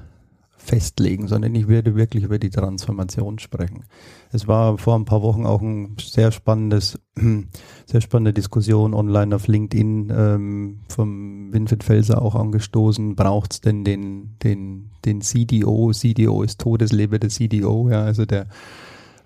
festlegen, 0.68 1.28
sondern 1.28 1.54
ich 1.54 1.66
würde 1.66 1.94
wirklich 1.94 2.24
über 2.24 2.38
die 2.38 2.50
Transformation 2.50 3.38
sprechen. 3.38 3.84
Es 4.32 4.46
war 4.46 4.76
vor 4.76 4.96
ein 4.96 5.06
paar 5.06 5.22
Wochen 5.22 5.46
auch 5.46 5.62
ein 5.62 5.96
sehr 5.98 6.30
spannendes, 6.30 6.98
sehr 7.86 8.00
spannende 8.00 8.34
Diskussion 8.34 8.92
online 8.92 9.34
auf 9.34 9.46
LinkedIn 9.46 10.12
ähm, 10.14 10.80
vom 10.88 11.52
Winfried 11.52 11.84
Felser 11.84 12.20
auch 12.20 12.34
angestoßen. 12.34 13.16
Braucht 13.16 13.54
es 13.54 13.60
denn 13.60 13.84
den, 13.84 14.36
den, 14.42 14.90
den 15.04 15.22
CDO? 15.22 15.92
CDO 15.92 16.42
ist 16.42 16.60
Todeslebe 16.60 17.18
der 17.18 17.30
CDO, 17.30 17.88
ja, 17.88 18.02
also 18.02 18.26
der, 18.26 18.48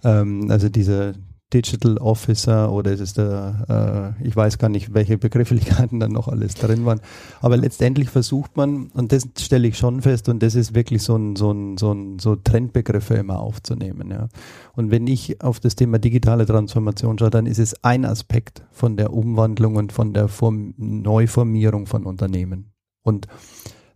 ähm, 0.04 0.48
also 0.50 0.68
dieser 0.68 1.14
Digital 1.52 1.98
Officer 1.98 2.72
oder 2.72 2.92
ist 2.92 3.00
es 3.00 3.14
der, 3.14 4.14
äh, 4.20 4.26
ich 4.26 4.34
weiß 4.34 4.58
gar 4.58 4.68
nicht, 4.68 4.94
welche 4.94 5.18
Begrifflichkeiten 5.18 6.00
dann 6.00 6.12
noch 6.12 6.28
alles 6.28 6.54
drin 6.54 6.84
waren. 6.84 7.00
Aber 7.40 7.56
letztendlich 7.56 8.10
versucht 8.10 8.56
man, 8.56 8.88
und 8.88 9.12
das 9.12 9.28
stelle 9.38 9.68
ich 9.68 9.76
schon 9.76 10.02
fest, 10.02 10.28
und 10.28 10.42
das 10.42 10.54
ist 10.54 10.74
wirklich 10.74 11.02
so 11.02 11.16
ein, 11.16 11.36
so 11.36 11.50
ein, 11.52 11.76
so 11.76 11.92
ein, 11.92 12.18
so 12.18 12.36
Trendbegriffe 12.36 13.14
immer 13.14 13.40
aufzunehmen, 13.40 14.10
ja. 14.10 14.28
Und 14.74 14.90
wenn 14.90 15.06
ich 15.06 15.42
auf 15.42 15.60
das 15.60 15.76
Thema 15.76 15.98
digitale 15.98 16.46
Transformation 16.46 17.18
schaue, 17.18 17.30
dann 17.30 17.46
ist 17.46 17.58
es 17.58 17.84
ein 17.84 18.04
Aspekt 18.04 18.64
von 18.70 18.96
der 18.96 19.12
Umwandlung 19.12 19.76
und 19.76 19.92
von 19.92 20.14
der 20.14 20.28
Form, 20.28 20.74
Neuformierung 20.78 21.86
von 21.86 22.06
Unternehmen. 22.06 22.72
Und 23.02 23.26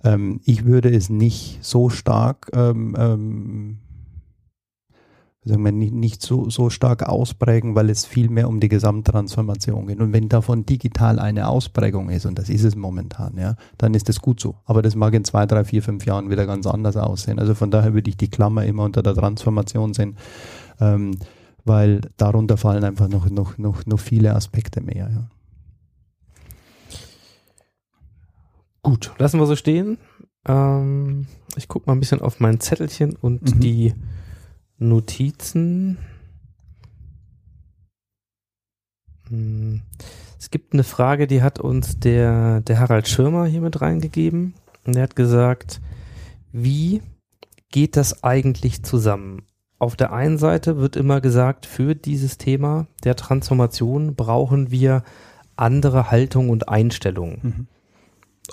ähm, 0.05 0.41
ich 0.45 0.65
würde 0.65 0.95
es 0.95 1.09
nicht 1.09 1.59
so 1.63 1.89
stark 1.89 2.51
ähm, 2.53 2.95
ähm, 2.99 3.79
sagen 5.47 5.65
wir, 5.65 5.73
nicht, 5.73 5.95
nicht 5.95 6.23
so, 6.23 6.51
so 6.51 6.71
stark 6.71 7.05
ausprägen, 7.05 7.75
weil 7.75 7.89
es 7.89 8.05
viel 8.05 8.29
mehr 8.29 8.49
um 8.49 8.61
die 8.61 8.69
Gesamttransformation 8.69 9.87
geht. 9.87 10.01
Und 10.01 10.13
wenn 10.13 10.29
davon 10.29 10.67
digital 10.67 11.19
eine 11.19 11.49
Ausprägung 11.49 12.11
ist, 12.11 12.27
und 12.27 12.39
das 12.39 12.49
ist 12.49 12.65
es 12.65 12.75
momentan, 12.75 13.39
ja, 13.39 13.55
dann 13.79 13.95
ist 13.95 14.09
das 14.09 14.21
gut 14.21 14.41
so. 14.41 14.57
Aber 14.65 14.83
das 14.83 14.97
mag 14.97 15.15
in 15.15 15.25
zwei, 15.25 15.47
drei, 15.47 15.65
vier, 15.65 15.83
fünf 15.83 16.05
Jahren 16.05 16.31
wieder 16.31 16.47
ganz 16.47 16.67
anders 16.67 16.97
aussehen. 16.97 17.39
Also 17.39 17.55
von 17.55 17.71
daher 17.71 17.95
würde 17.95 18.11
ich 18.11 18.17
die 18.17 18.29
Klammer 18.29 18.65
immer 18.67 18.83
unter 18.85 19.03
der 19.03 19.15
Transformation 19.15 19.95
sehen, 19.95 20.17
ähm, 20.81 21.13
weil 21.65 22.01
darunter 22.17 22.57
fallen 22.57 22.85
einfach 22.85 23.09
noch, 23.09 23.31
noch, 23.31 23.57
noch, 23.57 23.87
noch 23.87 24.01
viele 24.01 24.35
Aspekte 24.35 24.81
mehr. 24.81 25.09
Ja. 25.11 25.31
Gut, 28.83 29.13
lassen 29.19 29.41
wir 29.41 29.47
so 29.47 29.57
stehen. 29.57 29.99
Ähm, 30.47 31.27
ich 31.57 31.69
gucke 31.69 31.87
mal 31.87 31.95
ein 31.95 32.01
bisschen 32.01 32.21
auf 32.21 32.41
mein 32.41 32.61
Zettelchen 32.61 33.17
und 33.17 33.43
Mhm. 33.57 33.61
die 33.61 33.95
Notizen. 34.79 35.99
Hm. 39.29 39.83
Es 40.39 40.51
gibt 40.51 40.75
eine 40.75 40.85
Frage, 40.85 41.27
die 41.27 41.43
hat 41.43 41.59
uns 41.59 41.99
der, 41.99 42.61
der 42.61 42.79
Harald 42.79 43.09
Schirmer 43.09 43.47
hier 43.47 43.61
mit 43.61 43.81
reingegeben. 43.81 44.55
Und 44.87 44.95
der 44.95 45.05
hat 45.05 45.17
gesagt, 45.17 45.81
wie 46.53 47.03
geht 47.71 47.97
das 47.97 48.23
eigentlich 48.23 48.83
zusammen? 48.85 49.43
Auf 49.79 49.97
der 49.97 50.13
einen 50.13 50.39
Seite 50.39 50.79
wird 50.79 50.97
immer 50.97 51.21
gesagt, 51.21 51.67
für 51.67 51.95
dieses 51.95 52.39
Thema 52.39 52.87
der 53.05 53.17
Transformation 53.17 54.15
brauchen 54.15 54.71
wir 54.71 55.03
andere 55.57 56.11
Haltung 56.11 56.49
und 56.51 56.69
Einstellungen 56.69 57.39
Mhm. 57.43 57.67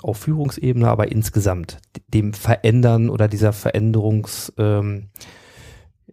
auf 0.02 0.18
Führungsebene, 0.18 0.88
aber 0.88 1.12
insgesamt 1.12 1.78
dem 2.08 2.32
Verändern 2.34 3.08
oder 3.08 3.28
dieser 3.28 3.52
Veränderungs, 3.52 4.52
ähm, 4.58 5.08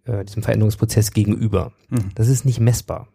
äh, 0.05 0.23
diesem 0.25 0.43
Veränderungsprozess 0.43 1.11
gegenüber. 1.11 1.71
Mhm. 1.89 2.09
Das 2.15 2.27
ist 2.27 2.45
nicht 2.45 2.59
messbar. 2.59 3.07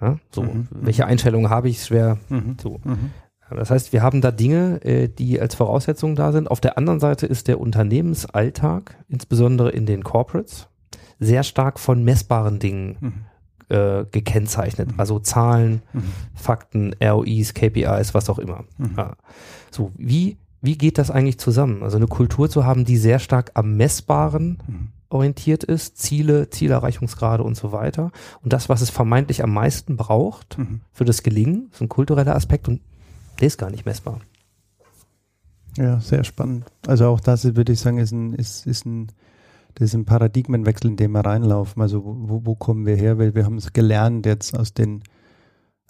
Ja, 0.00 0.18
so, 0.30 0.42
Mhm. 0.44 0.68
welche 0.70 1.06
Einstellungen 1.06 1.50
habe 1.50 1.68
ich? 1.68 1.82
Schwer. 1.84 2.18
Mhm. 2.28 2.56
So. 2.62 2.80
Mhm. 2.84 3.10
Das 3.50 3.70
heißt, 3.70 3.92
wir 3.94 4.02
haben 4.02 4.20
da 4.20 4.30
Dinge, 4.30 4.84
äh, 4.84 5.08
die 5.08 5.40
als 5.40 5.54
Voraussetzung 5.54 6.14
da 6.14 6.32
sind. 6.32 6.50
Auf 6.50 6.60
der 6.60 6.76
anderen 6.76 7.00
Seite 7.00 7.26
ist 7.26 7.48
der 7.48 7.58
Unternehmensalltag, 7.58 8.96
insbesondere 9.08 9.70
in 9.70 9.86
den 9.86 10.04
Corporates, 10.04 10.68
sehr 11.18 11.42
stark 11.42 11.78
von 11.80 12.04
messbaren 12.04 12.58
Dingen 12.58 12.96
Mhm. 13.00 13.12
äh, 13.70 14.04
gekennzeichnet. 14.10 14.90
Also 14.96 15.18
Zahlen, 15.18 15.82
Mhm. 15.92 16.02
Fakten, 16.34 16.94
ROIs, 17.02 17.52
KPIs, 17.54 18.14
was 18.14 18.30
auch 18.30 18.38
immer. 18.38 18.64
Mhm. 18.78 18.94
Ja. 18.96 19.16
So, 19.70 19.92
wie, 19.96 20.38
wie 20.62 20.78
geht 20.78 20.96
das 20.96 21.10
eigentlich 21.10 21.38
zusammen? 21.38 21.82
Also 21.82 21.96
eine 21.98 22.06
Kultur 22.06 22.48
zu 22.48 22.64
haben, 22.64 22.84
die 22.86 22.96
sehr 22.96 23.18
stark 23.18 23.50
am 23.54 23.76
Messbaren 23.76 24.62
Mhm. 24.66 24.88
Orientiert 25.10 25.64
ist, 25.64 25.98
Ziele, 25.98 26.50
Zielerreichungsgrade 26.50 27.42
und 27.42 27.56
so 27.56 27.72
weiter. 27.72 28.12
Und 28.42 28.52
das, 28.52 28.68
was 28.68 28.80
es 28.82 28.90
vermeintlich 28.90 29.42
am 29.42 29.52
meisten 29.52 29.96
braucht 29.96 30.58
Mhm. 30.58 30.80
für 30.92 31.04
das 31.04 31.22
Gelingen, 31.22 31.68
ist 31.72 31.80
ein 31.80 31.88
kultureller 31.88 32.34
Aspekt 32.36 32.68
und 32.68 32.80
der 33.40 33.46
ist 33.46 33.58
gar 33.58 33.70
nicht 33.70 33.86
messbar. 33.86 34.20
Ja, 35.76 36.00
sehr 36.00 36.24
spannend. 36.24 36.64
Also 36.86 37.06
auch 37.06 37.20
das 37.20 37.44
würde 37.44 37.72
ich 37.72 37.80
sagen, 37.80 37.98
ist 37.98 38.12
ein, 38.12 38.32
ist, 38.34 38.66
ist 38.66 38.84
ein, 38.84 39.08
das 39.76 39.90
ist 39.90 39.94
ein 39.94 40.04
Paradigmenwechsel, 40.04 40.90
in 40.90 40.96
dem 40.96 41.12
wir 41.12 41.20
reinlaufen. 41.24 41.80
Also 41.80 42.02
wo, 42.04 42.40
wo 42.44 42.54
kommen 42.56 42.84
wir 42.84 42.96
her? 42.96 43.18
Weil 43.18 43.34
wir 43.34 43.44
haben 43.44 43.58
es 43.58 43.72
gelernt 43.72 44.26
jetzt 44.26 44.58
aus 44.58 44.74
den, 44.74 45.04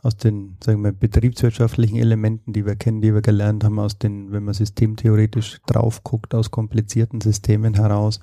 aus 0.02 0.16
den, 0.16 0.58
sagen 0.62 0.84
wir, 0.84 0.92
betriebswirtschaftlichen 0.92 1.96
Elementen, 1.96 2.52
die 2.52 2.66
wir 2.66 2.76
kennen, 2.76 3.00
die 3.00 3.14
wir 3.14 3.22
gelernt 3.22 3.64
haben, 3.64 3.78
aus 3.78 3.98
den, 3.98 4.30
wenn 4.30 4.44
man 4.44 4.54
systemtheoretisch 4.54 5.60
drauf 5.66 6.04
guckt, 6.04 6.34
aus 6.34 6.50
komplizierten 6.50 7.20
Systemen 7.20 7.74
heraus, 7.74 8.20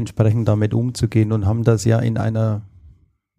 entsprechend 0.00 0.48
damit 0.48 0.74
umzugehen 0.74 1.32
und 1.32 1.46
haben 1.46 1.62
das 1.62 1.84
ja 1.84 1.98
in 1.98 2.18
einer 2.18 2.62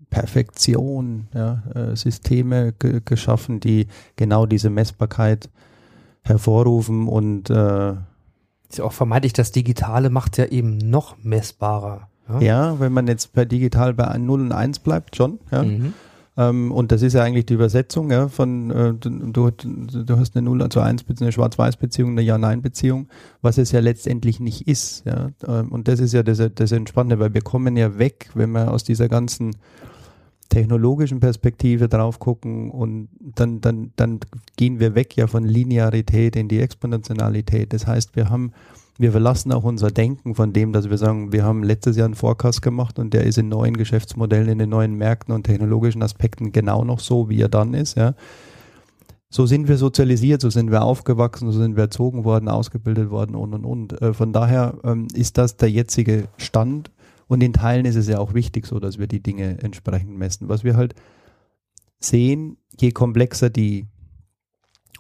Perfektion, 0.10 1.28
ja, 1.34 1.64
äh, 1.74 1.96
Systeme 1.96 2.74
ge 2.74 3.02
geschaffen, 3.04 3.60
die 3.60 3.88
genau 4.16 4.46
diese 4.46 4.70
Messbarkeit 4.70 5.50
hervorrufen 6.24 7.08
und 7.08 7.50
äh, 7.50 7.92
Ist 8.70 8.78
ja 8.78 8.84
auch 8.84 8.94
vermeintlich, 8.94 9.34
das 9.34 9.52
Digitale 9.52 10.10
macht 10.10 10.38
ja 10.38 10.46
eben 10.46 10.78
noch 10.78 11.18
messbarer. 11.24 12.08
Ja. 12.30 12.40
ja, 12.40 12.80
wenn 12.80 12.94
man 12.94 13.08
jetzt 13.08 13.34
bei 13.34 13.46
digital 13.46 13.94
bei 13.94 14.18
0 14.18 14.42
und 14.42 14.52
1 14.52 14.80
bleibt, 14.80 15.16
schon, 15.16 15.40
ja. 15.52 15.64
Mhm. 15.64 15.94
Ähm, 16.38 16.72
und 16.72 16.92
das 16.92 17.02
ist 17.02 17.14
ja 17.14 17.24
eigentlich 17.24 17.46
die 17.46 17.56
Übersetzung, 17.56 18.10
ja, 18.10 18.30
von 18.30 18.72
äh, 18.72 18.94
du, 18.94 19.52
du, 19.52 20.18
hast 20.18 20.36
eine 20.36 20.46
0 20.46 20.70
zu 20.70 20.80
1 20.80 21.04
Beziehung, 21.04 21.26
eine 21.26 21.32
Schwarz-Weiß-Beziehung, 21.34 22.12
eine 22.12 22.22
Ja-Nein-Beziehung, 22.22 23.10
was 23.42 23.58
es 23.58 23.72
ja 23.72 23.82
letztendlich 23.82 24.40
nicht 24.40 24.68
ist, 24.68 25.06
ja. 25.06 25.32
Ähm, 25.46 25.72
und 25.72 25.88
das 25.88 26.00
ist 26.00 26.14
ja 26.14 26.24
das, 26.24 26.42
das 26.56 26.72
Entspannende, 26.72 27.20
weil 27.20 27.34
wir 27.34 27.42
kommen 27.42 27.76
ja 27.76 27.98
weg, 27.98 28.30
wenn 28.34 28.52
wir 28.52 28.72
aus 28.72 28.84
dieser 28.84 29.10
ganzen 29.10 29.56
technologischen 30.52 31.20
Perspektive 31.20 31.88
drauf 31.88 32.20
gucken 32.20 32.70
und 32.72 33.08
dann, 33.20 33.62
dann, 33.62 33.92
dann 33.96 34.20
gehen 34.58 34.80
wir 34.80 34.96
weg 34.96 35.16
ja 35.16 35.28
von 35.28 35.46
Linearität 35.46 36.36
in 36.36 36.50
die 36.50 36.60
Exponentialität. 36.60 37.74
Das 37.74 37.88
heißt, 37.88 38.16
wir 38.16 38.30
haben, 38.30 38.52
wir 39.02 39.12
verlassen 39.12 39.52
auch 39.52 39.64
unser 39.64 39.90
Denken 39.90 40.36
von 40.36 40.54
dem, 40.54 40.74
dass 40.74 40.90
wir 40.90 40.98
sagen, 40.98 41.34
wir 41.34 41.44
haben 41.44 41.64
letztes 41.64 41.98
Jahr 41.98 42.06
einen 42.06 42.16
Forecast 42.16 42.62
gemacht 42.62 43.00
und 43.00 43.14
der 43.14 43.24
ist 43.24 43.38
in 43.38 43.50
neuen 43.50 43.76
Geschäftsmodellen, 43.76 44.50
in 44.50 44.60
den 44.60 44.70
neuen 44.70 44.96
Märkten 44.96 45.34
und 45.34 45.44
technologischen 45.44 46.04
Aspekten 46.04 46.52
genau 46.52 46.86
noch 46.86 47.00
so, 47.00 47.28
wie 47.28 47.42
er 47.42 47.50
dann 47.50 47.74
ist, 47.74 47.98
ja. 47.98 48.14
So 49.34 49.46
sind 49.46 49.70
wir 49.70 49.78
sozialisiert, 49.78 50.42
so 50.42 50.50
sind 50.50 50.72
wir 50.72 50.84
aufgewachsen, 50.84 51.50
so 51.52 51.60
sind 51.60 51.78
wir 51.78 51.84
erzogen 51.84 52.26
worden, 52.26 52.50
ausgebildet 52.50 53.10
worden 53.10 53.36
und 53.36 53.54
und 53.54 53.64
und. 53.64 54.02
Äh, 54.02 54.14
Von 54.14 54.34
daher 54.34 54.78
ähm, 54.84 55.08
ist 55.14 55.38
das 55.38 55.56
der 55.56 55.72
jetzige 55.72 56.28
Stand 56.38 56.92
und 57.28 57.42
in 57.42 57.54
Teilen 57.54 57.86
ist 57.86 57.96
es 57.96 58.10
ja 58.10 58.20
auch 58.20 58.34
wichtig 58.34 58.68
so, 58.68 58.80
dass 58.80 59.00
wir 59.00 59.08
die 59.08 59.24
Dinge 59.24 59.58
entsprechend 59.64 60.18
messen. 60.18 60.50
Was 60.50 60.66
wir 60.66 60.76
halt 60.76 60.96
sehen, 62.00 62.58
je 62.78 62.92
komplexer 62.92 63.50
die 63.50 63.88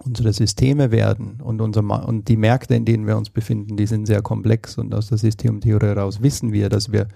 unsere 0.03 0.33
Systeme 0.33 0.91
werden 0.91 1.39
und, 1.41 1.61
unser, 1.61 2.07
und 2.07 2.27
die 2.27 2.37
Märkte, 2.37 2.75
in 2.75 2.85
denen 2.85 3.07
wir 3.07 3.17
uns 3.17 3.29
befinden, 3.29 3.77
die 3.77 3.87
sind 3.87 4.05
sehr 4.05 4.21
komplex 4.21 4.77
und 4.77 4.93
aus 4.93 5.07
der 5.07 5.17
Systemtheorie 5.17 5.87
heraus 5.87 6.21
wissen 6.21 6.51
wir, 6.51 6.69
dass 6.69 6.91
wir 6.91 7.07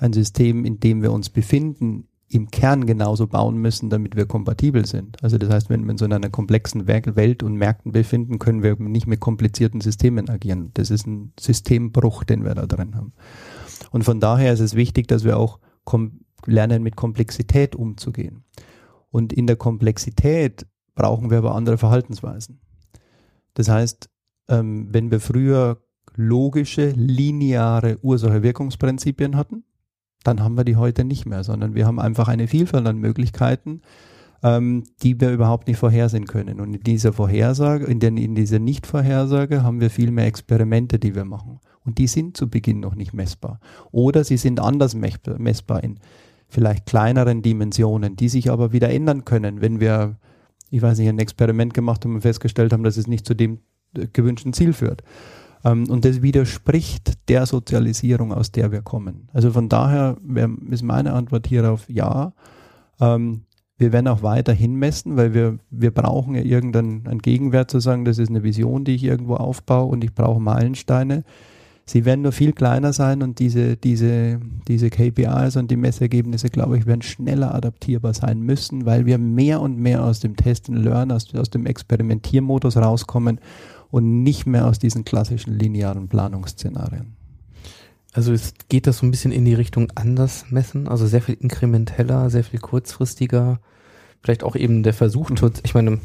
ein 0.00 0.12
System, 0.12 0.64
in 0.64 0.80
dem 0.80 1.02
wir 1.02 1.12
uns 1.12 1.28
befinden, 1.28 2.08
im 2.30 2.50
Kern 2.50 2.86
genauso 2.86 3.26
bauen 3.26 3.56
müssen, 3.56 3.88
damit 3.88 4.14
wir 4.14 4.26
kompatibel 4.26 4.84
sind. 4.84 5.22
Also 5.22 5.38
das 5.38 5.50
heißt, 5.50 5.70
wenn 5.70 5.84
wir 5.84 5.92
uns 5.92 6.02
in 6.02 6.12
einer 6.12 6.28
komplexen 6.28 6.86
Welt 6.86 7.42
und 7.42 7.54
Märkten 7.54 7.92
befinden, 7.92 8.38
können 8.38 8.62
wir 8.62 8.76
nicht 8.76 9.06
mit 9.06 9.20
komplizierten 9.20 9.80
Systemen 9.80 10.28
agieren. 10.28 10.70
Das 10.74 10.90
ist 10.90 11.06
ein 11.06 11.32
Systembruch, 11.40 12.24
den 12.24 12.44
wir 12.44 12.54
da 12.54 12.66
drin 12.66 12.94
haben. 12.94 13.14
Und 13.90 14.04
von 14.04 14.20
daher 14.20 14.52
ist 14.52 14.60
es 14.60 14.74
wichtig, 14.74 15.08
dass 15.08 15.24
wir 15.24 15.38
auch 15.38 15.58
lernen, 16.44 16.82
mit 16.82 16.96
Komplexität 16.96 17.74
umzugehen. 17.74 18.44
Und 19.10 19.32
in 19.32 19.46
der 19.46 19.56
Komplexität 19.56 20.66
brauchen 20.98 21.30
wir 21.30 21.38
aber 21.38 21.54
andere 21.54 21.78
Verhaltensweisen. 21.78 22.60
Das 23.54 23.68
heißt, 23.68 24.10
ähm, 24.48 24.88
wenn 24.90 25.12
wir 25.12 25.20
früher 25.20 25.78
logische, 26.16 26.90
lineare 26.90 27.98
Ursache-Wirkungsprinzipien 28.02 29.36
hatten, 29.36 29.62
dann 30.24 30.42
haben 30.42 30.56
wir 30.56 30.64
die 30.64 30.74
heute 30.74 31.04
nicht 31.04 31.24
mehr, 31.24 31.44
sondern 31.44 31.76
wir 31.76 31.86
haben 31.86 32.00
einfach 32.00 32.26
eine 32.26 32.48
Vielfalt 32.48 32.84
an 32.88 32.98
Möglichkeiten, 32.98 33.82
ähm, 34.42 34.82
die 35.04 35.20
wir 35.20 35.30
überhaupt 35.30 35.68
nicht 35.68 35.78
vorhersehen 35.78 36.26
können. 36.26 36.60
Und 36.60 36.74
in 36.74 36.82
dieser 36.82 37.12
Vorhersage, 37.12 37.84
in, 37.84 38.00
der, 38.00 38.10
in 38.10 38.34
dieser 38.34 38.58
Nicht-Vorhersage 38.58 39.62
haben 39.62 39.80
wir 39.80 39.90
viel 39.90 40.10
mehr 40.10 40.26
Experimente, 40.26 40.98
die 40.98 41.14
wir 41.14 41.24
machen. 41.24 41.60
Und 41.84 41.98
die 41.98 42.08
sind 42.08 42.36
zu 42.36 42.50
Beginn 42.50 42.80
noch 42.80 42.96
nicht 42.96 43.14
messbar. 43.14 43.60
Oder 43.92 44.24
sie 44.24 44.36
sind 44.36 44.58
anders 44.58 44.96
messbar 44.96 45.84
in 45.84 46.00
vielleicht 46.48 46.86
kleineren 46.86 47.42
Dimensionen, 47.42 48.16
die 48.16 48.28
sich 48.28 48.50
aber 48.50 48.72
wieder 48.72 48.90
ändern 48.90 49.24
können, 49.24 49.60
wenn 49.60 49.78
wir, 49.78 50.16
ich 50.70 50.82
weiß 50.82 50.98
nicht, 50.98 51.08
ein 51.08 51.18
Experiment 51.18 51.74
gemacht 51.74 52.04
haben 52.04 52.14
und 52.14 52.20
festgestellt 52.20 52.72
haben, 52.72 52.84
dass 52.84 52.96
es 52.96 53.06
nicht 53.06 53.26
zu 53.26 53.34
dem 53.34 53.58
äh, 53.96 54.06
gewünschten 54.12 54.52
Ziel 54.52 54.72
führt. 54.72 55.02
Ähm, 55.64 55.88
und 55.88 56.04
das 56.04 56.22
widerspricht 56.22 57.28
der 57.28 57.46
Sozialisierung, 57.46 58.32
aus 58.32 58.52
der 58.52 58.72
wir 58.72 58.82
kommen. 58.82 59.28
Also 59.32 59.50
von 59.50 59.68
daher 59.68 60.16
ist 60.70 60.82
meine 60.82 61.12
Antwort 61.12 61.46
hierauf 61.46 61.88
ja. 61.88 62.32
Ähm, 63.00 63.42
wir 63.78 63.92
werden 63.92 64.08
auch 64.08 64.22
weiterhin 64.22 64.74
messen, 64.74 65.16
weil 65.16 65.34
wir, 65.34 65.58
wir 65.70 65.92
brauchen 65.92 66.34
ja 66.34 66.42
irgendeinen 66.42 67.20
Gegenwert 67.20 67.70
zu 67.70 67.78
sagen, 67.78 68.04
das 68.04 68.18
ist 68.18 68.28
eine 68.28 68.42
Vision, 68.42 68.84
die 68.84 68.96
ich 68.96 69.04
irgendwo 69.04 69.36
aufbaue 69.36 69.86
und 69.86 70.02
ich 70.02 70.14
brauche 70.14 70.40
Meilensteine. 70.40 71.22
Sie 71.88 72.04
werden 72.04 72.20
nur 72.20 72.32
viel 72.32 72.52
kleiner 72.52 72.92
sein 72.92 73.22
und 73.22 73.38
diese, 73.38 73.78
diese, 73.78 74.40
diese 74.68 74.90
KPIs 74.90 75.56
und 75.56 75.70
die 75.70 75.76
Messergebnisse, 75.76 76.50
glaube 76.50 76.76
ich, 76.76 76.84
werden 76.84 77.00
schneller 77.00 77.54
adaptierbar 77.54 78.12
sein 78.12 78.42
müssen, 78.42 78.84
weil 78.84 79.06
wir 79.06 79.16
mehr 79.16 79.62
und 79.62 79.78
mehr 79.78 80.04
aus 80.04 80.20
dem 80.20 80.36
Test 80.36 80.68
and 80.68 80.84
Learn, 80.84 81.10
aus, 81.10 81.34
aus 81.34 81.48
dem 81.48 81.64
Experimentiermodus 81.64 82.76
rauskommen 82.76 83.40
und 83.90 84.22
nicht 84.22 84.44
mehr 84.44 84.66
aus 84.66 84.78
diesen 84.78 85.06
klassischen 85.06 85.58
linearen 85.58 86.08
Planungsszenarien. 86.08 87.16
Also 88.12 88.34
es 88.34 88.52
geht 88.68 88.86
das 88.86 88.98
so 88.98 89.06
ein 89.06 89.10
bisschen 89.10 89.32
in 89.32 89.46
die 89.46 89.54
Richtung 89.54 89.90
anders 89.94 90.44
messen, 90.50 90.88
also 90.88 91.06
sehr 91.06 91.22
viel 91.22 91.38
inkrementeller, 91.40 92.28
sehr 92.28 92.44
viel 92.44 92.60
kurzfristiger. 92.60 93.60
Vielleicht 94.22 94.44
auch 94.44 94.56
eben 94.56 94.82
der 94.82 94.92
Versuch, 94.92 95.30
Mhm. 95.30 95.52
ich 95.62 95.72
meine, 95.72 96.00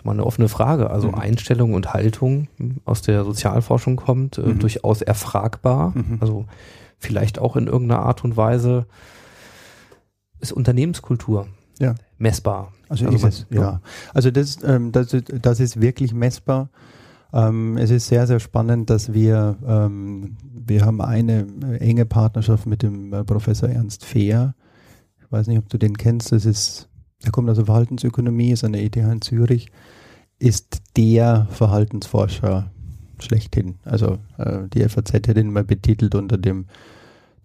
ist 0.00 0.04
mal 0.06 0.12
eine 0.12 0.24
offene 0.24 0.48
Frage, 0.48 0.88
also 0.90 1.08
Mhm. 1.08 1.14
Einstellung 1.16 1.74
und 1.74 1.92
Haltung 1.92 2.48
aus 2.86 3.02
der 3.02 3.24
Sozialforschung 3.24 3.96
kommt, 3.96 4.38
äh, 4.38 4.42
Mhm. 4.42 4.58
durchaus 4.58 5.02
erfragbar. 5.02 5.92
Mhm. 5.94 6.18
Also 6.20 6.46
vielleicht 6.98 7.38
auch 7.38 7.54
in 7.56 7.66
irgendeiner 7.66 8.02
Art 8.02 8.24
und 8.24 8.36
Weise 8.36 8.86
ist 10.40 10.52
Unternehmenskultur 10.52 11.48
Ja. 11.78 11.94
messbar. 12.18 12.72
Also, 12.88 13.04
Also 13.06 13.16
ist 13.16 13.22
man- 13.22 13.30
es, 13.30 13.46
ja. 13.50 13.80
Also 14.14 14.30
das, 14.30 14.58
ähm, 14.64 14.90
das, 14.92 15.12
ist- 15.12 15.32
das 15.42 15.60
ist 15.60 15.80
wirklich 15.80 16.14
messbar. 16.14 16.70
Ähm, 17.32 17.76
es 17.76 17.90
ist 17.90 18.08
sehr, 18.08 18.26
sehr 18.26 18.40
spannend, 18.40 18.90
dass 18.90 19.12
wir, 19.12 19.56
ähm, 19.66 20.36
wir 20.42 20.84
haben 20.84 21.00
eine 21.00 21.46
äh, 21.62 21.76
enge 21.76 22.04
Partnerschaft 22.06 22.66
mit 22.66 22.82
dem 22.82 23.12
äh, 23.12 23.22
Professor 23.22 23.68
Ernst 23.68 24.04
Fehr. 24.04 24.54
Ich 25.20 25.30
weiß 25.30 25.46
nicht, 25.46 25.58
ob 25.58 25.68
du 25.68 25.78
den 25.78 25.96
kennst. 25.96 26.32
Das 26.32 26.44
ist, 26.44 26.88
er 27.22 27.32
kommt 27.32 27.50
aus 27.50 27.56
der 27.56 27.66
Verhaltensökonomie, 27.66 28.52
ist 28.52 28.64
an 28.64 28.72
der 28.72 28.82
ETH 28.82 28.96
in 28.96 29.20
Zürich, 29.20 29.70
ist 30.38 30.82
der 30.96 31.46
Verhaltensforscher 31.50 32.70
schlechthin. 33.18 33.76
Also 33.84 34.18
äh, 34.38 34.60
die 34.72 34.88
FAZ 34.88 35.12
hat 35.12 35.36
ihn 35.36 35.52
mal 35.52 35.64
betitelt 35.64 36.14
unter 36.14 36.38
dem 36.38 36.66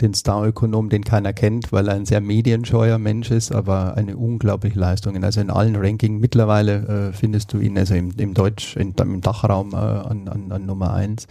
den 0.01 0.13
Star-Ökonom, 0.13 0.89
den 0.89 1.03
keiner 1.03 1.31
kennt, 1.31 1.71
weil 1.71 1.88
er 1.88 1.95
ein 1.95 2.05
sehr 2.05 2.19
medienscheuer 2.19 2.97
Mensch 2.97 3.31
ist, 3.31 3.53
aber 3.53 3.95
eine 3.95 4.17
unglaubliche 4.17 4.77
Leistung. 4.77 5.21
Also 5.23 5.39
in 5.39 5.49
allen 5.49 5.75
Rankings 5.75 6.19
mittlerweile 6.19 7.09
äh, 7.09 7.13
findest 7.13 7.53
du 7.53 7.59
ihn, 7.59 7.77
also 7.77 7.93
im, 7.95 8.11
im 8.17 8.33
Deutsch, 8.33 8.75
in, 8.75 8.93
im 8.93 9.21
Dachraum 9.21 9.71
äh, 9.71 9.77
an, 9.77 10.27
an, 10.27 10.51
an 10.51 10.65
Nummer 10.65 10.93
eins. 10.93 11.27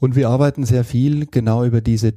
Und 0.00 0.14
wir 0.14 0.28
arbeiten 0.28 0.64
sehr 0.64 0.84
viel 0.84 1.26
genau 1.26 1.64
über 1.64 1.80
diese 1.80 2.12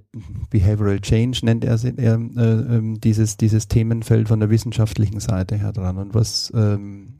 Behavioral 0.50 1.00
Change, 1.00 1.40
nennt 1.44 1.64
er, 1.64 1.80
er 1.84 2.16
äh, 2.16 2.76
ähm, 2.76 3.00
dieses, 3.00 3.38
dieses 3.38 3.70
Themenfeld 3.70 4.28
von 4.28 4.42
der 4.42 4.50
wissenschaftlichen 4.50 5.22
Seite 5.22 5.56
her 5.56 5.72
dran. 5.72 5.98
Und 5.98 6.14
was 6.14 6.52
ähm, 6.54 7.20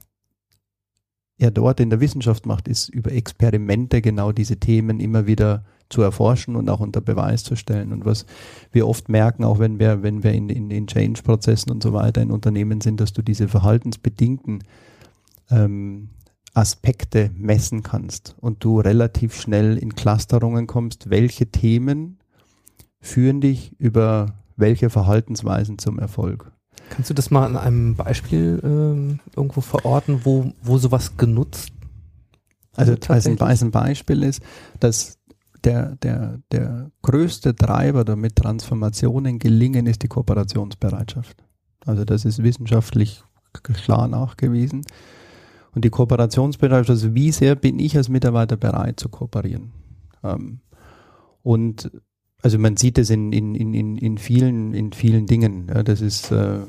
er 1.38 1.50
dort 1.50 1.80
in 1.80 1.88
der 1.88 2.00
Wissenschaft 2.00 2.44
macht, 2.44 2.68
ist 2.68 2.90
über 2.90 3.10
Experimente 3.10 4.02
genau 4.02 4.32
diese 4.32 4.58
Themen 4.58 5.00
immer 5.00 5.26
wieder 5.26 5.64
zu 5.88 6.02
erforschen 6.02 6.54
und 6.54 6.68
auch 6.68 6.80
unter 6.80 7.00
Beweis 7.00 7.42
zu 7.42 7.56
stellen. 7.56 7.92
Und 7.92 8.04
was 8.04 8.26
wir 8.70 8.86
oft 8.86 9.08
merken, 9.08 9.44
auch 9.44 9.58
wenn 9.58 9.80
wir, 9.80 10.02
wenn 10.02 10.22
wir 10.22 10.32
in, 10.32 10.50
in, 10.50 10.70
in 10.70 10.86
Change-Prozessen 10.86 11.72
und 11.72 11.82
so 11.82 11.94
weiter 11.94 12.20
in 12.20 12.30
Unternehmen 12.30 12.82
sind, 12.82 13.00
dass 13.00 13.14
du 13.14 13.22
diese 13.22 13.48
verhaltensbedingten 13.48 14.62
ähm, 15.50 16.10
Aspekte 16.54 17.30
messen 17.34 17.82
kannst 17.82 18.34
und 18.40 18.64
du 18.64 18.80
relativ 18.80 19.34
schnell 19.40 19.78
in 19.78 19.94
Clusterungen 19.94 20.66
kommst, 20.66 21.10
welche 21.10 21.46
Themen 21.46 22.18
führen 23.00 23.40
dich 23.40 23.78
über 23.78 24.34
welche 24.56 24.90
Verhaltensweisen 24.90 25.78
zum 25.78 25.98
Erfolg. 25.98 26.52
Kannst 26.90 27.08
du 27.08 27.14
das 27.14 27.30
mal 27.30 27.46
an 27.46 27.56
einem 27.56 27.94
Beispiel 27.94 28.60
ähm, 28.64 29.20
irgendwo 29.36 29.60
verorten, 29.60 30.20
wo, 30.24 30.52
wo 30.60 30.76
sowas 30.78 31.16
genutzt 31.16 31.72
Also 32.74 32.92
wird 32.92 33.08
als 33.10 33.26
ein, 33.26 33.40
als 33.40 33.62
ein 33.62 33.70
Beispiel 33.70 34.22
ist, 34.22 34.42
dass 34.80 35.18
der, 35.64 35.96
der, 35.96 36.40
der 36.50 36.90
größte 37.02 37.54
Treiber, 37.54 38.04
damit 38.04 38.36
Transformationen 38.36 39.38
gelingen, 39.38 39.86
ist 39.86 40.02
die 40.02 40.08
Kooperationsbereitschaft. 40.08 41.44
Also 41.86 42.04
das 42.04 42.24
ist 42.24 42.42
wissenschaftlich 42.42 43.22
klar 43.62 44.08
nachgewiesen. 44.08 44.84
Und 45.74 45.84
die 45.84 45.90
Kooperationsbereitschaft, 45.90 46.90
also 46.90 47.14
wie 47.14 47.30
sehr 47.30 47.54
bin 47.54 47.78
ich 47.78 47.96
als 47.96 48.08
Mitarbeiter 48.08 48.56
bereit 48.56 48.98
zu 48.98 49.08
kooperieren? 49.08 49.72
Ähm, 50.24 50.60
und 51.42 51.90
also 52.42 52.58
man 52.58 52.76
sieht 52.76 52.98
es 52.98 53.10
in, 53.10 53.32
in, 53.32 53.54
in, 53.54 53.96
in, 53.96 54.18
vielen, 54.18 54.74
in 54.74 54.92
vielen 54.92 55.26
Dingen. 55.26 55.66
Ja, 55.68 55.82
das 55.82 56.00
ist, 56.00 56.32
äh, 56.32 56.60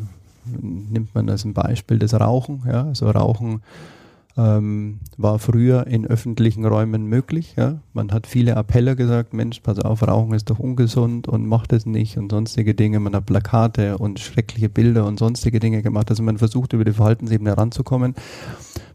nimmt 0.61 1.15
man 1.15 1.29
als 1.29 1.45
ein 1.45 1.53
Beispiel 1.53 1.97
das 1.97 2.13
Rauchen. 2.13 2.63
Ja, 2.67 2.85
also 2.85 3.09
Rauchen 3.09 3.61
ähm, 4.37 4.99
war 5.17 5.39
früher 5.39 5.87
in 5.87 6.05
öffentlichen 6.05 6.65
Räumen 6.65 7.05
möglich. 7.05 7.55
Ja? 7.57 7.79
Man 7.93 8.11
hat 8.11 8.27
viele 8.27 8.55
Appelle 8.55 8.95
gesagt, 8.95 9.33
Mensch, 9.33 9.59
pass 9.59 9.79
auf, 9.79 10.07
Rauchen 10.07 10.33
ist 10.33 10.49
doch 10.49 10.59
ungesund 10.59 11.27
und 11.27 11.45
macht 11.45 11.73
es 11.73 11.85
nicht 11.85 12.17
und 12.17 12.31
sonstige 12.31 12.73
Dinge. 12.73 12.99
Man 12.99 13.15
hat 13.15 13.25
Plakate 13.25 13.97
und 13.97 14.19
schreckliche 14.19 14.69
Bilder 14.69 15.05
und 15.05 15.19
sonstige 15.19 15.59
Dinge 15.59 15.81
gemacht. 15.81 16.09
Also 16.09 16.23
man 16.23 16.37
versucht 16.37 16.73
über 16.73 16.85
die 16.85 16.93
Verhaltensebene 16.93 17.57
ranzukommen. 17.57 18.15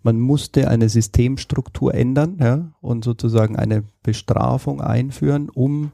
Man 0.02 0.20
musste 0.20 0.68
eine 0.68 0.88
Systemstruktur 0.88 1.94
ändern 1.94 2.36
ja? 2.40 2.72
und 2.80 3.04
sozusagen 3.04 3.56
eine 3.56 3.84
Bestrafung 4.02 4.80
einführen, 4.80 5.48
um 5.48 5.92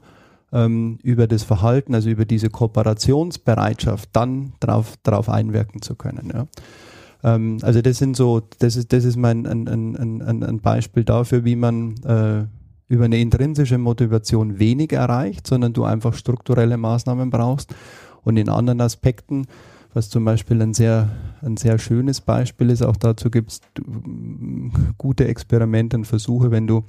ähm, 0.53 0.99
über 1.03 1.27
das 1.27 1.43
Verhalten, 1.43 1.95
also 1.95 2.09
über 2.09 2.25
diese 2.25 2.49
Kooperationsbereitschaft 2.49 4.09
dann 4.13 4.53
drauf, 4.59 4.97
drauf 5.03 5.29
einwirken 5.29 5.81
zu 5.81 5.95
können. 5.95 6.31
Ja? 6.33 6.47
Ähm, 7.23 7.57
also 7.61 7.81
das 7.81 7.97
sind 7.97 8.15
so, 8.15 8.41
das 8.59 8.75
ist, 8.75 8.93
das 8.93 9.05
ist 9.05 9.15
mein 9.15 9.45
ein, 9.45 9.67
ein, 9.67 10.43
ein, 10.43 10.59
Beispiel 10.59 11.03
dafür, 11.03 11.45
wie 11.45 11.55
man 11.55 11.95
äh, 12.03 12.45
über 12.87 13.05
eine 13.05 13.19
intrinsische 13.19 13.77
Motivation 13.77 14.59
wenig 14.59 14.91
erreicht, 14.91 15.47
sondern 15.47 15.73
du 15.73 15.85
einfach 15.85 16.13
strukturelle 16.13 16.77
Maßnahmen 16.77 17.29
brauchst. 17.29 17.73
Und 18.23 18.37
in 18.37 18.49
anderen 18.49 18.81
Aspekten, 18.81 19.47
was 19.93 20.09
zum 20.09 20.25
Beispiel 20.25 20.61
ein 20.61 20.73
sehr, 20.73 21.09
ein 21.41 21.57
sehr 21.57 21.77
schönes 21.79 22.21
Beispiel 22.21 22.69
ist, 22.69 22.81
auch 22.81 22.97
dazu 22.97 23.29
gibt 23.29 23.51
es 23.51 23.61
gute 24.97 25.27
Experimente 25.27 25.97
und 25.97 26.05
Versuche, 26.05 26.51
wenn 26.51 26.67
du 26.67 26.83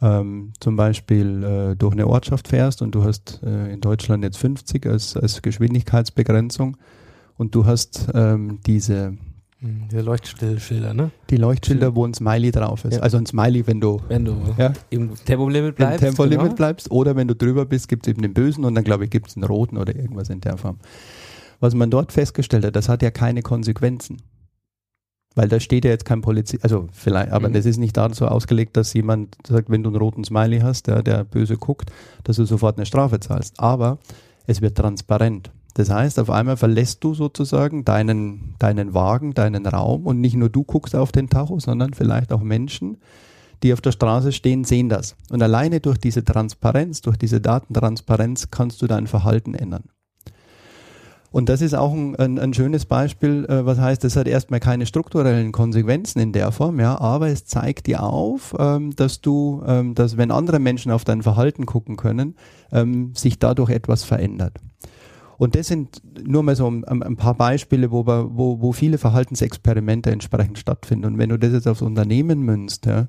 ähm, 0.00 0.52
zum 0.60 0.76
Beispiel 0.76 1.44
äh, 1.44 1.76
durch 1.76 1.92
eine 1.92 2.06
Ortschaft 2.06 2.48
fährst 2.48 2.82
und 2.82 2.94
du 2.94 3.04
hast 3.04 3.40
äh, 3.44 3.72
in 3.72 3.80
Deutschland 3.80 4.24
jetzt 4.24 4.38
50 4.38 4.86
als, 4.86 5.16
als 5.16 5.42
Geschwindigkeitsbegrenzung 5.42 6.76
und 7.36 7.54
du 7.54 7.66
hast 7.66 8.08
ähm, 8.14 8.58
diese 8.66 9.16
Hm, 9.62 9.84
Diese 9.90 10.02
Leuchtschilder, 10.02 10.92
ne? 10.92 11.10
die 11.30 11.36
Leuchtschilder, 11.36 11.94
wo 11.94 12.04
ein 12.04 12.14
Smiley 12.14 12.50
drauf 12.50 12.84
ist. 12.84 12.94
Ja. 12.96 13.00
Also 13.00 13.16
ein 13.16 13.26
Smiley, 13.26 13.64
wenn 13.66 13.80
du 13.80 14.00
Wenn 14.08 14.24
du 14.24 14.36
Ja. 14.58 14.72
im 14.90 15.14
Tempolimit 15.24 15.70
im 15.70 15.74
bleibst. 15.76 16.00
Tempolimit 16.00 16.40
genau. 16.46 16.54
bleibst 16.56 16.90
oder 16.90 17.14
wenn 17.14 17.28
du 17.28 17.36
drüber 17.36 17.64
bist, 17.64 17.88
gibt 17.88 18.06
es 18.06 18.10
eben 18.10 18.22
den 18.22 18.34
bösen 18.34 18.64
und 18.64 18.74
dann 18.74 18.82
glaube 18.84 19.04
ich 19.04 19.10
gibt 19.10 19.28
es 19.28 19.36
einen 19.36 19.44
roten 19.44 19.76
oder 19.78 19.94
irgendwas 19.94 20.28
in 20.30 20.40
der 20.40 20.56
Form. 20.56 20.78
Was 21.60 21.74
man 21.74 21.90
dort 21.90 22.10
festgestellt 22.10 22.64
hat, 22.64 22.74
das 22.74 22.88
hat 22.88 23.02
ja 23.02 23.12
keine 23.12 23.42
Konsequenzen. 23.42 24.16
Weil 25.34 25.48
da 25.48 25.60
steht 25.60 25.84
ja 25.86 25.90
jetzt 25.92 26.04
kein 26.04 26.20
Polizist, 26.20 26.62
also 26.62 26.88
vielleicht, 26.92 27.30
aber 27.30 27.48
Mhm. 27.48 27.52
das 27.54 27.64
ist 27.64 27.78
nicht 27.78 27.96
dazu 27.96 28.26
ausgelegt, 28.26 28.76
dass 28.76 28.92
jemand 28.92 29.36
sagt, 29.46 29.70
wenn 29.70 29.82
du 29.82 29.88
einen 29.90 29.96
roten 29.96 30.24
Smiley 30.24 30.58
hast, 30.60 30.88
der, 30.88 31.02
der 31.02 31.24
böse 31.24 31.56
guckt, 31.56 31.90
dass 32.24 32.36
du 32.36 32.44
sofort 32.44 32.76
eine 32.76 32.84
Strafe 32.84 33.18
zahlst. 33.20 33.58
Aber 33.58 33.98
es 34.46 34.60
wird 34.60 34.76
transparent. 34.76 35.50
Das 35.74 35.90
heißt, 35.90 36.18
auf 36.18 36.30
einmal 36.30 36.56
verlässt 36.56 37.02
du 37.02 37.14
sozusagen 37.14 37.84
deinen, 37.84 38.54
deinen 38.58 38.94
Wagen, 38.94 39.34
deinen 39.34 39.66
Raum 39.66 40.06
und 40.06 40.20
nicht 40.20 40.36
nur 40.36 40.50
du 40.50 40.64
guckst 40.64 40.94
auf 40.94 41.12
den 41.12 41.30
Tacho, 41.30 41.58
sondern 41.60 41.94
vielleicht 41.94 42.32
auch 42.32 42.42
Menschen, 42.42 42.98
die 43.62 43.72
auf 43.72 43.80
der 43.80 43.92
Straße 43.92 44.32
stehen, 44.32 44.64
sehen 44.64 44.88
das. 44.88 45.16
Und 45.30 45.42
alleine 45.42 45.80
durch 45.80 45.98
diese 45.98 46.24
Transparenz, 46.24 47.00
durch 47.00 47.16
diese 47.16 47.40
Datentransparenz 47.40 48.50
kannst 48.50 48.82
du 48.82 48.86
dein 48.86 49.06
Verhalten 49.06 49.54
ändern. 49.54 49.84
Und 51.30 51.48
das 51.48 51.62
ist 51.62 51.74
auch 51.74 51.94
ein, 51.94 52.14
ein, 52.16 52.38
ein 52.38 52.52
schönes 52.52 52.84
Beispiel, 52.84 53.46
äh, 53.46 53.64
was 53.64 53.78
heißt, 53.78 54.04
das 54.04 54.16
hat 54.16 54.28
erstmal 54.28 54.60
keine 54.60 54.84
strukturellen 54.84 55.50
Konsequenzen 55.50 56.20
in 56.20 56.32
der 56.32 56.52
Form, 56.52 56.78
ja, 56.78 57.00
aber 57.00 57.28
es 57.28 57.46
zeigt 57.46 57.86
dir 57.86 58.02
auf, 58.02 58.54
ähm, 58.58 58.94
dass 58.94 59.22
du, 59.22 59.62
ähm, 59.66 59.94
dass 59.94 60.18
wenn 60.18 60.30
andere 60.30 60.58
Menschen 60.58 60.92
auf 60.92 61.04
dein 61.04 61.22
Verhalten 61.22 61.64
gucken 61.64 61.96
können, 61.96 62.36
ähm, 62.70 63.14
sich 63.14 63.38
dadurch 63.38 63.70
etwas 63.70 64.04
verändert. 64.04 64.58
Und 65.38 65.54
das 65.54 65.68
sind 65.68 66.02
nur 66.22 66.42
mal 66.42 66.56
so 66.56 66.68
ein, 66.68 66.84
ein 66.84 67.16
paar 67.16 67.34
Beispiele, 67.34 67.90
wo, 67.90 68.06
wo, 68.06 68.60
wo 68.60 68.72
viele 68.72 68.98
Verhaltensexperimente 68.98 70.10
entsprechend 70.10 70.58
stattfinden. 70.58 71.06
Und 71.06 71.18
wenn 71.18 71.30
du 71.30 71.38
das 71.38 71.52
jetzt 71.52 71.66
aufs 71.68 71.82
Unternehmen 71.82 72.42
münzt, 72.42 72.86
ja, 72.86 73.08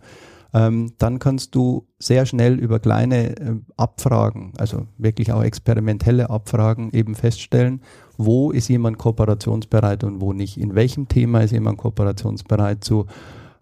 ähm, 0.53 0.93
dann 0.99 1.17
kannst 1.17 1.55
du 1.55 1.87
sehr 1.97 2.25
schnell 2.25 2.59
über 2.59 2.79
kleine 2.79 3.35
äh, 3.37 3.55
Abfragen, 3.75 4.53
also 4.57 4.85
wirklich 4.97 5.31
auch 5.33 5.43
experimentelle 5.43 6.29
Abfragen, 6.29 6.91
eben 6.91 7.15
feststellen, 7.15 7.81
wo 8.17 8.51
ist 8.51 8.67
jemand 8.67 8.99
kooperationsbereit 8.99 10.03
und 10.03 10.21
wo 10.21 10.31
nicht. 10.31 10.57
In 10.57 10.75
welchem 10.75 11.07
Thema 11.07 11.41
ist 11.41 11.51
jemand 11.51 11.79
kooperationsbereit 11.79 12.83
zu 12.83 13.07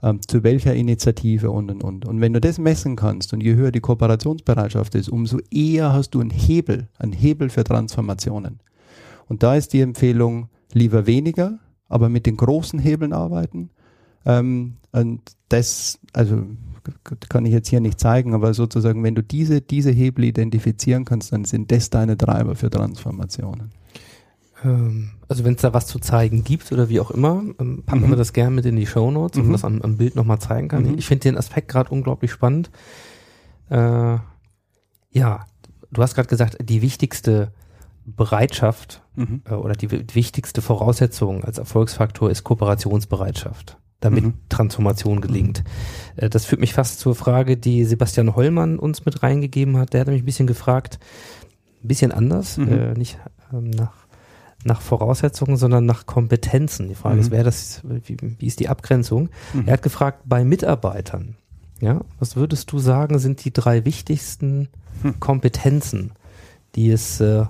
ähm, 0.04 0.20
zu 0.28 0.44
welcher 0.44 0.76
Initiative 0.76 1.52
und 1.52 1.70
und 1.70 1.84
und. 1.84 2.06
Und 2.06 2.22
wenn 2.22 2.34
du 2.34 2.42
das 2.42 2.58
messen 2.58 2.96
kannst 2.96 3.34
und 3.34 3.42
je 3.42 3.56
höher 3.56 3.72
die 3.72 3.80
Kooperationsbereitschaft 3.80 4.96
ist, 4.96 5.10
umso 5.10 5.40
eher 5.52 5.94
hast 5.94 6.12
du 6.12 6.22
einen 6.22 6.32
Hebel, 6.32 6.88
einen 6.98 7.14
Hebel 7.14 7.50
für 7.50 7.64
Transformationen. 7.64 8.60
Und 9.28 9.44
da 9.44 9.56
ist 9.56 9.74
die 9.74 9.82
Empfehlung, 9.82 10.50
lieber 10.74 11.06
weniger, 11.06 11.60
aber 11.88 12.10
mit 12.10 12.26
den 12.26 12.38
großen 12.38 12.80
Hebeln 12.80 13.14
arbeiten. 13.14 13.70
Ähm, 14.26 14.78
und 14.92 15.22
das, 15.50 16.00
also 16.14 16.44
kann 17.30 17.46
ich 17.46 17.54
jetzt 17.54 17.70
hier 17.70 17.80
nicht 17.80 18.00
zeigen, 18.00 18.34
aber 18.34 18.54
sozusagen, 18.54 19.04
wenn 19.04 19.16
du 19.16 19.22
diese, 19.22 19.62
diese 19.62 19.92
Hebel 19.92 20.26
identifizieren 20.26 21.06
kannst, 21.06 21.32
dann 21.32 21.46
sind 21.46 21.72
das 21.72 21.90
deine 21.90 22.18
Treiber 22.18 22.56
für 22.56 22.70
Transformationen. 22.70 23.70
Ähm, 24.64 25.12
also 25.28 25.44
wenn 25.44 25.56
es 25.56 25.62
da 25.62 25.74
was 25.74 25.88
zu 25.88 26.00
zeigen 26.00 26.44
gibt 26.44 26.72
oder 26.72 26.90
wie 26.90 27.00
auch 27.00 27.12
immer, 27.12 27.44
ähm, 27.60 27.84
packen 27.86 28.06
Mhm. 28.06 28.10
wir 28.12 28.18
das 28.18 28.34
gerne 28.34 28.56
mit 28.56 28.66
in 28.66 28.76
die 28.76 28.86
Show 28.88 29.10
Notes, 29.12 29.40
um 29.40 29.48
Mhm. 29.48 29.52
das 29.54 29.64
am, 29.66 29.82
am 29.82 29.98
Bild 29.98 30.16
nochmal 30.16 30.40
zeigen 30.40 30.68
kann. 30.68 30.84
Mhm. 30.84 30.98
Ich 30.98 31.06
finde 31.08 31.24
den 31.24 31.38
Aspekt 31.38 31.68
gerade 31.70 31.90
unglaublich 31.90 32.32
spannend. 32.32 32.70
Äh, 33.70 34.18
ja, 35.14 35.46
du 35.92 36.02
hast 36.02 36.16
gerade 36.16 36.28
gesagt, 36.28 36.58
die 36.62 36.82
wichtigste 36.82 37.52
Bereitschaft 38.06 39.02
Mhm. 39.16 39.42
äh, 39.50 39.54
oder 39.54 39.74
die, 39.74 39.92
wi- 39.92 40.06
wichtigste 40.14 40.62
Voraussetzung 40.62 41.44
als 41.44 41.58
Erfolgsfaktor 41.58 42.30
ist 42.30 42.44
Kooperationsbereitschaft, 42.44 43.78
damit 44.00 44.24
Mhm. 44.26 44.34
Transformation 44.50 45.22
gelingt. 45.22 45.64
Äh, 46.18 46.30
das 46.30 46.46
führt 46.46 46.62
mich 46.62 46.74
fast 46.74 47.00
zur 47.00 47.16
Frage, 47.16 47.58
die 47.58 47.86
Sebastian 47.86 48.36
Hollmann 48.36 48.80
uns 48.80 49.06
mit 49.06 49.24
reingegeben 49.24 49.78
hat. 49.78 49.94
Der 49.94 50.02
hat 50.02 50.08
mich 50.08 50.24
ein 50.24 50.26
bisschen 50.26 50.48
gefragt, 50.48 51.00
ein 51.84 51.88
bisschen 51.88 52.12
anders, 52.12 52.58
Mhm. 52.58 52.68
äh, 52.68 52.94
nicht 52.94 53.18
ähm, 53.54 53.70
nach, 53.72 53.94
nach 54.64 54.82
Voraussetzungen, 54.82 55.58
sondern 55.58 55.86
nach 55.86 56.06
Kompetenzen. 56.06 56.88
Die 56.88 56.96
Frage 56.96 57.16
Mhm. 57.16 57.22
ist, 57.22 57.32
wer 57.32 57.44
das, 57.44 57.82
wie, 57.84 58.18
wie 58.40 58.46
ist 58.48 58.60
die 58.60 58.70
Abgrenzung? 58.70 59.30
Mhm. 59.54 59.64
Er 59.68 59.74
hat 59.74 59.82
gefragt, 59.82 60.22
bei 60.26 60.44
Mitarbeitern, 60.44 61.36
ja, 61.80 62.02
was 62.20 62.36
würdest 62.36 62.72
du 62.72 62.80
sagen, 62.80 63.18
sind 63.20 63.44
die 63.44 63.52
drei 63.54 63.86
wichtigsten 63.86 64.70
Hm. 65.02 65.20
Kompetenzen, 65.20 66.12
die 66.76 66.92
es, 66.92 67.20
äh, 67.22 67.46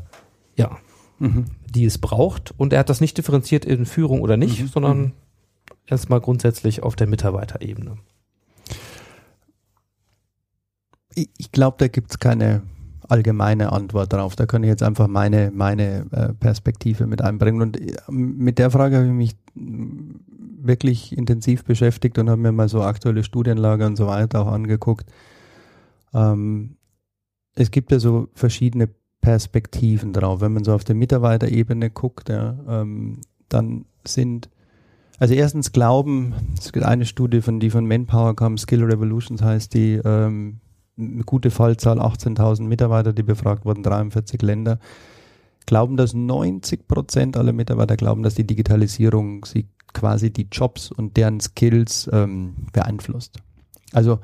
ja, 0.56 0.78
Mhm. 1.20 1.46
die 1.70 1.86
es 1.86 1.98
braucht. 1.98 2.54
Und 2.58 2.72
er 2.72 2.80
hat 2.80 2.90
das 2.90 3.02
nicht 3.02 3.18
differenziert 3.18 3.66
in 3.66 3.86
Führung 3.86 4.22
oder 4.22 4.38
nicht, 4.38 4.62
Mhm. 4.62 4.68
sondern 4.68 4.98
Mhm. 5.02 5.12
erstmal 5.88 6.22
grundsätzlich 6.22 6.82
auf 6.84 6.96
der 6.96 7.08
Mitarbeiterebene. 7.08 7.98
Ich, 11.16 11.30
ich 11.38 11.52
glaube, 11.52 11.78
da 11.80 11.88
gibt 11.88 12.12
es 12.12 12.20
keine 12.20 12.62
allgemeine 13.12 13.72
Antwort 13.72 14.14
drauf. 14.14 14.36
Da 14.36 14.46
kann 14.46 14.64
ich 14.64 14.70
jetzt 14.70 14.84
einfach 14.84 15.08
meine, 15.08 15.52
meine 15.54 16.06
äh, 16.12 16.34
Perspektive 16.34 17.08
mit 17.08 17.22
einbringen. 17.22 17.62
Und 17.62 17.80
äh, 17.80 17.96
mit 18.10 18.58
der 18.58 18.72
Frage 18.72 18.98
habe 18.98 19.08
ich 19.08 19.12
mich 19.12 19.36
wirklich 19.54 21.18
intensiv 21.18 21.66
beschäftigt 21.66 22.18
und 22.18 22.30
habe 22.30 22.42
mir 22.42 22.52
mal 22.52 22.70
so 22.70 22.82
aktuelle 22.82 23.24
Studienlage 23.24 23.86
und 23.86 23.98
so 23.98 24.08
weiter 24.08 24.42
auch 24.42 24.52
angeguckt. 24.52 25.12
Ähm, 26.14 26.78
es 27.56 27.72
gibt 27.72 27.92
ja 27.92 28.00
so 28.00 28.30
verschiedene 28.34 28.90
Perspektiven 29.20 30.14
drauf. 30.14 30.42
Wenn 30.42 30.54
man 30.54 30.64
so 30.64 30.74
auf 30.74 30.84
der 30.84 30.96
Mitarbeiterebene 30.96 31.90
guckt, 31.90 32.30
ja, 32.30 32.58
ähm, 32.68 33.22
dann 33.50 33.86
sind 34.08 34.50
also 35.20 35.36
erstens 35.36 35.72
glauben, 35.72 36.34
es 36.58 36.72
gibt 36.72 36.84
eine 36.84 37.06
Studie, 37.06 37.42
von 37.42 37.60
die 37.60 37.70
von 37.70 37.86
Manpower 37.86 38.36
kam, 38.36 38.58
Skill 38.58 38.84
Revolutions 38.86 39.44
heißt 39.44 39.74
die, 39.76 40.02
ähm, 40.04 40.62
eine 40.98 41.24
gute 41.24 41.52
Fallzahl, 41.52 42.00
18.000 42.00 42.64
Mitarbeiter, 42.64 43.14
die 43.14 43.24
befragt 43.24 43.66
wurden, 43.66 43.84
43 43.84 44.42
Länder, 44.42 44.80
glauben, 45.66 45.98
dass 45.98 46.14
90 46.14 46.88
Prozent 46.88 47.38
aller 47.38 47.54
Mitarbeiter 47.54 47.98
glauben, 47.98 48.24
dass 48.24 48.36
die 48.36 48.48
Digitalisierung 48.48 49.46
sie 49.46 49.68
quasi 49.94 50.32
die 50.32 50.48
Jobs 50.52 50.92
und 50.92 51.18
deren 51.18 51.40
Skills 51.40 52.10
ähm, 52.12 52.56
beeinflusst. 52.74 53.40
Also 53.94 54.20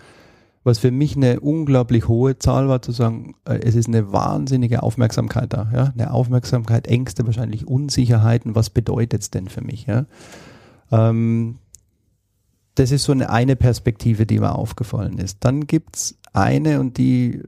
was 0.67 0.80
für 0.80 0.91
mich 0.91 1.15
eine 1.15 1.39
unglaublich 1.39 2.10
hohe 2.10 2.39
Zahl 2.39 2.67
war, 2.67 2.82
zu 2.82 2.91
sagen, 2.91 3.36
äh, 3.45 3.60
es 3.60 3.75
ist 3.75 3.88
eine 3.88 4.12
wahnsinnige 4.12 4.84
Aufmerksamkeit 4.84 5.53
da. 5.53 5.71
Ja? 5.73 5.93
Eine 5.97 6.12
Aufmerksamkeit, 6.12 6.88
Ängste, 6.88 7.25
wahrscheinlich 7.25 7.65
Unsicherheiten, 7.65 8.53
was 8.53 8.69
bedeutet 8.69 9.21
es 9.21 9.32
denn 9.32 9.47
für 9.47 9.62
mich? 9.62 9.86
Ja? 9.86 10.06
Ähm, 10.91 11.60
das 12.77 12.91
ist 12.91 13.05
so 13.05 13.11
eine, 13.11 13.31
eine 13.31 13.55
Perspektive, 13.55 14.27
die 14.27 14.39
mir 14.39 14.53
aufgefallen 14.53 15.17
ist. 15.17 15.37
Dann 15.41 15.65
gibt's 15.65 16.15
eine 16.31 16.79
und 16.79 16.99
die, 16.99 17.41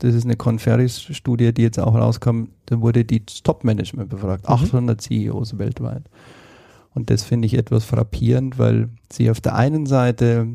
das 0.00 0.14
ist 0.14 0.24
eine 0.24 0.36
Conferis-Studie, 0.36 1.54
die 1.54 1.62
jetzt 1.62 1.80
auch 1.80 1.94
rauskam, 1.94 2.48
da 2.66 2.78
wurde 2.82 3.06
die 3.06 3.24
Top-Management 3.24 4.10
befragt, 4.10 4.46
Mhm. 4.46 4.54
800 4.54 5.00
CEOs 5.00 5.56
weltweit. 5.56 6.02
Und 6.92 7.08
das 7.08 7.22
finde 7.22 7.46
ich 7.46 7.54
etwas 7.54 7.86
frappierend, 7.86 8.58
weil 8.58 8.90
sie 9.10 9.30
auf 9.30 9.40
der 9.40 9.54
einen 9.54 9.86
Seite 9.86 10.46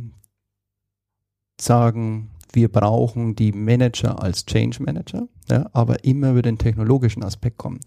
sagen, 1.60 2.30
wir 2.54 2.72
brauchen 2.72 3.36
die 3.36 3.54
Manager 3.54 4.22
als 4.22 4.46
Change 4.46 4.84
Manager, 4.84 5.28
ja, 5.50 5.68
aber 5.74 6.04
immer 6.04 6.30
über 6.32 6.44
den 6.44 6.60
technologischen 6.60 7.24
Aspekt 7.24 7.58
kommen. 7.58 7.80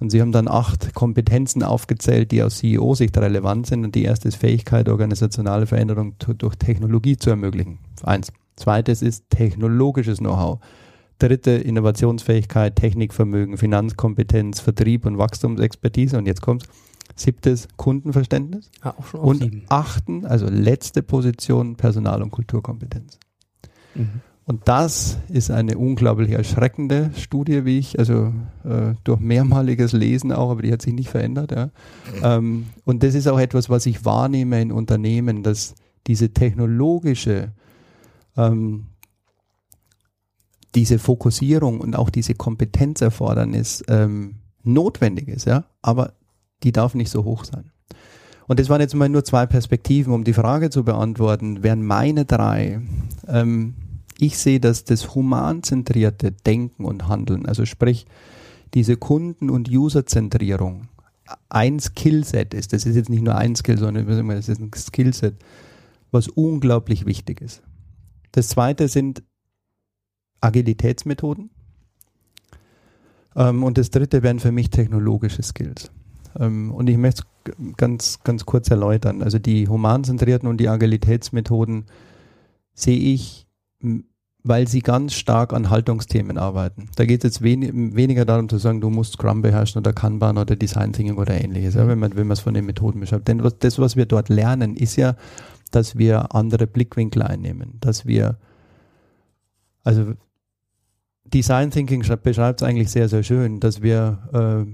Und 0.00 0.10
sie 0.10 0.20
haben 0.20 0.32
dann 0.32 0.48
acht 0.48 0.94
Kompetenzen 0.94 1.62
aufgezählt, 1.62 2.32
die 2.32 2.42
aus 2.42 2.58
CEO-Sicht 2.58 3.16
relevant 3.16 3.66
sind. 3.66 3.84
Und 3.84 3.94
die 3.94 4.04
erste 4.04 4.28
ist 4.28 4.36
Fähigkeit, 4.36 4.88
organisationale 4.88 5.66
Veränderung 5.66 6.14
durch 6.38 6.56
Technologie 6.56 7.16
zu 7.16 7.30
ermöglichen. 7.30 7.78
Eins. 8.02 8.32
Zweites 8.56 9.02
ist 9.02 9.24
technologisches 9.30 10.18
Know-how. 10.18 10.60
Dritte 11.18 11.52
Innovationsfähigkeit, 11.52 12.76
Technikvermögen, 12.76 13.56
Finanzkompetenz, 13.56 14.60
Vertrieb 14.60 15.06
und 15.06 15.18
Wachstumsexpertise. 15.18 16.18
Und 16.18 16.26
jetzt 16.26 16.42
kommt's. 16.42 16.66
Siebtes 17.16 17.68
Kundenverständnis. 17.76 18.70
Ja, 18.84 18.94
auch 18.98 19.06
schon 19.06 19.20
auf 19.20 19.26
Und 19.26 19.42
sieben. 19.42 19.62
achten, 19.68 20.26
also 20.26 20.46
letzte 20.48 21.02
Position, 21.02 21.76
Personal- 21.76 22.22
und 22.22 22.30
Kulturkompetenz. 22.30 23.18
Mhm. 23.94 24.20
Und 24.46 24.68
das 24.68 25.16
ist 25.30 25.50
eine 25.50 25.78
unglaublich 25.78 26.30
erschreckende 26.30 27.10
Studie, 27.16 27.64
wie 27.64 27.78
ich, 27.78 27.98
also 27.98 28.34
äh, 28.64 28.94
durch 29.02 29.18
mehrmaliges 29.18 29.92
Lesen 29.92 30.32
auch, 30.32 30.50
aber 30.50 30.62
die 30.62 30.72
hat 30.72 30.82
sich 30.82 30.92
nicht 30.92 31.08
verändert. 31.08 31.52
Ja. 31.52 31.70
Ähm, 32.22 32.66
und 32.84 33.02
das 33.02 33.14
ist 33.14 33.26
auch 33.26 33.40
etwas, 33.40 33.70
was 33.70 33.86
ich 33.86 34.04
wahrnehme 34.04 34.60
in 34.60 34.70
Unternehmen, 34.70 35.42
dass 35.42 35.74
diese 36.06 36.34
technologische, 36.34 37.52
ähm, 38.36 38.88
diese 40.74 40.98
Fokussierung 40.98 41.80
und 41.80 41.96
auch 41.96 42.10
diese 42.10 42.34
Kompetenzerfordernis 42.34 43.82
ähm, 43.88 44.36
notwendig 44.62 45.28
ist, 45.28 45.46
ja, 45.46 45.64
aber 45.80 46.12
die 46.62 46.72
darf 46.72 46.94
nicht 46.94 47.10
so 47.10 47.24
hoch 47.24 47.44
sein. 47.44 47.70
Und 48.46 48.60
das 48.60 48.68
waren 48.68 48.82
jetzt 48.82 48.94
mal 48.94 49.08
nur 49.08 49.24
zwei 49.24 49.46
Perspektiven, 49.46 50.12
um 50.12 50.24
die 50.24 50.34
Frage 50.34 50.68
zu 50.68 50.84
beantworten, 50.84 51.62
wären 51.62 51.82
meine 51.82 52.26
drei. 52.26 52.82
Ähm, 53.26 53.74
ich 54.18 54.38
sehe, 54.38 54.60
dass 54.60 54.84
das 54.84 55.14
humanzentrierte 55.14 56.32
Denken 56.32 56.84
und 56.84 57.08
Handeln, 57.08 57.46
also 57.46 57.64
sprich 57.64 58.06
diese 58.74 58.96
Kunden- 58.96 59.50
und 59.50 59.70
Userzentrierung, 59.70 60.88
ein 61.48 61.80
Skillset 61.80 62.54
ist. 62.54 62.72
Das 62.72 62.86
ist 62.86 62.96
jetzt 62.96 63.08
nicht 63.08 63.22
nur 63.22 63.36
ein 63.36 63.56
Skill, 63.56 63.78
sondern 63.78 64.06
das 64.06 64.48
ist 64.48 64.60
ein 64.60 64.70
Skillset, 64.74 65.36
was 66.10 66.28
unglaublich 66.28 67.06
wichtig 67.06 67.40
ist. 67.40 67.62
Das 68.32 68.48
zweite 68.48 68.88
sind 68.88 69.22
Agilitätsmethoden. 70.40 71.50
Ähm, 73.36 73.62
und 73.62 73.78
das 73.78 73.90
dritte 73.90 74.22
wären 74.22 74.40
für 74.40 74.52
mich 74.52 74.70
technologische 74.70 75.42
Skills. 75.42 75.90
Ähm, 76.38 76.72
und 76.72 76.88
ich 76.88 76.96
möchte 76.96 77.22
es 77.46 77.76
ganz, 77.76 78.20
ganz 78.22 78.44
kurz 78.44 78.70
erläutern. 78.70 79.22
Also 79.22 79.38
die 79.38 79.68
humanzentrierten 79.68 80.48
und 80.48 80.58
die 80.58 80.68
Agilitätsmethoden 80.68 81.86
sehe 82.74 82.98
ich, 82.98 83.46
weil 84.42 84.68
sie 84.68 84.80
ganz 84.80 85.14
stark 85.14 85.52
an 85.54 85.70
Haltungsthemen 85.70 86.36
arbeiten. 86.36 86.90
Da 86.96 87.06
geht 87.06 87.24
es 87.24 87.28
jetzt 87.28 87.42
wen 87.42 87.96
weniger 87.96 88.24
darum 88.24 88.48
zu 88.48 88.58
sagen, 88.58 88.80
du 88.80 88.90
musst 88.90 89.14
Scrum 89.14 89.40
beherrschen 89.40 89.78
oder 89.78 89.92
Kanban 89.92 90.36
oder 90.36 90.54
Design 90.54 90.92
Thinking 90.92 91.16
oder 91.16 91.40
ähnliches, 91.40 91.74
ja, 91.74 91.88
wenn 91.88 91.98
man 91.98 92.14
wenn 92.14 92.26
man 92.26 92.34
es 92.34 92.40
von 92.40 92.54
den 92.54 92.66
Methoden 92.66 93.00
beschreibt. 93.00 93.28
Denn 93.28 93.42
was, 93.42 93.58
das, 93.58 93.78
was 93.78 93.96
wir 93.96 94.06
dort 94.06 94.28
lernen, 94.28 94.76
ist 94.76 94.96
ja, 94.96 95.16
dass 95.70 95.96
wir 95.96 96.34
andere 96.34 96.66
Blickwinkel 96.66 97.22
einnehmen, 97.22 97.78
dass 97.80 98.06
wir 98.06 98.36
also 99.82 100.14
Design 101.24 101.70
Thinking 101.70 102.04
beschreibt 102.22 102.60
es 102.60 102.66
eigentlich 102.66 102.90
sehr, 102.90 103.08
sehr 103.08 103.22
schön, 103.22 103.60
dass 103.60 103.82
wir, 103.82 104.18
äh, 104.32 104.70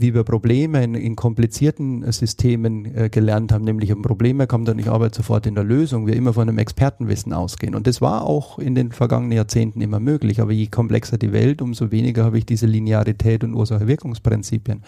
wie 0.00 0.14
wir 0.14 0.24
Probleme 0.24 0.82
in, 0.82 0.94
in 0.94 1.14
komplizierten 1.14 2.02
äh, 2.02 2.12
Systemen 2.12 2.86
äh, 2.96 3.08
gelernt 3.10 3.52
haben, 3.52 3.64
nämlich 3.64 3.92
ein 3.92 4.02
Problem 4.02 4.46
kommt 4.48 4.68
und 4.68 4.78
ich 4.78 4.88
arbeite 4.88 5.18
sofort 5.18 5.46
in 5.46 5.54
der 5.54 5.64
Lösung, 5.64 6.06
wir 6.06 6.16
immer 6.16 6.32
von 6.32 6.48
einem 6.48 6.58
Expertenwissen 6.58 7.32
ausgehen. 7.32 7.74
Und 7.74 7.86
das 7.86 8.00
war 8.00 8.24
auch 8.24 8.58
in 8.58 8.74
den 8.74 8.92
vergangenen 8.92 9.32
Jahrzehnten 9.32 9.80
immer 9.80 10.00
möglich. 10.00 10.40
Aber 10.40 10.52
je 10.52 10.68
komplexer 10.68 11.18
die 11.18 11.32
Welt, 11.32 11.60
umso 11.60 11.90
weniger 11.90 12.24
habe 12.24 12.38
ich 12.38 12.46
diese 12.46 12.66
Linearität 12.66 13.44
und 13.44 13.54
Ursache-Wirkungsprinzipien. 13.54 14.82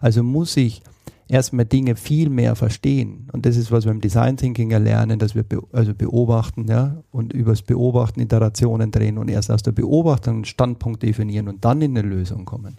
Also 0.00 0.22
muss 0.22 0.56
ich 0.56 0.82
erstmal 1.28 1.64
Dinge 1.64 1.96
viel 1.96 2.28
mehr 2.28 2.54
verstehen. 2.54 3.28
Und 3.32 3.46
das 3.46 3.56
ist, 3.56 3.72
was 3.72 3.84
wir 3.86 3.92
im 3.92 4.00
Design 4.02 4.36
Thinking 4.36 4.70
erlernen, 4.70 5.18
dass 5.18 5.34
wir 5.34 5.44
be 5.44 5.62
also 5.72 5.94
beobachten, 5.94 6.66
ja, 6.68 7.02
und 7.10 7.32
übers 7.32 7.62
Beobachten 7.62 8.20
Iterationen 8.20 8.90
drehen 8.90 9.16
und 9.16 9.30
erst 9.30 9.50
aus 9.50 9.62
der 9.62 9.72
Beobachtung 9.72 10.34
einen 10.36 10.44
Standpunkt 10.44 11.02
definieren 11.02 11.48
und 11.48 11.64
dann 11.64 11.80
in 11.80 11.96
eine 11.96 12.06
Lösung 12.06 12.44
kommen. 12.44 12.76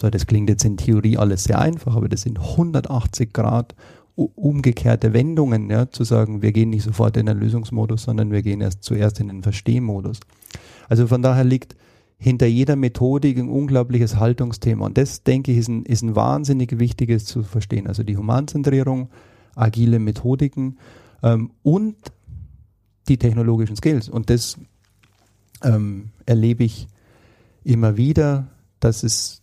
So, 0.00 0.10
das 0.10 0.26
klingt 0.26 0.48
jetzt 0.48 0.64
in 0.64 0.76
Theorie 0.76 1.16
alles 1.16 1.44
sehr 1.44 1.58
einfach, 1.58 1.96
aber 1.96 2.08
das 2.08 2.22
sind 2.22 2.38
180 2.38 3.32
Grad 3.32 3.74
umgekehrte 4.16 5.12
Wendungen, 5.12 5.70
ja, 5.70 5.90
zu 5.90 6.04
sagen, 6.04 6.40
wir 6.40 6.52
gehen 6.52 6.70
nicht 6.70 6.84
sofort 6.84 7.16
in 7.16 7.26
den 7.26 7.38
Lösungsmodus, 7.38 8.04
sondern 8.04 8.30
wir 8.30 8.42
gehen 8.42 8.60
erst 8.60 8.84
zuerst 8.84 9.18
in 9.18 9.28
den 9.28 9.42
Verstehmodus. 9.42 10.20
Also 10.88 11.08
von 11.08 11.20
daher 11.20 11.44
liegt 11.44 11.74
hinter 12.16 12.46
jeder 12.46 12.76
Methodik 12.76 13.38
ein 13.38 13.48
unglaubliches 13.48 14.16
Haltungsthema. 14.16 14.86
Und 14.86 14.98
das, 14.98 15.24
denke 15.24 15.52
ich, 15.52 15.58
ist 15.58 15.68
ein, 15.68 15.84
ist 15.84 16.02
ein 16.02 16.14
wahnsinnig 16.14 16.78
wichtiges 16.78 17.24
zu 17.24 17.42
verstehen. 17.42 17.86
Also 17.86 18.02
die 18.02 18.16
Humanzentrierung, 18.16 19.08
agile 19.56 19.98
Methodiken 19.98 20.78
ähm, 21.22 21.50
und 21.62 21.96
die 23.08 23.18
technologischen 23.18 23.76
Skills. 23.76 24.08
Und 24.08 24.30
das 24.30 24.58
ähm, 25.62 26.10
erlebe 26.24 26.64
ich 26.64 26.88
immer 27.64 27.96
wieder, 27.96 28.46
dass 28.80 29.02
es, 29.02 29.42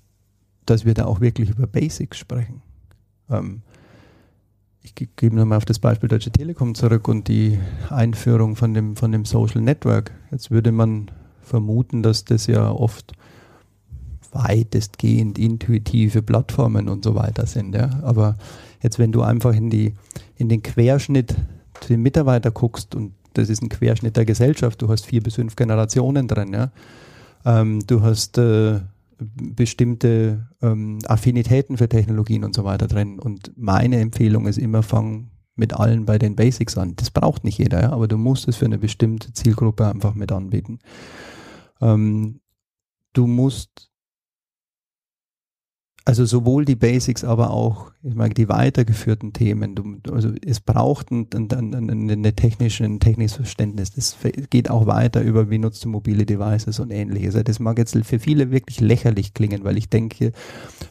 dass 0.72 0.86
wir 0.86 0.94
da 0.94 1.06
auch 1.06 1.22
wirklich 1.22 1.50
über 1.50 1.68
Basics 1.68 2.18
sprechen. 2.18 2.62
Ähm, 3.30 3.62
ich 4.82 4.96
ge- 4.96 5.10
gebe 5.16 5.36
nochmal 5.36 5.58
auf 5.58 5.66
das 5.66 5.80
Beispiel 5.80 6.10
Deutsche 6.10 6.32
Telekom 6.32 6.74
zurück 6.74 7.08
und 7.08 7.28
die 7.28 7.60
Einführung 7.90 8.56
von 8.56 8.74
dem, 8.74 8.96
von 8.96 9.12
dem 9.12 9.26
Social 9.26 9.62
Network. 9.62 10.12
Jetzt 10.32 10.50
würde 10.50 10.72
man 10.72 11.12
vermuten, 11.42 12.02
dass 12.02 12.26
das 12.26 12.48
ja 12.48 12.72
oft 12.72 13.14
weitestgehend 14.32 15.38
intuitive 15.38 16.22
Plattformen 16.22 16.88
und 16.88 17.04
so 17.04 17.16
weiter 17.16 17.46
sind. 17.46 17.76
Ja? 17.76 18.00
Aber 18.02 18.38
jetzt, 18.82 18.98
wenn 18.98 19.12
du 19.12 19.22
einfach 19.22 19.54
in, 19.54 19.70
die, 19.70 19.94
in 20.38 20.48
den 20.48 20.64
Querschnitt 20.64 21.36
zu 21.82 21.90
den 21.90 22.02
Mitarbeitern 22.02 22.54
guckst 22.54 22.96
und 22.96 23.14
das 23.34 23.50
ist 23.50 23.62
ein 23.62 23.70
Querschnitt 23.70 24.16
der 24.18 24.26
Gesellschaft, 24.26 24.82
du 24.82 24.90
hast 24.90 25.06
vier 25.06 25.22
bis 25.22 25.36
fünf 25.36 25.56
Generationen 25.56 26.28
drin, 26.28 26.54
ja. 26.54 26.72
Ähm, 27.44 27.80
du 27.88 28.02
hast 28.02 28.38
äh, 28.38 28.80
bestimmte 29.22 30.50
ähm, 30.62 31.00
Affinitäten 31.06 31.78
für 31.78 31.90
Technologien 31.90 32.44
und 32.44 32.56
so 32.56 32.64
weiter 32.64 32.88
drin. 32.88 33.20
Und 33.20 33.52
meine 33.56 34.00
Empfehlung 34.00 34.48
ist 34.48 34.58
immer, 34.58 34.84
fang 34.84 35.32
mit 35.56 35.74
allen 35.74 36.06
bei 36.06 36.18
den 36.18 36.36
Basics 36.36 36.78
an. 36.78 36.96
Das 36.96 37.12
braucht 37.12 37.44
nicht 37.44 37.58
jeder, 37.58 37.82
ja, 37.82 37.92
aber 37.92 38.08
du 38.08 38.18
musst 38.18 38.48
es 38.48 38.58
für 38.58 38.66
eine 38.66 38.80
bestimmte 38.80 39.34
Zielgruppe 39.34 39.86
einfach 39.86 40.16
mit 40.16 40.32
anbieten. 40.32 40.80
Ähm, 41.82 42.40
du 43.14 43.28
musst 43.28 43.91
also 46.06 46.26
sowohl 46.26 46.66
die 46.66 46.76
Basics, 46.76 47.24
aber 47.24 47.52
auch 47.52 47.92
ich 48.04 48.16
meine, 48.16 48.34
die 48.34 48.50
weitergeführten 48.50 49.32
Themen. 49.32 49.76
Du, 49.76 49.98
also 50.12 50.32
es 50.44 50.60
braucht 50.60 51.12
ein, 51.12 51.28
ein, 51.36 51.52
ein, 51.52 51.90
ein, 51.90 52.10
eine 52.10 52.36
technische, 52.36 52.84
ein 52.84 53.00
technisches 53.00 53.36
Verständnis. 53.36 53.92
Das 53.92 54.18
geht 54.50 54.72
auch 54.72 54.88
weiter 54.88 55.22
über, 55.22 55.52
wie 55.52 55.60
nutzt 55.60 55.86
du 55.86 55.90
mobile 55.90 56.26
Devices 56.26 56.80
und 56.80 56.90
ähnliches. 56.90 57.36
Das 57.44 57.60
mag 57.60 57.78
jetzt 57.78 57.96
für 58.04 58.18
viele 58.18 58.50
wirklich 58.50 58.80
lächerlich 58.80 59.36
klingen, 59.36 59.64
weil 59.64 59.78
ich 59.78 59.90
denke, 59.90 60.32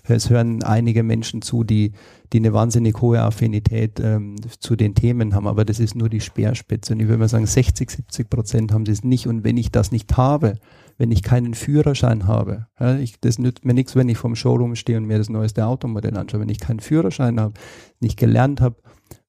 es 0.04 0.30
hören 0.30 0.62
einige 0.62 1.02
Menschen 1.02 1.42
zu, 1.42 1.64
die, 1.64 1.92
die 2.32 2.38
eine 2.38 2.52
wahnsinnig 2.52 3.00
hohe 3.00 3.20
Affinität 3.20 3.98
ähm, 3.98 4.36
zu 4.60 4.76
den 4.76 4.94
Themen 4.94 5.34
haben, 5.34 5.48
aber 5.48 5.64
das 5.64 5.80
ist 5.80 5.96
nur 5.96 6.08
die 6.08 6.20
Speerspitze. 6.20 6.92
Und 6.92 7.00
ich 7.00 7.08
würde 7.08 7.18
mal 7.18 7.28
sagen, 7.28 7.46
60, 7.46 7.90
70 7.90 8.30
Prozent 8.30 8.72
haben 8.72 8.86
sie 8.86 8.92
es 8.92 9.02
nicht. 9.02 9.26
Und 9.26 9.42
wenn 9.42 9.56
ich 9.56 9.72
das 9.72 9.90
nicht 9.90 10.16
habe, 10.16 10.58
wenn 11.00 11.10
ich 11.10 11.22
keinen 11.22 11.54
Führerschein 11.54 12.26
habe. 12.26 12.66
Ja, 12.78 12.98
ich, 12.98 13.18
das 13.20 13.38
nützt 13.38 13.64
mir 13.64 13.72
nichts, 13.72 13.96
wenn 13.96 14.10
ich 14.10 14.18
vom 14.18 14.36
Showroom 14.36 14.76
stehe 14.76 14.98
und 14.98 15.06
mir 15.06 15.16
das 15.16 15.30
neueste 15.30 15.64
Automodell 15.64 16.14
anschaue. 16.14 16.40
Wenn 16.40 16.50
ich 16.50 16.60
keinen 16.60 16.80
Führerschein 16.80 17.40
habe, 17.40 17.54
nicht 18.00 18.18
gelernt 18.18 18.60
habe, 18.60 18.76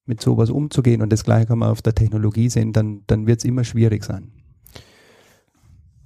mit 0.05 0.19
sowas 0.19 0.49
umzugehen 0.49 1.01
und 1.01 1.13
das 1.13 1.23
gleiche 1.23 1.45
kann 1.47 1.59
man 1.59 1.69
auf 1.69 1.81
der 1.81 1.95
Technologie 1.95 2.49
sehen, 2.49 2.73
dann, 2.73 3.03
dann 3.07 3.25
wird 3.25 3.39
es 3.39 3.45
immer 3.45 3.63
schwierig 3.63 4.03
sein. 4.03 4.33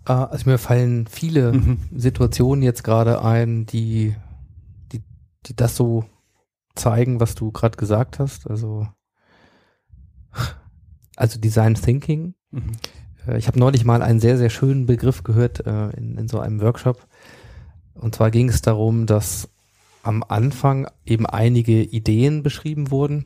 Ah, 0.04 0.26
also 0.26 0.48
mir 0.48 0.60
fallen 0.60 1.08
viele 1.08 1.54
Mhm. 1.54 1.80
Situationen 1.96 2.62
jetzt 2.62 2.84
gerade 2.84 3.24
ein, 3.24 3.66
die, 3.66 4.16
die, 4.92 5.02
die 5.48 5.56
das 5.56 5.76
so 5.76 6.06
zeigen, 6.76 7.20
was 7.20 7.34
du 7.34 7.52
gerade 7.52 7.76
gesagt 7.76 8.20
hast. 8.20 8.48
Also, 8.48 8.88
also 11.16 11.40
Design 11.40 11.74
Thinking. 11.74 12.36
Mhm. 12.52 12.74
Äh, 13.28 13.38
Ich 13.38 13.48
habe 13.48 13.60
neulich 13.60 13.86
mal 13.86 14.02
einen 14.02 14.20
sehr, 14.20 14.38
sehr 14.38 14.50
schönen 14.50 14.86
Begriff 14.86 15.24
gehört 15.24 15.66
äh, 15.66 15.90
in, 15.92 16.18
in 16.18 16.28
so 16.28 16.40
einem 16.40 16.62
Workshop. 16.62 17.08
Und 17.94 18.16
zwar 18.16 18.32
ging 18.32 18.50
es 18.50 18.62
darum, 18.62 19.06
dass 19.06 19.50
am 20.04 20.24
Anfang 20.28 20.88
eben 21.06 21.26
einige 21.26 21.82
Ideen 21.82 22.44
beschrieben 22.44 22.92
wurden, 22.92 23.26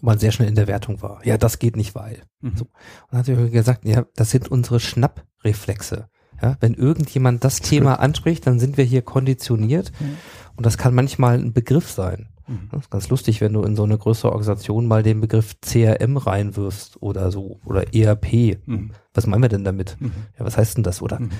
wo 0.00 0.06
man 0.06 0.18
sehr 0.18 0.32
schnell 0.32 0.48
in 0.48 0.54
der 0.54 0.66
Wertung 0.66 1.00
war. 1.02 1.24
Ja, 1.24 1.38
das 1.38 1.58
geht 1.58 1.76
nicht, 1.76 1.94
weil. 1.94 2.22
Mhm. 2.40 2.56
So. 2.56 2.64
Und 2.64 2.72
dann 3.10 3.18
hat 3.20 3.28
er 3.28 3.48
gesagt, 3.48 3.84
ja, 3.84 4.04
das 4.14 4.30
sind 4.30 4.48
unsere 4.48 4.80
Schnappreflexe. 4.80 6.08
Ja, 6.42 6.56
wenn 6.60 6.74
irgendjemand 6.74 7.44
das 7.44 7.60
Thema 7.60 8.00
anspricht, 8.00 8.46
dann 8.46 8.58
sind 8.58 8.76
wir 8.76 8.84
hier 8.84 9.02
konditioniert. 9.02 9.92
Mhm. 10.00 10.16
Und 10.56 10.66
das 10.66 10.76
kann 10.76 10.94
manchmal 10.94 11.38
ein 11.38 11.52
Begriff 11.52 11.90
sein. 11.90 12.28
Mhm. 12.48 12.68
Das 12.70 12.82
ist 12.82 12.90
ganz 12.90 13.08
lustig, 13.08 13.40
wenn 13.40 13.52
du 13.52 13.62
in 13.62 13.76
so 13.76 13.84
eine 13.84 13.98
größere 13.98 14.30
Organisation 14.32 14.86
mal 14.86 15.02
den 15.02 15.20
Begriff 15.20 15.56
CRM 15.60 16.16
reinwirfst 16.16 17.00
oder 17.02 17.30
so 17.30 17.60
oder 17.64 17.94
ERP. 17.94 18.58
Mhm. 18.66 18.90
Was 19.14 19.26
meinen 19.26 19.42
wir 19.42 19.48
denn 19.48 19.64
damit? 19.64 19.96
Mhm. 20.00 20.12
Ja, 20.38 20.44
was 20.44 20.56
heißt 20.56 20.76
denn 20.76 20.84
das? 20.84 21.02
Oder 21.02 21.20
Mhm. 21.20 21.30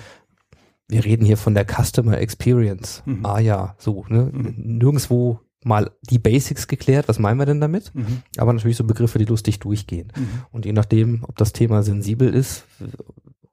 wir 0.88 1.04
reden 1.04 1.24
hier 1.24 1.36
von 1.36 1.54
der 1.54 1.64
Customer 1.66 2.18
Experience. 2.18 3.02
Mhm. 3.06 3.24
Ah 3.26 3.38
ja, 3.40 3.74
so. 3.78 4.04
Ne? 4.08 4.30
Mhm. 4.32 4.54
Nirgendwo 4.56 5.40
mal 5.64 5.90
die 6.10 6.18
Basics 6.18 6.66
geklärt. 6.66 7.08
Was 7.08 7.18
meinen 7.20 7.38
wir 7.38 7.46
denn 7.46 7.60
damit? 7.60 7.94
Mhm. 7.94 8.22
Aber 8.36 8.52
natürlich 8.52 8.76
so 8.76 8.84
Begriffe, 8.84 9.18
die 9.18 9.24
lustig 9.24 9.60
durchgehen. 9.60 10.12
Mhm. 10.16 10.28
Und 10.50 10.66
je 10.66 10.72
nachdem, 10.72 11.24
ob 11.24 11.36
das 11.36 11.52
Thema 11.52 11.82
sensibel 11.82 12.34
ist, 12.34 12.64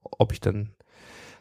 ob 0.03 0.33
ich 0.33 0.41
dann 0.41 0.71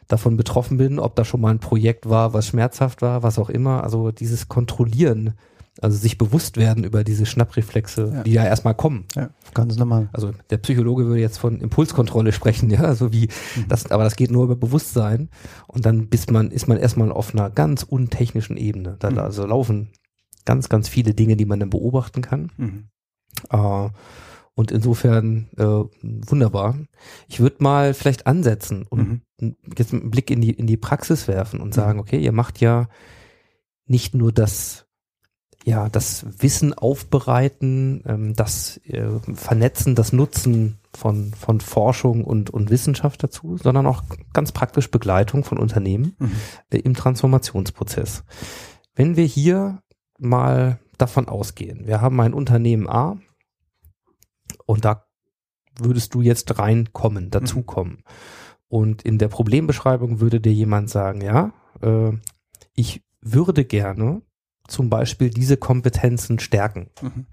davon 0.07 0.37
betroffen 0.37 0.77
bin, 0.77 0.97
ob 0.99 1.15
da 1.15 1.23
schon 1.25 1.41
mal 1.41 1.49
ein 1.51 1.59
Projekt 1.59 2.09
war, 2.09 2.33
was 2.33 2.47
schmerzhaft 2.47 3.01
war, 3.01 3.21
was 3.23 3.37
auch 3.37 3.49
immer. 3.49 3.83
Also 3.83 4.11
dieses 4.11 4.47
Kontrollieren, 4.47 5.33
also 5.81 5.97
sich 5.97 6.17
bewusst 6.17 6.57
werden 6.57 6.83
über 6.83 7.03
diese 7.03 7.25
Schnappreflexe, 7.25 8.11
Ja. 8.13 8.23
die 8.23 8.31
ja 8.33 8.43
erstmal 8.45 8.75
kommen. 8.75 9.05
Ja, 9.15 9.29
ganz 9.53 9.77
normal. 9.77 10.09
Also 10.13 10.31
der 10.49 10.57
Psychologe 10.57 11.05
würde 11.05 11.21
jetzt 11.21 11.37
von 11.37 11.61
Impulskontrolle 11.61 12.31
sprechen, 12.33 12.69
ja, 12.69 12.81
also 12.81 13.11
wie 13.13 13.29
Mhm. 13.55 13.67
das, 13.69 13.89
aber 13.91 14.03
das 14.03 14.15
geht 14.15 14.31
nur 14.31 14.43
über 14.43 14.55
Bewusstsein 14.55 15.29
und 15.67 15.85
dann 15.85 16.07
bis 16.09 16.29
man, 16.29 16.51
ist 16.51 16.67
man 16.67 16.77
erstmal 16.77 17.11
auf 17.11 17.33
einer 17.33 17.49
ganz 17.49 17.83
untechnischen 17.83 18.57
Ebene. 18.57 18.97
Da 18.99 19.09
Mhm. 19.11 19.17
also 19.19 19.45
laufen 19.45 19.89
ganz, 20.45 20.69
ganz 20.69 20.89
viele 20.89 21.13
Dinge, 21.13 21.35
die 21.37 21.45
man 21.45 21.59
dann 21.59 21.69
beobachten 21.69 22.21
kann. 22.21 22.51
Mhm. 22.57 22.89
Äh, 23.51 23.89
und 24.55 24.71
insofern 24.71 25.47
äh, 25.57 25.63
wunderbar. 26.29 26.77
Ich 27.29 27.39
würde 27.39 27.57
mal 27.63 27.93
vielleicht 27.93 28.27
ansetzen 28.27 28.85
und 28.89 29.21
Mhm. 29.39 29.55
jetzt 29.77 29.93
einen 29.93 30.11
Blick 30.11 30.29
in 30.29 30.41
die, 30.41 30.51
in 30.51 30.67
die 30.67 30.75
Praxis 30.75 31.29
werfen 31.29 31.61
und 31.61 31.73
sagen, 31.73 31.99
okay, 31.99 32.19
ihr 32.19 32.33
macht 32.33 32.59
ja 32.59 32.89
nicht 33.85 34.13
nur 34.15 34.33
das, 34.33 34.85
ja, 35.69 35.87
das 35.87 36.25
Wissen 36.41 36.73
aufbereiten, 36.73 38.03
ähm, 38.05 38.33
das 38.33 38.77
äh, 38.85 39.07
Vernetzen, 39.33 39.93
das 39.93 40.11
Nutzen 40.11 40.79
von, 40.95 41.31
von 41.33 41.61
Forschung 41.61 42.23
und, 42.23 42.49
und 42.49 42.71
Wissenschaft 42.71 43.21
dazu, 43.21 43.57
sondern 43.57 43.85
auch 43.85 44.03
ganz 44.33 44.51
praktisch 44.51 44.89
Begleitung 44.89 45.43
von 45.43 45.59
Unternehmen 45.59 46.15
Mhm. 46.17 46.31
äh, 46.71 46.79
im 46.79 46.95
Transformationsprozess. 46.95 48.23
Wenn 48.95 49.15
wir 49.15 49.25
hier 49.25 49.83
mal 50.17 50.79
davon 50.97 51.27
ausgehen, 51.27 51.85
wir 51.85 52.01
haben 52.01 52.19
ein 52.19 52.33
Unternehmen 52.33 52.89
A 52.89 53.17
und 54.65 54.85
da 54.85 55.05
würdest 55.77 56.15
du 56.15 56.21
jetzt 56.21 56.57
reinkommen, 56.57 57.29
dazukommen. 57.29 58.03
Und 58.67 59.03
in 59.03 59.17
der 59.17 59.27
Problembeschreibung 59.27 60.19
würde 60.19 60.41
dir 60.41 60.53
jemand 60.53 60.89
sagen, 60.89 61.21
ja, 61.21 61.53
äh, 61.81 62.11
ich 62.73 63.03
würde 63.21 63.65
gerne 63.65 64.21
zum 64.69 64.89
Beispiel 64.89 65.29
diese 65.29 65.57
Kompetenzen 65.57 66.39
stärken. 66.39 66.89
Mhm. 67.01 67.25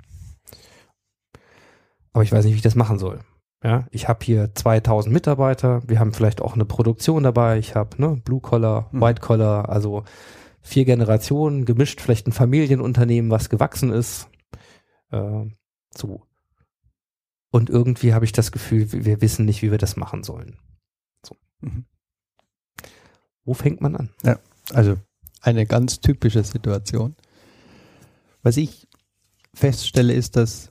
Aber 2.13 2.23
ich 2.23 2.33
weiß 2.33 2.45
nicht, 2.45 2.55
wie 2.55 2.59
ich 2.59 2.63
das 2.63 2.75
machen 2.75 2.99
soll. 2.99 3.21
Ja, 3.63 3.87
ich 3.91 4.09
habe 4.09 4.25
hier 4.25 4.55
2000 4.55 5.13
Mitarbeiter, 5.13 5.83
wir 5.87 5.99
haben 5.99 6.13
vielleicht 6.13 6.41
auch 6.41 6.55
eine 6.55 6.65
Produktion 6.65 7.23
dabei, 7.23 7.59
ich 7.59 7.75
habe 7.75 8.01
ne, 8.01 8.21
Blue 8.25 8.41
Collar, 8.41 8.89
Mhm. 8.93 9.01
White 9.01 9.21
Collar, 9.21 9.69
also 9.69 10.05
vier 10.61 10.85
Generationen, 10.85 11.65
gemischt 11.65 12.01
vielleicht 12.01 12.27
ein 12.27 12.33
Familienunternehmen, 12.33 13.31
was 13.31 13.49
gewachsen 13.49 13.93
ist. 13.93 14.29
Äh, 15.11 15.47
so. 15.95 16.23
Und 17.51 17.71
irgendwie 17.71 18.13
habe 18.15 18.25
ich 18.25 18.33
das 18.33 18.53
Gefühl, 18.53 18.93
wir 18.93 19.21
wissen 19.21 19.47
nicht, 19.47 19.63
wie 19.63 19.71
wir 19.71 19.79
das 19.79 19.97
machen 19.97 20.23
sollen. 20.23 20.59
So. 21.25 21.37
Mhm. 21.61 21.87
Wo 23.45 23.55
fängt 23.55 23.81
man 23.81 23.97
an? 23.97 24.11
Also 24.73 24.97
eine 25.41 25.67
ganz 25.67 26.01
typische 26.01 26.43
Situation. 26.43 27.17
Was 28.47 28.59
ich 28.59 28.87
feststelle, 29.55 30.13
ist, 30.13 30.37
dass, 30.37 30.71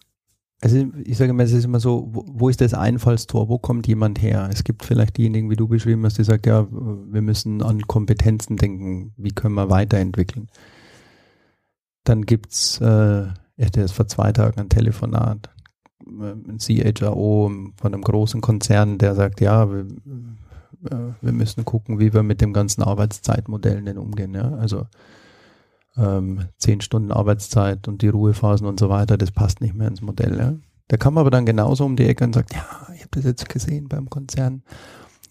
also 0.61 0.87
ich 1.03 1.17
sage 1.17 1.33
mal, 1.33 1.43
es 1.43 1.51
ist 1.51 1.65
immer 1.65 1.81
so, 1.81 2.07
wo, 2.09 2.23
wo 2.25 2.47
ist 2.47 2.61
das 2.61 2.73
Einfallstor? 2.73 3.49
Wo 3.49 3.57
kommt 3.57 3.85
jemand 3.85 4.21
her? 4.21 4.47
Es 4.49 4.63
gibt 4.63 4.85
vielleicht 4.85 5.17
diejenigen, 5.17 5.49
wie 5.49 5.57
du 5.57 5.67
beschrieben 5.67 6.05
hast, 6.05 6.17
die 6.17 6.23
sagen, 6.23 6.43
ja, 6.45 6.65
wir 6.71 7.21
müssen 7.21 7.61
an 7.61 7.81
Kompetenzen 7.81 8.55
denken. 8.55 9.11
Wie 9.17 9.33
können 9.33 9.55
wir 9.55 9.69
weiterentwickeln? 9.69 10.47
Dann 12.05 12.21
gibt's, 12.21 12.79
äh, 12.79 13.25
ich 13.57 13.65
hatte 13.65 13.81
jetzt 13.81 13.91
vor 13.91 14.07
zwei 14.07 14.31
Tagen 14.31 14.57
ein 14.57 14.69
Telefonat, 14.69 15.49
äh, 16.07 16.31
ein 16.31 16.59
CHRO 16.59 17.51
von 17.75 17.93
einem 17.93 18.03
großen 18.03 18.39
Konzern, 18.39 18.99
der 18.99 19.15
sagt, 19.15 19.41
ja, 19.41 19.69
wir, 19.69 19.81
äh, 20.91 21.13
wir 21.19 21.31
müssen 21.33 21.65
gucken, 21.65 21.99
wie 21.99 22.13
wir 22.13 22.23
mit 22.23 22.39
dem 22.39 22.53
ganzen 22.53 22.83
Arbeitszeitmodell 22.83 23.81
denn 23.81 23.97
umgehen. 23.97 24.33
Ja? 24.33 24.53
Also 24.53 24.85
ähm, 25.97 26.45
zehn 26.57 26.81
Stunden 26.81 27.11
Arbeitszeit 27.11 27.87
und 27.87 28.01
die 28.01 28.09
Ruhephasen 28.09 28.67
und 28.67 28.79
so 28.79 28.89
weiter, 28.89 29.17
das 29.17 29.31
passt 29.31 29.61
nicht 29.61 29.75
mehr 29.75 29.87
ins 29.87 30.01
Modell. 30.01 30.37
Ja. 30.37 30.53
Der 30.89 30.97
kam 30.97 31.17
aber 31.17 31.31
dann 31.31 31.45
genauso 31.45 31.85
um 31.85 31.95
die 31.95 32.05
Ecke 32.05 32.23
und 32.23 32.33
sagt, 32.33 32.53
ja, 32.53 32.65
ich 32.93 33.01
habe 33.01 33.09
das 33.11 33.23
jetzt 33.23 33.49
gesehen 33.49 33.87
beim 33.87 34.09
Konzern. 34.09 34.63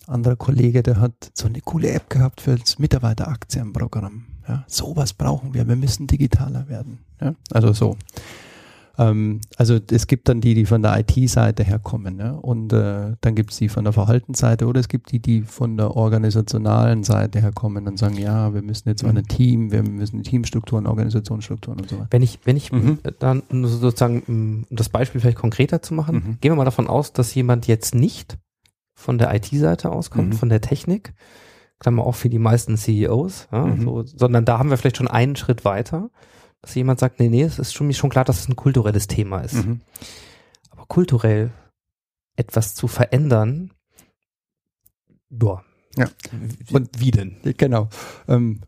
Anderer 0.07 0.37
Kollege, 0.37 0.83
der 0.83 1.01
hat 1.01 1.31
so 1.33 1.47
eine 1.47 1.61
coole 1.61 1.91
App 1.91 2.11
gehabt 2.11 2.41
für 2.41 2.57
das 2.57 2.79
Mitarbeiteraktienprogramm. 2.79 4.27
Ja, 4.47 4.65
sowas 4.67 5.15
brauchen 5.15 5.55
wir. 5.55 5.67
Wir 5.67 5.77
müssen 5.77 6.07
digitaler 6.07 6.69
werden. 6.69 6.99
Ja, 7.21 7.35
also 7.53 7.73
so. 7.73 7.97
Ähm, 8.97 9.41
also 9.57 9.79
es 9.91 10.07
gibt 10.07 10.29
dann 10.29 10.41
die, 10.41 10.55
die 10.55 10.67
von 10.67 10.81
der 10.83 10.99
IT-Seite 11.01 11.65
herkommen, 11.65 12.19
ja? 12.19 12.31
und 12.33 12.73
äh, 12.73 13.17
dann 13.21 13.35
gibt 13.35 13.51
es 13.51 13.59
die 13.59 13.69
von 13.69 13.85
der 13.85 13.93
Verhaltensseite 13.93 14.67
oder 14.67 14.79
es 14.81 14.89
gibt 14.89 15.11
die, 15.11 15.19
die 15.21 15.43
von 15.43 15.77
der 15.77 15.97
organisationalen 15.97 17.03
Seite 17.03 17.41
herkommen 17.41 17.87
und 17.89 17.99
sagen, 17.99 18.17
ja, 18.17 18.55
wir 18.55 18.63
müssen 18.63 18.89
jetzt 18.89 19.03
mal 19.03 19.17
ein 19.17 19.25
Team, 19.27 19.73
wir 19.73 19.83
müssen 19.83 20.23
Teamstrukturen, 20.23 20.87
Organisationsstrukturen 20.87 21.81
und 21.81 21.89
so 21.91 21.97
weiter. 21.97 22.09
Wenn 22.11 22.23
ich, 22.23 22.39
wenn 22.45 22.57
ich 22.57 22.71
Mhm. 22.73 22.99
äh, 23.03 23.13
dann 23.19 23.43
sozusagen, 23.51 24.23
um 24.29 24.65
das 24.71 24.89
Beispiel 24.89 25.21
vielleicht 25.21 25.39
konkreter 25.39 25.83
zu 25.83 25.95
machen, 25.95 26.15
Mhm. 26.17 26.39
gehen 26.41 26.53
wir 26.53 26.57
mal 26.57 26.65
davon 26.65 26.87
aus, 26.87 27.13
dass 27.13 27.35
jemand 27.35 27.67
jetzt 27.67 27.95
nicht 27.95 28.39
von 28.97 29.19
der 29.19 29.35
IT-Seite 29.35 29.91
auskommt, 29.91 30.29
Mhm. 30.31 30.33
von 30.35 30.49
der 30.49 30.61
Technik, 30.61 31.15
Klammer 31.81 32.05
auch 32.07 32.15
für 32.15 32.29
die 32.31 32.39
meisten 32.39 32.77
CEOs, 32.77 33.49
ja, 33.51 33.67
Mhm. 33.67 33.83
so, 33.83 34.03
sondern 34.05 34.45
da 34.45 34.59
haben 34.59 34.71
wir 34.71 34.77
vielleicht 34.77 34.97
schon 34.99 35.09
einen 35.09 35.35
Schritt 35.37 35.65
weiter, 35.65 36.11
dass 36.65 36.75
jemand 36.75 36.99
sagt, 36.99 37.21
nee, 37.21 37.29
nee, 37.29 37.43
es 37.43 37.59
ist 37.59 37.75
schon, 37.75 37.87
mir 37.87 37.93
schon 37.93 38.09
klar, 38.09 38.25
dass 38.25 38.41
es 38.41 38.49
ein 38.49 38.57
kulturelles 38.57 39.07
Thema 39.07 39.41
ist. 39.41 39.55
Mhm. 39.55 39.81
Aber 40.71 40.87
kulturell 40.87 41.53
etwas 42.37 42.75
zu 42.75 42.89
verändern, 42.89 43.71
ja. 45.43 45.63
Ja. 45.97 46.09
Und 46.73 47.01
wie 47.01 47.11
denn? 47.11 47.37
Genau. 47.57 47.89
Ähm, 48.27 48.63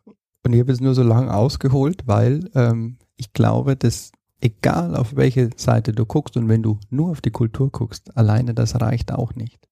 und 0.45 0.53
ich 0.53 0.61
habe 0.61 0.71
es 0.71 0.81
nur 0.81 0.95
so 0.95 1.03
lange 1.03 1.35
ausgeholt, 1.35 2.07
weil 2.07 2.51
ähm, 2.55 2.99
ich 3.17 3.33
glaube, 3.33 3.77
dass 3.77 4.13
egal 4.41 4.95
auf 4.95 5.17
welche 5.17 5.51
Seite 5.57 5.93
du 5.93 6.05
guckst 6.05 6.37
und 6.37 6.49
wenn 6.49 6.63
du 6.63 6.79
nur 6.91 7.11
auf 7.11 7.21
die 7.21 7.31
Kultur 7.31 7.71
guckst, 7.71 8.17
alleine 8.17 8.55
das 8.55 8.81
reicht 8.81 9.11
auch 9.11 9.35
nicht. 9.35 9.69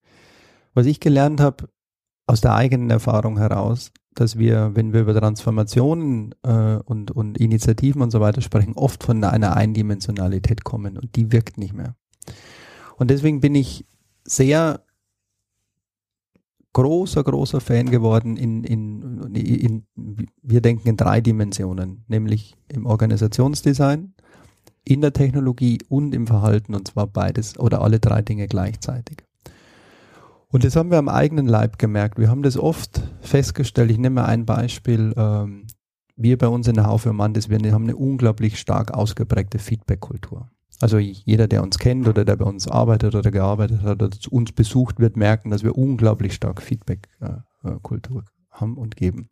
Was 0.73 0.85
ich 0.85 0.99
gelernt 0.99 1.39
habe 1.39 1.69
aus 2.27 2.41
der 2.41 2.55
eigenen 2.55 2.89
Erfahrung 2.89 3.37
heraus, 3.37 3.91
dass 4.15 4.37
wir, 4.37 4.71
wenn 4.73 4.93
wir 4.93 5.01
über 5.01 5.13
Transformationen 5.13 6.33
äh, 6.43 6.77
und, 6.77 7.11
und 7.11 7.37
Initiativen 7.37 8.01
und 8.01 8.11
so 8.11 8.21
weiter 8.21 8.41
sprechen, 8.41 8.73
oft 8.75 9.03
von 9.03 9.23
einer 9.23 9.55
Eindimensionalität 9.55 10.63
kommen 10.63 10.97
und 10.97 11.15
die 11.15 11.31
wirkt 11.31 11.57
nicht 11.57 11.73
mehr. 11.73 11.95
Und 12.97 13.11
deswegen 13.11 13.41
bin 13.41 13.55
ich 13.55 13.85
sehr 14.23 14.81
großer, 16.73 17.23
großer 17.23 17.61
Fan 17.61 17.89
geworden 17.89 18.37
in, 18.37 18.63
in, 18.63 19.33
in, 19.33 19.83
in, 19.95 20.27
wir 20.41 20.61
denken 20.61 20.89
in 20.89 20.97
drei 20.97 21.21
Dimensionen, 21.21 22.03
nämlich 22.07 22.55
im 22.67 22.85
Organisationsdesign, 22.85 24.13
in 24.83 25.01
der 25.01 25.13
Technologie 25.13 25.79
und 25.89 26.13
im 26.13 26.27
Verhalten 26.27 26.75
und 26.75 26.87
zwar 26.87 27.07
beides 27.07 27.57
oder 27.59 27.81
alle 27.81 27.99
drei 27.99 28.21
Dinge 28.21 28.47
gleichzeitig. 28.47 29.25
Und 30.55 30.63
das 30.63 30.77
haben 30.77 30.89
wir 30.89 30.99
am 30.99 31.09
eigenen 31.09 31.47
Leib 31.47 31.77
gemerkt. 31.79 32.17
Wir 32.17 32.29
haben 32.29 32.41
das 32.41 32.57
oft 32.57 33.01
festgestellt. 33.19 33.91
Ich 33.91 33.97
nehme 33.97 34.21
mal 34.21 34.25
ein 34.27 34.45
Beispiel. 34.45 35.13
Ähm, 35.17 35.67
wir 36.15 36.37
bei 36.37 36.47
uns 36.47 36.69
in 36.69 36.75
der 36.75 36.87
Haufe 36.87 37.11
Mandes, 37.11 37.49
wir 37.49 37.59
haben 37.73 37.83
eine 37.83 37.97
unglaublich 37.97 38.57
stark 38.57 38.93
ausgeprägte 38.93 39.59
Feedback-Kultur. 39.59 40.49
Also 40.79 40.97
jeder, 40.97 41.49
der 41.49 41.61
uns 41.61 41.77
kennt 41.77 42.07
oder 42.07 42.23
der 42.23 42.37
bei 42.37 42.45
uns 42.45 42.69
arbeitet 42.69 43.15
oder 43.15 43.31
gearbeitet 43.31 43.81
hat 43.81 44.01
oder 44.01 44.09
zu 44.11 44.31
uns 44.31 44.53
besucht, 44.53 45.01
wird 45.01 45.17
merken, 45.17 45.49
dass 45.49 45.61
wir 45.61 45.77
unglaublich 45.77 46.33
stark 46.33 46.61
Feedback-Kultur 46.61 48.23
haben 48.49 48.77
und 48.77 48.95
geben. 48.95 49.27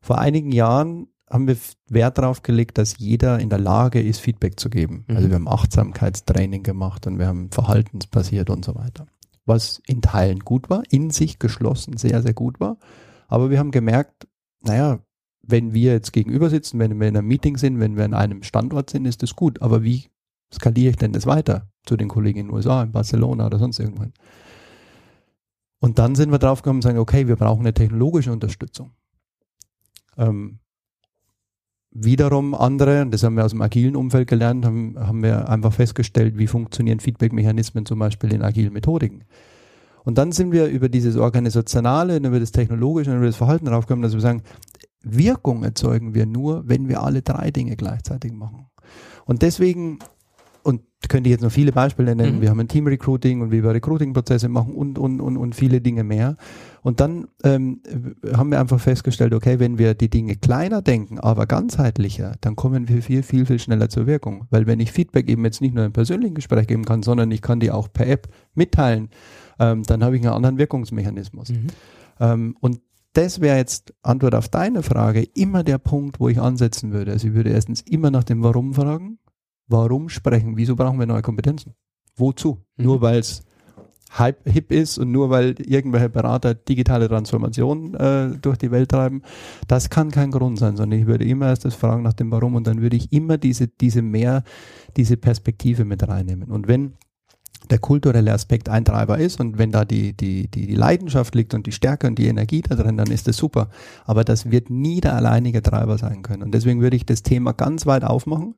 Vor 0.00 0.18
einigen 0.18 0.52
Jahren 0.52 1.08
haben 1.28 1.48
wir 1.48 1.56
Wert 1.88 2.18
darauf 2.18 2.42
gelegt, 2.42 2.78
dass 2.78 2.98
jeder 2.98 3.40
in 3.40 3.50
der 3.50 3.58
Lage 3.58 4.00
ist, 4.00 4.20
Feedback 4.20 4.60
zu 4.60 4.70
geben. 4.70 5.06
Mhm. 5.08 5.16
Also 5.16 5.28
wir 5.28 5.34
haben 5.34 5.48
Achtsamkeitstraining 5.48 6.62
gemacht 6.62 7.08
und 7.08 7.18
wir 7.18 7.26
haben 7.26 7.50
verhaltensbasiert 7.50 8.48
und 8.48 8.64
so 8.64 8.76
weiter. 8.76 9.08
Was 9.46 9.82
in 9.86 10.00
Teilen 10.00 10.40
gut 10.40 10.70
war, 10.70 10.82
in 10.90 11.10
sich 11.10 11.38
geschlossen 11.38 11.96
sehr, 11.96 12.22
sehr 12.22 12.34
gut 12.34 12.60
war. 12.60 12.78
Aber 13.28 13.50
wir 13.50 13.58
haben 13.58 13.70
gemerkt, 13.70 14.26
naja, 14.62 15.00
wenn 15.42 15.74
wir 15.74 15.92
jetzt 15.92 16.12
gegenüber 16.12 16.48
sitzen, 16.50 16.78
wenn 16.78 16.98
wir 16.98 17.08
in 17.08 17.16
einem 17.16 17.28
Meeting 17.28 17.56
sind, 17.56 17.78
wenn 17.80 17.96
wir 17.96 18.04
in 18.04 18.14
einem 18.14 18.42
Standort 18.42 18.90
sind, 18.90 19.04
ist 19.04 19.22
das 19.22 19.36
gut. 19.36 19.60
Aber 19.60 19.82
wie 19.82 20.08
skaliere 20.52 20.90
ich 20.90 20.96
denn 20.96 21.12
das 21.12 21.26
weiter 21.26 21.68
zu 21.84 21.96
den 21.96 22.08
Kollegen 22.08 22.38
in 22.38 22.46
den 22.46 22.54
USA, 22.54 22.82
in 22.82 22.92
Barcelona 22.92 23.46
oder 23.46 23.58
sonst 23.58 23.78
irgendwann? 23.78 24.12
Und 25.80 25.98
dann 25.98 26.14
sind 26.14 26.30
wir 26.30 26.38
drauf 26.38 26.62
gekommen 26.62 26.78
und 26.78 26.82
sagen, 26.82 26.98
okay, 26.98 27.28
wir 27.28 27.36
brauchen 27.36 27.60
eine 27.60 27.74
technologische 27.74 28.32
Unterstützung. 28.32 28.92
Ähm, 30.16 30.60
wiederum 31.94 32.54
andere, 32.54 33.02
und 33.02 33.12
das 33.12 33.22
haben 33.22 33.36
wir 33.36 33.44
aus 33.44 33.52
dem 33.52 33.62
agilen 33.62 33.96
Umfeld 33.96 34.28
gelernt, 34.28 34.66
haben, 34.66 34.96
haben 34.98 35.22
wir 35.22 35.48
einfach 35.48 35.72
festgestellt, 35.72 36.36
wie 36.36 36.48
funktionieren 36.48 37.00
Feedback-Mechanismen 37.00 37.86
zum 37.86 38.00
Beispiel 38.00 38.32
in 38.34 38.42
agilen 38.42 38.72
Methodiken. 38.72 39.22
Und 40.02 40.18
dann 40.18 40.32
sind 40.32 40.52
wir 40.52 40.66
über 40.66 40.88
dieses 40.88 41.16
Organisationale, 41.16 42.18
über 42.18 42.40
das 42.40 42.52
Technologische 42.52 43.10
und 43.10 43.18
über 43.18 43.26
das 43.26 43.36
Verhalten 43.36 43.66
draufgekommen, 43.66 44.02
dass 44.02 44.12
wir 44.12 44.20
sagen, 44.20 44.42
Wirkung 45.02 45.62
erzeugen 45.62 46.14
wir 46.14 46.26
nur, 46.26 46.68
wenn 46.68 46.88
wir 46.88 47.02
alle 47.02 47.22
drei 47.22 47.50
Dinge 47.50 47.76
gleichzeitig 47.76 48.32
machen. 48.32 48.66
Und 49.24 49.42
deswegen, 49.42 50.00
und 50.62 50.82
könnte 51.08 51.28
ich 51.28 51.32
jetzt 51.32 51.42
noch 51.42 51.52
viele 51.52 51.72
Beispiele 51.72 52.16
nennen, 52.16 52.36
Mhm. 52.38 52.40
wir 52.42 52.50
haben 52.50 52.60
ein 52.60 52.68
Team-Recruiting 52.68 53.40
und 53.40 53.50
wie 53.50 53.62
wir 53.62 53.70
Recruiting-Prozesse 53.70 54.48
machen 54.48 54.74
und, 54.74 54.98
und, 54.98 55.20
und, 55.20 55.36
und 55.36 55.54
viele 55.54 55.80
Dinge 55.80 56.04
mehr. 56.04 56.36
Und 56.84 57.00
dann 57.00 57.28
ähm, 57.42 57.80
haben 58.36 58.50
wir 58.50 58.60
einfach 58.60 58.78
festgestellt, 58.78 59.32
okay, 59.32 59.58
wenn 59.58 59.78
wir 59.78 59.94
die 59.94 60.10
Dinge 60.10 60.36
kleiner 60.36 60.82
denken, 60.82 61.18
aber 61.18 61.46
ganzheitlicher, 61.46 62.34
dann 62.42 62.56
kommen 62.56 62.88
wir 62.90 63.00
viel, 63.00 63.22
viel, 63.22 63.46
viel 63.46 63.58
schneller 63.58 63.88
zur 63.88 64.06
Wirkung. 64.06 64.46
Weil 64.50 64.66
wenn 64.66 64.80
ich 64.80 64.92
Feedback 64.92 65.30
eben 65.30 65.46
jetzt 65.46 65.62
nicht 65.62 65.74
nur 65.74 65.86
im 65.86 65.94
persönlichen 65.94 66.34
Gespräch 66.34 66.66
geben 66.66 66.84
kann, 66.84 67.02
sondern 67.02 67.30
ich 67.30 67.40
kann 67.40 67.58
die 67.58 67.70
auch 67.70 67.90
per 67.90 68.06
App 68.06 68.28
mitteilen, 68.54 69.08
ähm, 69.58 69.82
dann 69.84 70.04
habe 70.04 70.16
ich 70.16 70.22
einen 70.22 70.34
anderen 70.34 70.58
Wirkungsmechanismus. 70.58 71.48
Mhm. 71.48 71.66
Ähm, 72.20 72.56
und 72.60 72.82
das 73.14 73.40
wäre 73.40 73.56
jetzt 73.56 73.94
Antwort 74.02 74.34
auf 74.34 74.50
deine 74.50 74.82
Frage 74.82 75.22
immer 75.34 75.64
der 75.64 75.78
Punkt, 75.78 76.20
wo 76.20 76.28
ich 76.28 76.38
ansetzen 76.38 76.92
würde. 76.92 77.12
Also 77.12 77.28
ich 77.28 77.34
würde 77.34 77.48
erstens 77.48 77.80
immer 77.80 78.10
nach 78.10 78.24
dem 78.24 78.42
Warum 78.42 78.74
fragen. 78.74 79.18
Warum 79.68 80.10
sprechen? 80.10 80.58
Wieso 80.58 80.76
brauchen 80.76 80.98
wir 80.98 81.06
neue 81.06 81.22
Kompetenzen? 81.22 81.72
Wozu? 82.14 82.62
Mhm. 82.76 82.84
Nur 82.84 83.00
weil 83.00 83.20
es 83.20 83.42
hype, 84.18 84.48
hip 84.48 84.70
ist 84.70 84.98
und 84.98 85.10
nur 85.10 85.30
weil 85.30 85.54
irgendwelche 85.60 86.08
Berater 86.08 86.54
digitale 86.54 87.08
Transformation 87.08 87.94
äh, 87.94 88.30
durch 88.40 88.58
die 88.58 88.70
Welt 88.70 88.90
treiben. 88.90 89.22
Das 89.68 89.90
kann 89.90 90.10
kein 90.10 90.30
Grund 90.30 90.58
sein, 90.58 90.76
sondern 90.76 91.00
ich 91.00 91.06
würde 91.06 91.24
immer 91.24 91.48
erst 91.48 91.64
das 91.64 91.74
fragen 91.74 92.02
nach 92.02 92.12
dem 92.12 92.30
Warum 92.30 92.54
und 92.54 92.66
dann 92.66 92.80
würde 92.80 92.96
ich 92.96 93.12
immer 93.12 93.38
diese, 93.38 93.68
diese 93.68 94.02
mehr, 94.02 94.44
diese 94.96 95.16
Perspektive 95.16 95.84
mit 95.84 96.06
reinnehmen. 96.06 96.50
Und 96.50 96.68
wenn 96.68 96.94
der 97.70 97.78
kulturelle 97.78 98.32
Aspekt 98.32 98.68
ein 98.68 98.84
Treiber 98.84 99.18
ist 99.18 99.40
und 99.40 99.58
wenn 99.58 99.72
da 99.72 99.84
die, 99.84 100.12
die, 100.12 100.48
die, 100.48 100.74
Leidenschaft 100.74 101.34
liegt 101.34 101.54
und 101.54 101.66
die 101.66 101.72
Stärke 101.72 102.06
und 102.06 102.18
die 102.18 102.26
Energie 102.26 102.60
da 102.60 102.74
drin, 102.74 102.96
dann 102.96 103.10
ist 103.10 103.26
das 103.26 103.36
super. 103.36 103.70
Aber 104.04 104.24
das 104.24 104.50
wird 104.50 104.70
nie 104.70 105.00
der 105.00 105.14
alleinige 105.14 105.62
Treiber 105.62 105.96
sein 105.96 106.22
können. 106.22 106.42
Und 106.42 106.52
deswegen 106.52 106.80
würde 106.82 106.96
ich 106.96 107.06
das 107.06 107.22
Thema 107.22 107.52
ganz 107.52 107.86
weit 107.86 108.04
aufmachen, 108.04 108.54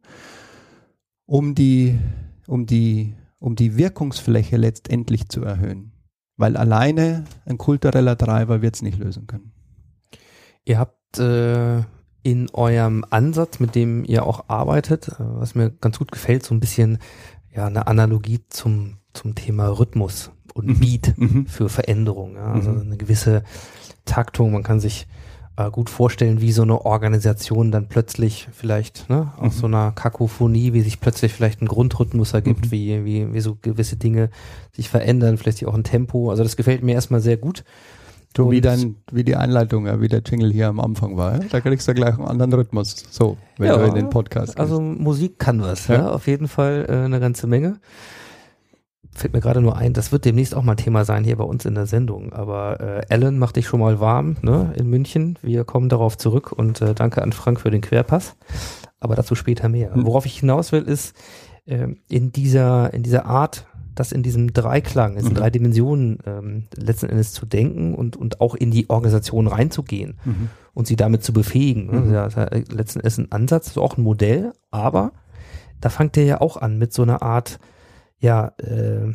um 1.25 1.55
die, 1.55 1.99
um 2.49 2.67
die, 2.67 3.15
um 3.47 3.55
die 3.55 3.77
Wirkungsfläche 3.77 4.57
letztendlich 4.57 5.29
zu 5.29 5.45
erhöhen. 5.45 5.93
Weil 6.37 6.57
alleine 6.57 7.25
ein 7.47 7.59
kultureller 7.59 8.19
Treiber 8.19 8.61
wird 8.61 8.75
es 8.75 8.83
nicht 8.83 8.99
lösen 8.99 9.29
können. 9.29 9.53
Ihr 10.65 10.81
habt 10.81 11.19
äh, 11.21 11.83
in 12.25 12.51
eurem 12.53 13.05
Ansatz, 13.09 13.61
mit 13.61 13.77
dem 13.77 14.05
ihr 14.05 14.27
auch 14.27 14.49
arbeitet, 14.49 15.09
äh, 15.11 15.15
was 15.19 15.55
mir 15.55 15.71
ganz 15.71 15.99
gut 15.99 16.11
gefällt, 16.11 16.43
so 16.45 16.55
ein 16.57 16.61
bisschen 16.61 16.99
ja 17.55 17.67
eine 17.69 17.87
Analogie 17.87 18.41
zum 18.51 18.99
zum 19.13 19.35
Thema 19.37 19.69
Rhythmus 19.69 20.31
und 20.53 20.67
Mhm. 20.67 20.79
Beat 20.81 21.15
Mhm. 21.17 21.47
für 21.47 21.69
Veränderung. 21.69 22.35
Ja? 22.35 22.53
Also 22.53 22.71
Mhm. 22.73 22.81
eine 22.81 22.97
gewisse 22.97 23.45
Taktung. 24.05 24.53
Man 24.53 24.65
kann 24.65 24.81
sich 24.81 25.07
äh, 25.57 25.71
gut 25.71 25.89
vorstellen, 25.91 26.41
wie 26.41 26.53
so 26.53 26.63
eine 26.63 26.85
Organisation 26.85 27.71
dann 27.73 27.89
plötzlich 27.89 28.49
vielleicht 28.53 29.09
ne, 29.09 29.33
aus 29.39 29.55
Mhm. 29.57 29.61
so 29.61 29.67
einer 29.67 29.93
Kakophonie, 29.93 30.73
wie 30.73 30.83
sich 30.83 31.01
plötzlich 31.01 31.33
vielleicht 31.33 31.63
ein 31.63 31.67
Grundrhythmus 31.69 32.35
ergibt, 32.35 32.67
Mhm. 32.67 32.71
wie, 32.71 33.05
wie, 33.05 33.35
wie 33.35 33.41
so 33.41 33.57
gewisse 33.61 33.97
Dinge 33.97 34.29
sich 34.73 34.89
verändern, 34.89 35.39
vielleicht 35.39 35.65
auch 35.67 35.75
ein 35.75 35.85
Tempo. 35.85 36.31
Also 36.31 36.43
das 36.43 36.57
gefällt 36.57 36.83
mir 36.83 36.93
erstmal 36.93 37.21
sehr 37.21 37.37
gut. 37.39 37.65
So 38.37 38.51
wie 38.51 38.61
dein, 38.61 38.97
wie 39.11 39.25
die 39.25 39.35
Einleitung, 39.35 39.87
wie 40.03 40.09
der 40.09 40.21
Jingle 40.21 40.53
hier 40.53 40.69
am 40.69 40.79
Anfang 40.79 41.17
war. 41.17 41.39
Da 41.51 41.61
kriegst 41.63 41.89
du 41.89 41.95
gleich 41.95 42.19
einen 42.19 42.27
anderen 42.29 42.53
Rhythmus. 42.53 43.07
So, 43.11 43.39
wenn 43.57 43.69
Ja, 43.69 43.79
du 43.79 43.85
in 43.87 43.95
den 43.95 44.11
Podcast 44.11 44.61
Also 44.61 44.79
Musik 44.79 45.39
kann 45.39 45.63
was, 45.63 45.89
Ja. 45.89 45.95
ja. 45.95 46.11
auf 46.11 46.27
jeden 46.27 46.47
Fall 46.47 46.85
äh, 46.87 46.93
eine 47.07 47.19
ganze 47.19 47.47
Menge. 47.47 47.79
Fällt 49.15 49.33
mir 49.33 49.41
gerade 49.41 49.61
nur 49.61 49.77
ein, 49.77 49.93
das 49.93 50.13
wird 50.13 50.25
demnächst 50.25 50.55
auch 50.55 50.63
mal 50.63 50.75
Thema 50.77 51.05
sein 51.05 51.25
hier 51.25 51.37
bei 51.37 51.45
uns 51.45 51.65
in 51.65 51.75
der 51.75 51.87
Sendung. 51.87 52.33
Aber 52.33 52.81
äh, 52.81 53.15
Alan 53.15 53.39
macht 53.39 53.57
dich 53.57 53.67
schon 53.67 53.81
mal 53.81 53.99
warm 54.01 54.37
ne, 54.43 54.73
in 54.77 54.89
München. 54.89 55.39
Wir 55.43 55.65
kommen 55.65 55.89
darauf 55.89 56.19
zurück 56.19 56.53
und 56.53 56.81
äh, 56.81 56.95
danke 56.95 57.23
an 57.23 57.33
Frank 57.33 57.61
für 57.61 57.71
den 57.71 57.81
Querpass. 57.81 58.37
Aber 59.01 59.15
dazu 59.15 59.35
später 59.35 59.69
mehr. 59.69 59.95
Hm. 59.95 60.05
Worauf 60.07 60.27
ich 60.27 60.41
hinaus 60.41 60.73
will, 60.73 60.83
ist 60.83 61.17
äh, 61.67 61.89
in 62.09 62.33
dieser 62.33 62.93
in 62.93 63.03
dieser 63.03 63.27
Art 63.27 63.67
das 63.95 64.13
in 64.13 64.23
diesem 64.23 64.53
Dreiklang, 64.53 65.13
in 65.13 65.19
diesen 65.21 65.33
Mhm. 65.33 65.37
drei 65.37 65.49
Dimensionen 65.51 66.19
ähm, 66.27 66.65
letzten 66.77 67.07
Endes 67.07 67.33
zu 67.33 67.47
denken 67.47 67.95
und, 67.95 68.15
und 68.15 68.43
auch 68.43 68.55
in 68.55 68.71
die 68.71 68.91
Organisation 68.91 69.47
reinzugehen 69.47 70.19
Mhm. 70.27 70.51
und 70.75 70.87
sie 70.87 70.97
damit 70.97 71.25
zu 71.25 71.33
befähigen. 71.33 71.87
Ne? 71.87 72.01
Mhm. 72.03 72.13
Ja, 72.13 72.29
ja 72.29 72.49
letzten 72.71 73.01
Endes 73.01 73.17
ein 73.17 73.33
Ansatz, 73.33 73.69
ist 73.69 73.79
auch 73.79 73.97
ein 73.97 74.03
Modell, 74.03 74.53
aber 74.71 75.13
da 75.81 75.89
fängt 75.89 76.17
der 76.17 76.25
ja 76.25 76.41
auch 76.43 76.59
an 76.59 76.77
mit 76.77 76.93
so 76.93 77.03
einer 77.05 77.23
Art, 77.23 77.59
ja, 78.19 78.49
äh, 78.59 79.13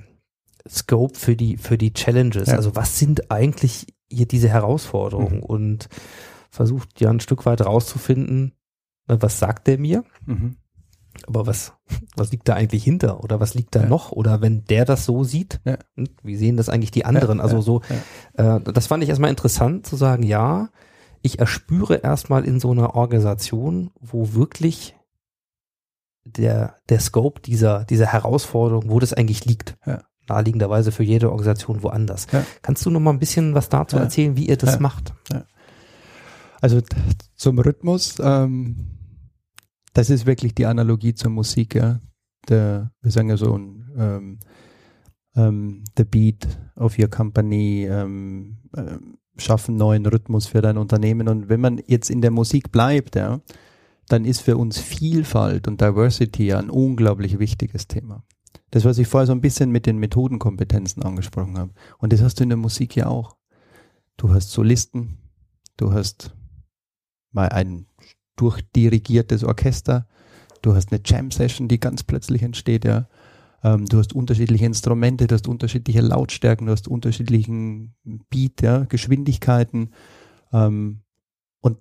Scope 0.70 1.18
für 1.18 1.36
die, 1.36 1.58
für 1.58 1.78
die 1.78 1.94
Challenges. 1.94 2.50
Ja. 2.50 2.56
Also 2.56 2.76
was 2.76 3.00
sind 3.00 3.32
eigentlich 3.32 3.88
hier 4.10 4.28
diese 4.28 4.50
Herausforderungen 4.50 5.38
Mhm. 5.38 5.44
und 5.44 5.90
versucht 6.50 7.00
ja 7.02 7.10
ein 7.10 7.20
Stück 7.20 7.46
weit 7.46 7.66
rauszufinden, 7.66 8.54
ne, 9.08 9.22
was 9.22 9.40
sagt 9.40 9.68
der 9.68 9.80
mir? 9.80 10.04
Mhm. 10.26 10.58
Aber 11.28 11.46
was, 11.48 11.74
was 12.16 12.32
liegt 12.32 12.48
da 12.48 12.54
eigentlich 12.54 12.84
hinter? 12.84 13.24
Oder 13.24 13.40
was 13.40 13.54
liegt 13.54 13.76
da 13.76 13.82
Ja. 13.82 13.86
noch? 13.88 14.12
Oder 14.12 14.42
wenn 14.42 14.64
der 14.66 14.86
das 14.86 15.06
so 15.06 15.24
sieht, 15.24 15.60
Ja. 15.66 15.78
hm, 15.96 16.08
wie 16.24 16.36
sehen 16.38 16.58
das 16.58 16.70
eigentlich 16.70 16.92
die 16.92 17.06
anderen? 17.06 17.40
Ja, 17.40 17.44
also 17.44 17.62
so, 17.62 17.82
Äh, 18.34 18.60
das 18.62 18.88
fand 18.88 19.04
ich 19.04 19.10
erstmal 19.10 19.30
interessant 19.30 19.86
zu 19.88 19.96
sagen, 19.96 20.24
ja, 20.24 20.70
ich 21.22 21.40
erspüre 21.40 21.96
erstmal 21.98 22.46
in 22.46 22.60
so 22.60 22.72
einer 22.72 22.96
Organisation, 22.96 23.92
wo 24.00 24.34
wirklich 24.34 24.96
der, 26.24 26.76
der 26.90 27.00
Scope 27.00 27.42
dieser, 27.42 27.86
dieser 27.86 28.06
Herausforderung, 28.08 28.90
wo 28.90 29.00
das 29.00 29.14
eigentlich 29.14 29.46
liegt. 29.46 29.78
Ja. 29.86 30.04
Naheliegenderweise 30.28 30.92
für 30.92 31.04
jede 31.04 31.32
Organisation 31.32 31.84
woanders. 31.84 32.28
Ja. 32.32 32.46
Kannst 32.62 32.86
du 32.86 32.90
noch 32.90 33.00
mal 33.00 33.12
ein 33.12 33.20
bisschen 33.20 33.54
was 33.56 33.70
dazu 33.70 33.98
Ja. 33.98 34.04
erzählen, 34.04 34.38
wie 34.38 34.48
ihr 34.48 34.58
das 34.58 34.80
macht? 34.80 35.14
Also 36.62 36.80
zum 37.36 37.60
Rhythmus, 37.60 38.18
ähm, 38.22 38.76
das 39.94 40.10
ist 40.10 40.26
wirklich 40.28 40.54
die 40.54 40.68
Analogie 40.68 41.16
zur 41.16 41.32
Musik, 41.32 41.76
ja. 41.76 42.00
Der, 42.50 42.92
wir 43.02 43.12
sagen 43.12 43.30
ja 43.30 43.38
so 43.38 43.58
ein 43.58 43.92
ähm, 43.98 44.40
ähm, 45.36 45.84
the 45.98 46.04
beat 46.04 46.48
of 46.76 46.98
your 46.98 47.08
company, 47.08 47.86
ähm, 47.90 48.58
ähm, 48.76 49.18
schaffen 49.38 49.76
neuen 49.76 50.06
Rhythmus 50.06 50.48
für 50.48 50.62
dein 50.62 50.78
Unternehmen. 50.78 51.28
Und 51.28 51.50
wenn 51.50 51.62
man 51.62 51.82
jetzt 51.88 52.10
in 52.10 52.22
der 52.22 52.32
Musik 52.32 52.72
bleibt, 52.72 53.16
ja, 53.16 53.42
dann 54.12 54.26
ist 54.26 54.42
für 54.42 54.58
uns 54.58 54.80
Vielfalt 54.80 55.68
und 55.68 55.82
Diversity 55.82 56.54
ein 56.54 56.70
unglaublich 56.70 57.40
wichtiges 57.40 57.88
Thema. 57.88 58.24
Das, 58.72 58.86
was 58.86 58.98
ich 58.98 59.08
vorher 59.08 59.28
so 59.28 59.34
ein 59.34 59.42
bisschen 59.42 59.72
mit 59.72 59.86
den 59.86 59.98
Methodenkompetenzen 59.98 61.04
angesprochen 61.04 61.58
habe. 61.58 61.72
Und 61.98 62.14
das 62.14 62.22
hast 62.22 62.40
du 62.40 62.44
in 62.44 62.50
der 62.50 62.58
Musik 62.58 62.96
ja 62.96 63.08
auch. 63.08 63.38
Du 64.18 64.34
hast 64.34 64.52
Solisten, 64.52 65.18
du 65.78 65.94
hast 65.94 66.34
mal 67.32 67.50
ein 67.50 67.88
durchdirigiertes 68.36 69.44
Orchester, 69.44 70.08
du 70.62 70.76
hast 70.76 70.92
eine 70.92 71.02
Jam-Session, 71.04 71.68
die 71.68 71.80
ganz 71.80 72.04
plötzlich 72.04 72.44
entsteht, 72.44 72.86
ja. 72.86 73.08
Ähm, 73.64 73.86
du 73.86 74.00
hast 74.00 74.14
unterschiedliche 74.14 74.66
Instrumente, 74.66 75.28
du 75.28 75.36
hast 75.36 75.48
unterschiedliche 75.48 76.02
Lautstärken, 76.02 76.68
du 76.68 76.72
hast 76.72 76.88
unterschiedlichen 76.88 77.94
Beat, 78.30 78.62
ja, 78.62 78.86
Geschwindigkeiten. 78.86 79.92
Ähm, 80.52 81.02
und 81.62 81.78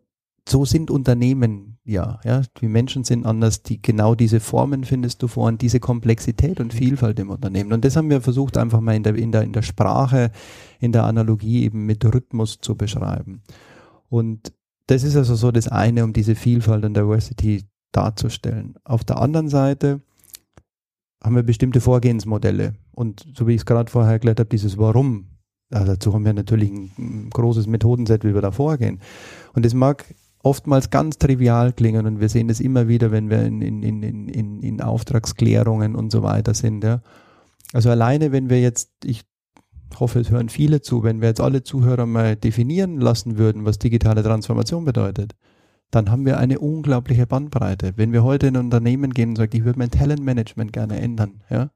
so 0.49 0.65
sind 0.65 0.91
Unternehmen, 0.91 1.70
ja, 1.91 2.21
ja. 2.25 2.43
Die 2.61 2.69
Menschen 2.69 3.03
sind 3.05 3.27
anders, 3.27 3.63
die 3.63 3.83
genau 3.83 4.15
diese 4.15 4.39
Formen 4.39 4.85
findest 4.85 5.23
du 5.23 5.29
vor 5.29 5.49
und 5.49 5.61
diese 5.61 5.81
Komplexität 5.81 6.61
und 6.61 6.73
Vielfalt 6.73 7.19
im 7.19 7.31
Unternehmen. 7.31 7.73
Und 7.73 7.85
das 7.85 7.97
haben 7.97 8.11
wir 8.11 8.21
versucht, 8.21 8.57
einfach 8.57 8.81
mal 8.81 8.95
in 8.95 9.03
der, 9.03 9.17
in 9.17 9.33
der, 9.33 9.43
in 9.43 9.53
der 9.53 9.63
Sprache, 9.63 10.31
in 10.79 10.93
der 10.93 11.05
Analogie 11.05 11.65
eben 11.65 11.87
mit 11.87 12.05
Rhythmus 12.05 12.59
zu 12.61 12.77
beschreiben. 12.77 13.43
Und 14.09 14.53
das 14.87 15.03
ist 15.03 15.17
also 15.17 15.35
so 15.35 15.51
das 15.51 15.67
eine, 15.67 16.05
um 16.05 16.13
diese 16.13 16.37
Vielfalt 16.37 16.85
und 16.85 16.97
Diversity 16.97 17.65
darzustellen. 17.93 18.75
Auf 18.85 19.03
der 19.03 19.19
anderen 19.19 19.49
Seite 19.49 20.01
haben 21.23 21.35
wir 21.35 21.43
bestimmte 21.43 21.81
Vorgehensmodelle. 21.81 22.75
Und 22.93 23.27
so 23.35 23.47
wie 23.47 23.55
ich 23.55 23.63
es 23.63 23.67
gerade 23.67 23.91
vorher 23.91 24.13
erklärt 24.13 24.39
habe, 24.39 24.49
dieses 24.49 24.79
Warum, 24.79 25.27
also 25.71 25.87
dazu 25.87 26.15
haben 26.15 26.25
wir 26.25 26.33
natürlich 26.35 26.71
ein, 26.71 27.31
großes 27.31 27.67
Methodenset, 27.67 28.25
wie 28.25 28.35
wir 28.35 28.43
da 28.43 28.53
vorgehen. 28.53 29.01
Und 29.55 29.65
das 29.65 29.75
mag 29.75 30.05
oftmals 30.43 30.91
ganz 30.91 31.19
trivial 31.19 31.73
klingen 31.73 32.07
und 32.07 32.21
wir 32.21 32.29
sehen 32.29 32.49
das 32.49 32.61
immer 32.61 32.89
wieder, 32.89 33.11
wenn 33.11 33.29
wir 33.31 33.43
in, 33.43 33.61
in, 33.61 33.83
in, 33.83 34.29
in, 34.29 34.61
in, 34.61 34.81
Auftragsklärungen 34.81 35.95
und 35.95 36.11
so 36.11 36.23
weiter 36.23 36.55
sind. 36.55 36.83
Ja. 36.83 37.03
Also 37.73 37.91
alleine, 37.91 38.33
wenn 38.33 38.49
wir 38.49 38.61
jetzt, 38.61 38.91
ich 39.05 39.25
hoffe, 39.99 40.21
es 40.21 40.31
hören 40.31 40.49
viele 40.49 40.81
zu, 40.81 41.03
wenn 41.03 41.21
wir 41.21 41.29
jetzt 41.29 41.41
alle 41.41 41.63
Zuhörer 41.63 42.07
mal 42.07 42.37
definieren 42.37 43.01
lassen 43.01 43.37
würden, 43.37 43.65
was 43.65 43.79
digitale 43.79 44.23
Transformation 44.23 44.85
bedeutet, 44.85 45.35
dann 45.91 46.11
haben 46.11 46.25
wir 46.25 46.39
eine 46.39 46.61
unglaubliche 46.61 47.27
Bandbreite. 47.27 47.95
Wenn 47.97 48.13
wir 48.13 48.23
heute 48.23 48.47
in 48.47 48.57
ein 48.57 48.65
Unternehmen 48.67 49.13
gehen 49.13 49.31
und 49.31 49.37
sagen, 49.37 49.57
ich 49.57 49.65
würde 49.65 49.79
mein 49.79 49.91
Talentmanagement 49.91 50.73
gerne 50.73 51.01
ändern, 51.01 51.43
ja, 51.51 51.71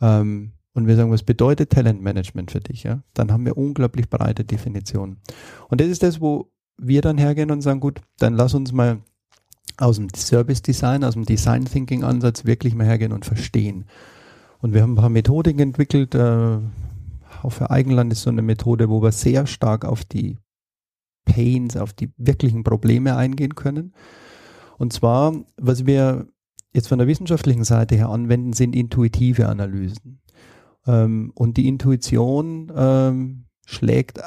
ähm, 0.00 0.52
und 0.74 0.88
wir 0.88 0.96
sagen, 0.96 1.12
was 1.12 1.22
bedeutet 1.22 1.70
Talentmanagement 1.70 2.50
für 2.50 2.58
dich, 2.58 2.82
ja, 2.82 3.02
dann 3.14 3.30
haben 3.30 3.44
wir 3.44 3.56
unglaublich 3.56 4.10
breite 4.10 4.44
Definitionen. 4.44 5.18
Und 5.68 5.80
das 5.80 5.86
ist 5.88 6.02
das, 6.02 6.20
wo 6.20 6.50
wir 6.76 7.02
dann 7.02 7.18
hergehen 7.18 7.50
und 7.50 7.62
sagen, 7.62 7.80
gut, 7.80 8.00
dann 8.18 8.34
lass 8.34 8.54
uns 8.54 8.72
mal 8.72 8.98
aus 9.76 9.96
dem 9.96 10.08
Service 10.14 10.62
Design, 10.62 11.04
aus 11.04 11.14
dem 11.14 11.24
Design 11.24 11.64
Thinking 11.64 12.04
Ansatz 12.04 12.44
wirklich 12.44 12.74
mal 12.74 12.86
hergehen 12.86 13.12
und 13.12 13.24
verstehen. 13.24 13.86
Und 14.60 14.72
wir 14.72 14.82
haben 14.82 14.92
ein 14.92 14.96
paar 14.96 15.10
Methodiken 15.10 15.60
entwickelt, 15.60 16.14
äh, 16.14 16.58
für 17.46 17.70
Eigenland 17.70 18.12
ist 18.12 18.22
so 18.22 18.30
eine 18.30 18.42
Methode, 18.42 18.88
wo 18.88 19.02
wir 19.02 19.12
sehr 19.12 19.46
stark 19.46 19.84
auf 19.84 20.04
die 20.04 20.38
Pains, 21.24 21.76
auf 21.76 21.92
die 21.92 22.10
wirklichen 22.16 22.64
Probleme 22.64 23.16
eingehen 23.16 23.54
können. 23.54 23.92
Und 24.78 24.92
zwar, 24.92 25.34
was 25.56 25.86
wir 25.86 26.26
jetzt 26.72 26.88
von 26.88 26.98
der 26.98 27.06
wissenschaftlichen 27.06 27.64
Seite 27.64 27.96
her 27.96 28.08
anwenden, 28.08 28.52
sind 28.52 28.74
intuitive 28.74 29.48
Analysen. 29.48 30.20
Ähm, 30.86 31.32
und 31.34 31.56
die 31.56 31.68
Intuition 31.68 32.72
ähm, 32.74 33.44
schlägt 33.66 34.20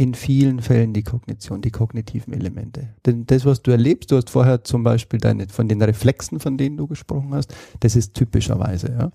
in 0.00 0.14
vielen 0.14 0.62
Fällen 0.62 0.94
die 0.94 1.02
Kognition, 1.02 1.60
die 1.60 1.70
kognitiven 1.70 2.32
Elemente. 2.32 2.88
Denn 3.04 3.26
das, 3.26 3.44
was 3.44 3.60
du 3.60 3.70
erlebst, 3.70 4.10
du 4.10 4.16
hast 4.16 4.30
vorher 4.30 4.64
zum 4.64 4.82
Beispiel 4.82 5.20
deine, 5.20 5.46
von 5.48 5.68
den 5.68 5.82
Reflexen, 5.82 6.40
von 6.40 6.56
denen 6.56 6.78
du 6.78 6.86
gesprochen 6.86 7.34
hast, 7.34 7.54
das 7.80 7.96
ist 7.96 8.14
typischerweise, 8.14 8.96
ja. 8.98 9.10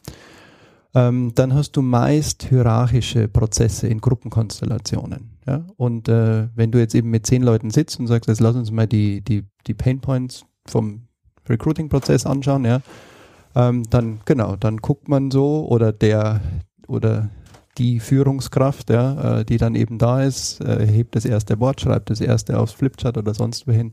Ähm, 0.93 1.31
dann 1.33 1.55
hast 1.55 1.71
du 1.71 1.81
meist 1.81 2.43
hierarchische 2.43 3.27
Prozesse 3.27 3.87
in 3.87 3.99
Gruppenkonstellationen. 3.99 5.31
Ja? 5.47 5.65
Und 5.75 6.07
äh, 6.07 6.49
wenn 6.53 6.71
du 6.71 6.77
jetzt 6.77 6.93
eben 6.93 7.09
mit 7.09 7.25
zehn 7.25 7.41
Leuten 7.41 7.71
sitzt 7.71 7.99
und 7.99 8.05
sagst, 8.05 8.29
jetzt 8.29 8.39
lass 8.39 8.55
uns 8.55 8.69
mal 8.69 8.85
die, 8.85 9.21
die, 9.21 9.43
die 9.65 9.73
Painpoints 9.73 10.45
vom 10.67 11.07
Recruiting-Prozess 11.49 12.27
anschauen, 12.27 12.63
ja, 12.63 12.81
ähm, 13.55 13.89
dann 13.89 14.19
genau, 14.25 14.55
dann 14.55 14.77
guckt 14.77 15.09
man 15.09 15.31
so 15.31 15.67
oder 15.67 15.91
der 15.91 16.41
oder 16.87 17.31
die 17.77 17.99
Führungskraft, 17.99 18.89
ja, 18.89 19.39
äh, 19.39 19.45
die 19.45 19.57
dann 19.57 19.75
eben 19.75 19.97
da 19.97 20.23
ist, 20.23 20.61
äh, 20.61 20.85
hebt 20.87 21.15
das 21.15 21.25
erste 21.25 21.59
Wort, 21.59 21.81
schreibt 21.81 22.09
das 22.09 22.21
erste 22.21 22.59
aufs 22.59 22.73
Flipchart 22.73 23.17
oder 23.17 23.33
sonst 23.33 23.67
wohin 23.67 23.91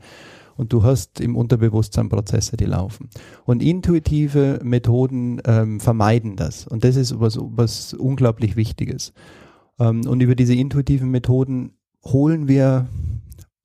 und 0.57 0.72
du 0.72 0.83
hast 0.83 1.20
im 1.20 1.37
Unterbewusstsein 1.37 2.09
Prozesse, 2.09 2.57
die 2.57 2.64
laufen. 2.64 3.09
Und 3.45 3.62
intuitive 3.62 4.61
Methoden 4.62 5.41
ähm, 5.45 5.80
vermeiden 5.80 6.37
das. 6.37 6.66
Und 6.66 6.85
das 6.85 6.97
ist 6.97 7.18
was, 7.18 7.39
was 7.41 7.95
unglaublich 7.95 8.57
Wichtiges. 8.57 9.12
Ähm, 9.78 10.07
und 10.07 10.20
über 10.20 10.35
diese 10.35 10.55
intuitiven 10.55 11.11
Methoden 11.11 11.72
holen 12.05 12.49
wir 12.49 12.87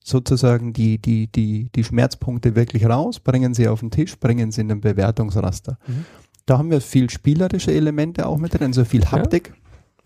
sozusagen 0.03 0.71
die, 0.71 0.99
die, 0.99 1.27
die, 1.27 1.69
die 1.75 1.83
Schmerzpunkte 1.83 2.55
wirklich 2.55 2.85
raus, 2.85 3.19
bringen 3.19 3.53
sie 3.53 3.67
auf 3.67 3.81
den 3.81 3.91
Tisch, 3.91 4.17
bringen 4.17 4.51
sie 4.51 4.61
in 4.61 4.69
den 4.69 4.79
Bewertungsraster. 4.79 5.77
Mhm. 5.85 6.05
Da 6.45 6.57
haben 6.57 6.71
wir 6.71 6.79
viel 6.79 7.09
spielerische 7.09 7.73
Elemente 7.73 8.25
auch 8.25 8.37
mit 8.37 8.57
drin, 8.57 8.71
so 8.71 8.85
viel 8.85 9.05
Haptik. 9.05 9.53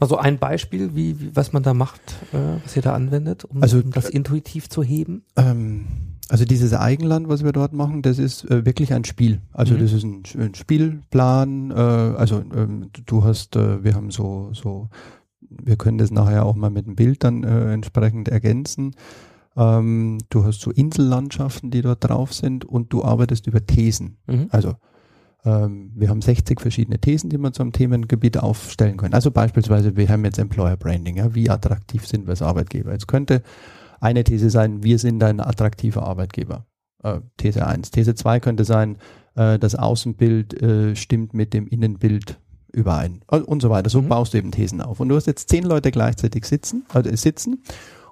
Also 0.02 0.18
ein 0.18 0.38
Beispiel, 0.40 0.96
wie, 0.96 1.20
wie 1.22 1.36
was 1.36 1.54
man 1.54 1.64
da 1.64 1.74
macht, 1.74 2.02
äh, 2.34 2.38
was 2.64 2.76
ihr 2.76 2.82
da 2.82 2.94
anwendet, 2.94 3.46
um, 3.46 3.62
Also, 3.62 3.78
um 3.78 3.92
das 3.92 4.10
intuitiv 4.10 4.68
zu 4.70 4.82
heben. 4.84 5.24
Ähm, 5.38 5.86
also 6.28 6.44
dieses 6.44 6.74
Eigenland, 6.74 7.30
was 7.30 7.44
wir 7.44 7.52
dort 7.52 7.72
machen, 7.74 8.02
das 8.02 8.18
ist 8.18 8.44
äh, 8.50 8.66
wirklich 8.66 8.94
ein 8.94 9.04
Spiel. 9.06 9.42
Also 9.54 9.76
Mhm. 9.76 9.80
das 9.80 9.94
ist 9.94 10.04
ein, 10.04 10.24
ein 10.40 10.56
Spielplan. 10.56 11.72
Äh, 11.72 11.74
also 11.76 12.42
ähm, 12.56 12.90
du- 13.06 13.24
hast, 13.24 13.56
äh, 13.56 13.84
wir 13.84 13.94
haben 13.96 14.12
so, 14.12 14.50
so, 14.54 14.90
wir 15.42 15.76
können 15.76 15.98
das 15.98 16.10
nachher 16.12 16.46
auch 16.46 16.56
mal 16.56 16.70
mit 16.72 16.88
dem 16.88 16.96
Bild 16.96 17.24
dann 17.24 17.44
äh, 17.44 17.72
entsprechend 17.74 18.28
ergänzen. 18.30 18.96
Ähm, 19.58 20.18
du 20.30 20.46
hast 20.46 20.62
so 20.62 20.72
Insellandschaften, 20.72 21.70
die 21.72 21.82
dort 21.82 22.04
drauf 22.08 22.34
sind 22.34 22.64
und 22.66 22.92
du 22.94 23.04
arbeitest 23.04 23.46
über 23.48 23.66
Thesen. 23.66 24.18
Mhm. 24.28 24.48
Also 24.50 24.76
wir 25.44 26.10
haben 26.10 26.22
60 26.22 26.62
verschiedene 26.62 27.00
Thesen, 27.00 27.30
die 27.30 27.38
wir 27.38 27.52
zum 27.52 27.72
Themengebiet 27.72 28.38
aufstellen 28.38 28.98
können. 28.98 29.16
Also 29.16 29.32
beispielsweise, 29.32 29.96
wir 29.96 30.08
haben 30.10 30.24
jetzt 30.24 30.38
Employer 30.38 30.78
Branding. 30.78 31.18
Ja? 31.18 31.34
Wie 31.34 31.50
attraktiv 31.50 32.06
sind 32.06 32.26
wir 32.28 32.32
als 32.32 32.42
Arbeitgeber? 32.44 32.92
Jetzt 32.92 33.08
könnte 33.08 33.42
eine 34.00 34.24
These 34.24 34.50
sein, 34.50 34.84
wir 34.84 35.00
sind 35.00 35.24
ein 35.24 35.40
attraktiver 35.40 36.04
Arbeitgeber. 36.04 36.66
Äh, 37.04 37.22
These 37.38 37.66
1. 37.66 37.92
These 37.92 38.16
2 38.16 38.40
könnte 38.40 38.66
sein, 38.66 38.98
äh, 39.36 39.58
das 39.58 39.76
Außenbild 39.76 40.62
äh, 40.62 40.96
stimmt 40.96 41.34
mit 41.34 41.54
dem 41.54 41.68
Innenbild 41.68 42.40
überein 42.72 43.22
und 43.28 43.62
so 43.62 43.70
weiter. 43.70 43.90
So 43.90 44.02
Mhm. 44.02 44.10
baust 44.10 44.34
du 44.34 44.38
eben 44.38 44.52
Thesen 44.52 44.82
auf. 44.82 45.00
Und 45.00 45.10
du 45.10 45.16
hast 45.16 45.28
jetzt 45.28 45.50
zehn 45.50 45.64
Leute 45.64 45.92
gleichzeitig 45.92 46.46
sitzen, 46.46 46.86
äh, 46.94 47.16
sitzen. 47.18 47.64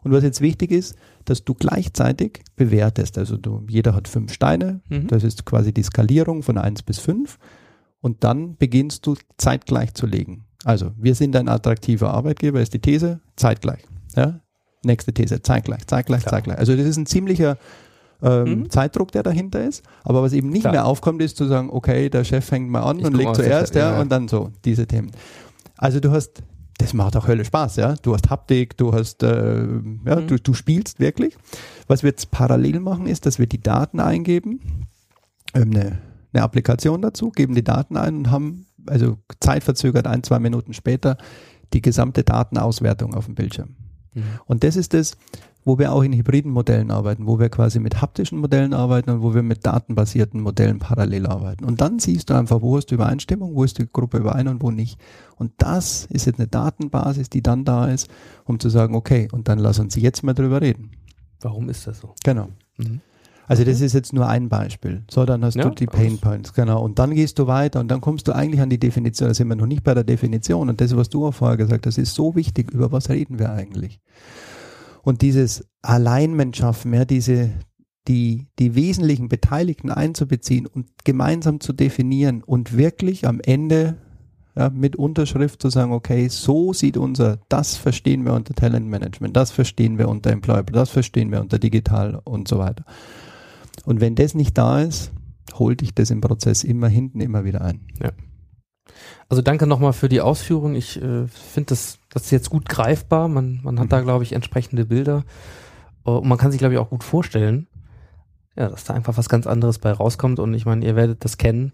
Und 0.02 0.12
was 0.12 0.24
jetzt 0.24 0.42
wichtig 0.42 0.72
ist, 0.72 0.96
dass 1.26 1.44
du 1.44 1.54
gleichzeitig 1.54 2.42
bewertest. 2.56 3.18
Also 3.18 3.38
du, 3.38 3.66
jeder 3.70 3.94
hat 3.94 4.08
fünf 4.08 4.34
Steine. 4.34 4.82
Mhm. 4.90 5.08
Das 5.08 5.24
ist 5.24 5.46
quasi 5.46 5.74
die 5.74 5.84
Skalierung 5.84 6.42
von 6.44 6.58
eins 6.58 6.84
bis 6.84 7.00
fünf. 7.00 7.38
Und 8.02 8.24
dann 8.24 8.56
beginnst 8.56 9.06
du 9.06 9.16
zeitgleich 9.38 9.94
zu 9.94 10.06
legen. 10.06 10.46
Also, 10.64 10.92
wir 10.98 11.16
sind 11.16 11.36
ein 11.36 11.48
attraktiver 11.50 12.14
Arbeitgeber, 12.14 12.62
ist 12.62 12.74
die 12.74 12.80
These, 12.80 13.20
zeitgleich. 13.36 13.86
Ja? 14.16 14.40
Nächste 14.84 15.14
These, 15.14 15.42
zeitgleich, 15.42 15.86
zeitgleich, 15.88 16.22
Klar. 16.22 16.32
zeitgleich. 16.36 16.58
Also, 16.60 16.76
das 16.76 16.86
ist 16.86 16.98
ein 16.98 17.06
ziemlicher 17.06 17.58
ähm, 18.22 18.44
Mhm. 18.44 18.70
Zeitdruck, 18.70 19.12
der 19.14 19.24
dahinter 19.24 19.64
ist. 19.66 19.84
Aber 20.04 20.22
was 20.22 20.34
eben 20.34 20.50
nicht 20.50 20.62
Klar. 20.64 20.74
mehr 20.74 20.86
aufkommt, 20.86 21.22
ist 21.22 21.38
zu 21.38 21.46
sagen, 21.48 21.70
okay, 21.72 22.10
der 22.10 22.24
Chef 22.26 22.44
fängt 22.46 22.70
mal 22.70 22.82
an 22.84 23.00
Ich 23.00 23.06
und 23.06 23.16
legt 23.16 23.36
zuerst, 23.36 23.76
ja, 23.76 23.94
ja. 23.94 24.02
und 24.02 24.10
dann 24.12 24.28
so, 24.28 24.52
diese 24.66 24.86
Themen. 24.88 25.12
Also, 25.78 26.00
du 26.02 26.12
hast, 26.12 26.42
das 26.80 26.94
macht 26.94 27.16
auch 27.18 27.28
Hölle 27.28 27.46
Spaß, 27.46 27.76
ja. 27.76 27.94
Du 28.02 28.14
hast 28.14 28.30
Haptik, 28.30 28.78
du 28.78 28.94
hast, 28.94 29.22
äh, 29.22 29.58
ja, 30.06 30.16
Mhm. 30.16 30.28
du, 30.28 30.40
du 30.40 30.54
spielst 30.54 31.00
wirklich. 31.00 31.38
Was 31.88 32.04
wir 32.04 32.10
jetzt 32.10 32.32
parallel 32.32 32.80
machen, 32.80 33.06
ist, 33.06 33.26
dass 33.26 33.38
wir 33.38 33.48
die 33.48 33.62
Daten 33.62 34.00
eingeben, 34.00 34.62
ähm, 35.54 35.72
eine, 35.72 36.00
eine 36.32 36.44
Applikation 36.44 37.02
dazu, 37.02 37.32
geben 37.32 37.54
die 37.54 37.64
Daten 37.64 37.98
ein 37.98 38.16
und 38.18 38.32
haben, 38.32 38.66
also 38.88 39.18
zeitverzögert 39.42 40.08
ein, 40.08 40.24
zwei 40.24 40.40
Minuten 40.40 40.74
später, 40.74 41.18
die 41.74 41.82
gesamte 41.82 42.24
Datenauswertung 42.24 43.14
auf 43.14 43.26
dem 43.26 43.36
Bildschirm. 43.36 43.76
Mhm. 44.14 44.24
Und 44.46 44.64
das 44.64 44.78
ist 44.78 44.94
das, 44.94 45.18
wo 45.70 45.78
wir 45.78 45.94
auch 45.94 46.02
in 46.02 46.14
hybriden 46.14 46.52
Modellen 46.52 46.90
arbeiten, 46.90 47.28
wo 47.28 47.38
wir 47.38 47.50
quasi 47.50 47.80
mit 47.80 48.02
haptischen 48.02 48.40
Modellen 48.40 48.74
arbeiten 48.74 49.12
und 49.12 49.22
wo 49.22 49.36
wir 49.36 49.44
mit 49.44 49.68
datenbasierten 49.68 50.42
Modellen 50.42 50.80
parallel 50.80 51.28
arbeiten. 51.28 51.64
Und 51.64 51.80
dann 51.80 52.00
siehst 52.00 52.32
du 52.32 52.34
einfach, 52.34 52.64
wo 52.64 52.76
ist 52.80 52.90
die 52.90 52.96
Übereinstimmung, 52.96 53.54
wo 53.54 53.64
ist 53.64 53.78
die 53.78 53.86
Gruppe 53.86 54.18
überein 54.18 54.48
und 54.48 54.64
wo 54.64 54.72
nicht. 54.72 55.00
Und 55.38 55.52
das 55.60 56.08
ist 56.08 56.26
jetzt 56.26 56.40
eine 56.40 56.48
Datenbasis, 56.48 57.30
die 57.30 57.44
dann 57.44 57.66
da 57.66 57.86
ist, 57.86 58.10
um 58.46 58.60
zu 58.60 58.70
sagen, 58.70 58.96
okay, 58.96 59.28
und 59.32 59.48
dann 59.48 59.60
lass 59.60 59.78
uns 59.78 59.96
jetzt 59.96 60.24
mal 60.24 60.34
drüber 60.34 60.60
reden. 60.60 60.90
Warum 61.40 61.70
ist 61.70 61.86
das 61.86 62.00
so? 62.00 62.16
Genau. 62.24 62.48
Mhm. 62.78 63.02
Also 63.46 63.64
das 63.64 63.80
ist 63.80 63.94
jetzt 63.94 64.12
nur 64.12 64.28
ein 64.28 64.50
Beispiel. 64.50 65.04
So, 65.08 65.24
dann 65.24 65.46
hast 65.46 65.56
Ja, 65.56 65.66
du 65.66 65.76
die 65.76 65.86
Pain 65.86 66.18
Points, 66.18 66.52
genau. 66.52 66.84
Und 66.84 66.98
dann 66.98 67.14
gehst 67.14 67.38
du 67.38 67.46
weiter 67.46 67.80
und 67.80 67.90
dann 67.90 68.02
kommst 68.02 68.28
du 68.28 68.32
eigentlich 68.32 68.62
an 68.62 68.72
die 68.72 68.80
Definition. 68.80 69.28
Da 69.28 69.36
sind 69.36 69.48
wir 69.50 69.56
noch 69.56 69.68
nicht 69.68 69.84
bei 69.84 69.94
der 69.94 70.04
Definition. 70.04 70.68
Und 70.68 70.82
das, 70.82 70.96
was 70.96 71.10
du 71.10 71.28
auch 71.28 71.34
vorher 71.34 71.58
gesagt 71.58 71.86
hast, 71.86 72.00
ist 72.00 72.16
so 72.16 72.36
wichtig. 72.36 72.72
Über 72.72 72.92
was 72.92 73.10
reden 73.10 73.38
wir 73.38 73.52
eigentlich? 73.52 74.00
Und 75.10 75.24
dieses 75.24 75.68
Alignment 75.82 76.56
schaffen, 76.56 76.94
ja, 76.94 77.04
diese, 77.04 77.50
die, 78.08 78.46
die 78.60 78.76
wesentlichen 78.76 79.28
Beteiligten 79.28 79.90
einzubeziehen 79.90 80.68
und 80.68 80.86
gemeinsam 81.04 81.62
zu 81.62 81.74
definieren 81.74 82.44
und 82.44 82.78
wirklich 82.78 83.26
am 83.28 83.40
Ende 83.42 83.98
ja, 84.56 84.70
mit 84.70 84.98
Unterschrift 84.98 85.64
zu 85.64 85.72
sagen, 85.72 85.94
okay, 85.94 86.28
so 86.28 86.74
sieht 86.74 86.96
unser, 86.96 87.40
das 87.50 87.76
verstehen 87.76 88.24
wir 88.24 88.34
unter 88.34 88.54
Talentmanagement, 88.54 89.36
das 89.36 89.50
verstehen 89.50 89.98
wir 89.98 90.10
unter 90.10 90.30
Employable, 90.30 90.74
das 90.74 90.92
verstehen 90.92 91.32
wir 91.32 91.42
unter 91.42 91.58
digital 91.58 92.22
und 92.24 92.48
so 92.48 92.60
weiter. 92.60 92.86
Und 93.86 94.02
wenn 94.02 94.14
das 94.14 94.36
nicht 94.36 94.60
da 94.60 94.80
ist, 94.80 95.12
holt 95.56 95.82
dich 95.82 95.96
das 95.96 96.12
im 96.12 96.22
Prozess 96.22 96.64
immer 96.64 96.88
hinten 96.88 97.20
immer 97.20 97.46
wieder 97.46 97.62
ein. 97.62 97.80
Also 99.30 99.42
danke 99.42 99.68
nochmal 99.68 99.94
für 99.94 100.10
die 100.10 100.22
Ausführung. 100.22 100.76
Ich 100.76 100.98
äh, 101.02 101.28
finde 101.28 101.68
das, 101.68 102.00
das 102.10 102.24
ist 102.26 102.32
jetzt 102.32 102.50
gut 102.50 102.68
greifbar. 102.68 103.28
Man, 103.28 103.60
man 103.64 103.78
hat 103.80 103.86
Mhm. 103.86 103.90
da, 103.90 104.02
glaube 104.02 104.24
ich, 104.24 104.34
entsprechende 104.34 104.86
Bilder. 104.86 105.24
Äh, 106.06 106.12
und 106.12 106.28
man 106.28 106.38
kann 106.38 106.52
sich, 106.52 106.60
glaube 106.60 106.74
ich, 106.74 106.80
auch 106.80 106.90
gut 106.90 107.04
vorstellen, 107.04 107.68
ja, 108.56 108.70
dass 108.70 108.84
da 108.84 108.94
einfach 108.94 109.18
was 109.18 109.30
ganz 109.30 109.48
anderes 109.48 109.78
bei 109.80 109.92
rauskommt. 109.92 110.40
Und 110.40 110.54
ich 110.54 110.66
meine, 110.66 110.86
ihr 110.86 110.96
werdet 110.96 111.24
das 111.24 111.38
kennen. 111.38 111.74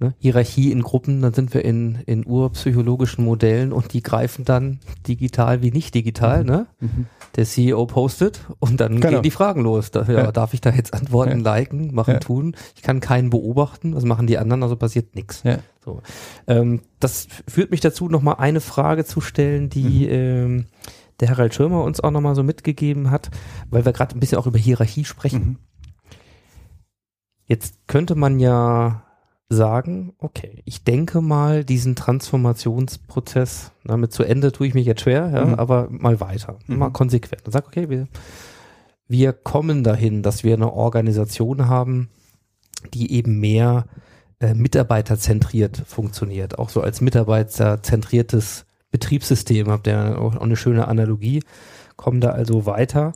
Ne? 0.00 0.14
Hierarchie 0.18 0.70
in 0.70 0.82
Gruppen, 0.82 1.22
dann 1.22 1.34
sind 1.34 1.52
wir 1.54 1.64
in, 1.64 1.96
in 2.06 2.24
urpsychologischen 2.24 3.24
Modellen 3.24 3.72
und 3.72 3.92
die 3.92 4.02
greifen 4.02 4.44
dann 4.44 4.78
digital 5.08 5.60
wie 5.60 5.72
nicht 5.72 5.92
digital. 5.94 6.44
Ne? 6.44 6.66
Der 7.38 7.46
CEO 7.46 7.86
postet 7.86 8.40
und 8.58 8.80
dann 8.80 8.96
Genau. 9.00 9.08
gehen 9.14 9.22
die 9.22 9.30
Fragen 9.30 9.62
los. 9.62 9.90
Da, 9.92 10.02
ja, 10.02 10.12
Ja. 10.24 10.32
Darf 10.32 10.52
ich 10.54 10.60
da 10.60 10.70
jetzt 10.70 10.92
antworten, 10.92 11.44
Ja. 11.44 11.54
liken, 11.54 11.94
machen, 11.94 12.18
tun? 12.20 12.56
Ich 12.74 12.82
kann 12.82 12.98
keinen 13.00 13.30
beobachten. 13.30 13.94
Was 13.94 14.04
machen 14.04 14.26
die 14.26 14.36
anderen? 14.38 14.62
Also 14.64 14.74
passiert 14.76 15.14
nichts. 15.14 15.44
So. 15.84 16.02
Ähm, 16.48 16.80
das 16.98 17.28
führt 17.48 17.70
mich 17.70 17.80
dazu, 17.80 18.08
nochmal 18.08 18.34
eine 18.38 18.60
Frage 18.60 19.04
zu 19.04 19.20
stellen, 19.20 19.70
die 19.70 20.06
Mhm. 20.06 20.12
ähm, 20.12 20.64
der 21.20 21.30
Harald 21.30 21.54
Schirmer 21.54 21.84
uns 21.84 22.00
auch 22.00 22.10
nochmal 22.10 22.34
so 22.34 22.42
mitgegeben 22.42 23.10
hat, 23.10 23.30
weil 23.70 23.84
wir 23.84 23.92
gerade 23.92 24.16
ein 24.16 24.20
bisschen 24.20 24.38
auch 24.38 24.46
über 24.46 24.58
Hierarchie 24.58 25.04
sprechen. 25.04 25.44
Mhm. 25.44 25.56
Jetzt 27.46 27.86
könnte 27.86 28.14
man 28.14 28.40
ja 28.40 29.04
sagen, 29.50 30.12
okay, 30.18 30.62
ich 30.66 30.84
denke 30.84 31.20
mal, 31.22 31.64
diesen 31.64 31.96
Transformationsprozess, 31.96 33.72
damit 33.84 34.12
zu 34.12 34.22
Ende 34.22 34.52
tue 34.52 34.66
ich 34.66 34.74
mich 34.74 34.86
jetzt 34.86 35.00
schwer, 35.02 35.30
ja, 35.32 35.44
Mhm. 35.46 35.54
aber 35.54 35.88
mal 35.90 36.20
weiter, 36.20 36.58
Mhm. 36.66 36.78
mal 36.78 36.90
konsequent. 36.90 37.46
Und 37.46 37.52
sag, 37.52 37.66
okay, 37.66 37.88
wir, 37.88 38.08
wir 39.06 39.32
kommen 39.32 39.84
dahin, 39.84 40.22
dass 40.22 40.44
wir 40.44 40.54
eine 40.54 40.72
Organisation 40.72 41.66
haben, 41.68 42.10
die 42.92 43.12
eben 43.12 43.40
mehr 43.40 43.86
äh, 44.40 44.54
mitarbeiterzentriert 44.54 45.82
funktioniert, 45.86 46.58
auch 46.60 46.68
so 46.68 46.80
als 46.80 47.00
mitarbeiterzentriertes 47.00 48.66
Betriebssystem, 48.92 49.68
habt 49.68 49.86
ihr 49.88 50.16
auch, 50.20 50.36
auch 50.36 50.42
eine 50.42 50.56
schöne 50.56 50.86
Analogie, 50.86 51.42
kommen 51.96 52.20
da 52.20 52.30
also 52.30 52.64
weiter. 52.64 53.14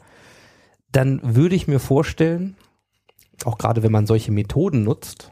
Dann 0.91 1.21
würde 1.23 1.55
ich 1.55 1.69
mir 1.69 1.79
vorstellen, 1.79 2.57
auch 3.45 3.57
gerade 3.57 3.83
wenn 3.85 3.93
man 3.93 4.07
solche 4.09 4.33
Methoden 4.33 4.83
nutzt, 4.83 5.31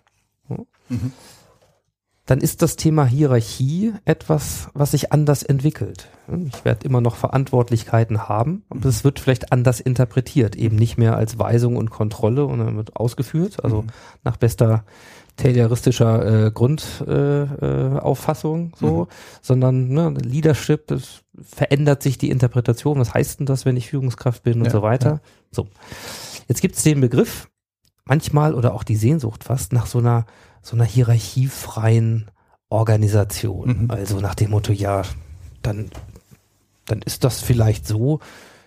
Mhm. 0.90 1.12
dann 2.26 2.40
ist 2.40 2.62
das 2.62 2.76
Thema 2.76 3.04
Hierarchie 3.06 3.92
etwas, 4.04 4.68
was 4.72 4.92
sich 4.92 5.10
anders 5.12 5.42
entwickelt. 5.42 6.08
Ich 6.46 6.64
werde 6.64 6.86
immer 6.86 7.00
noch 7.00 7.16
Verantwortlichkeiten 7.16 8.28
haben, 8.28 8.62
aber 8.68 8.88
es 8.88 9.02
wird 9.02 9.18
vielleicht 9.18 9.50
anders 9.50 9.80
interpretiert, 9.80 10.54
eben 10.54 10.76
nicht 10.76 10.96
mehr 10.96 11.16
als 11.16 11.38
Weisung 11.40 11.76
und 11.76 11.90
Kontrolle 11.90 12.44
und 12.44 12.60
dann 12.60 12.76
wird 12.76 12.94
ausgeführt, 12.94 13.64
also 13.64 13.82
Mhm. 13.82 13.86
nach 14.22 14.36
bester 14.36 14.84
tayloristischer 15.36 16.46
äh, 16.46 16.50
Grundauffassung 16.52 17.96
äh, 17.96 17.98
Auffassung 18.00 18.72
so, 18.78 19.04
Mhm. 19.04 19.06
sondern 19.42 19.88
ne, 19.88 20.10
Leadership, 20.22 20.86
das 20.86 21.22
verändert 21.42 22.02
sich 22.02 22.16
die 22.18 22.30
Interpretation. 22.30 23.00
Was 23.00 23.12
heißt 23.14 23.40
denn 23.40 23.46
das, 23.46 23.64
wenn 23.64 23.76
ich 23.76 23.88
Führungskraft 23.88 24.42
bin 24.44 24.58
und 24.58 24.66
Ja, 24.66 24.70
so 24.70 24.82
weiter? 24.82 25.20
So. 25.50 25.66
Jetzt 26.46 26.60
gibt 26.60 26.76
es 26.76 26.82
den 26.84 27.00
Begriff 27.00 27.48
manchmal 28.04 28.54
oder 28.54 28.74
auch 28.74 28.84
die 28.84 28.96
Sehnsucht 28.96 29.42
fast 29.44 29.72
nach 29.72 29.86
so 29.86 29.98
einer 29.98 30.26
so 30.62 30.76
einer 30.76 30.84
hierarchiefreien 30.84 32.30
Organisation. 32.68 33.84
Mhm. 33.84 33.90
Also 33.90 34.20
nach 34.20 34.34
dem 34.34 34.50
Motto, 34.50 34.72
ja, 34.72 35.02
dann, 35.62 35.90
dann 36.86 37.02
ist 37.02 37.24
das 37.24 37.40
vielleicht 37.40 37.86
so, 37.86 38.20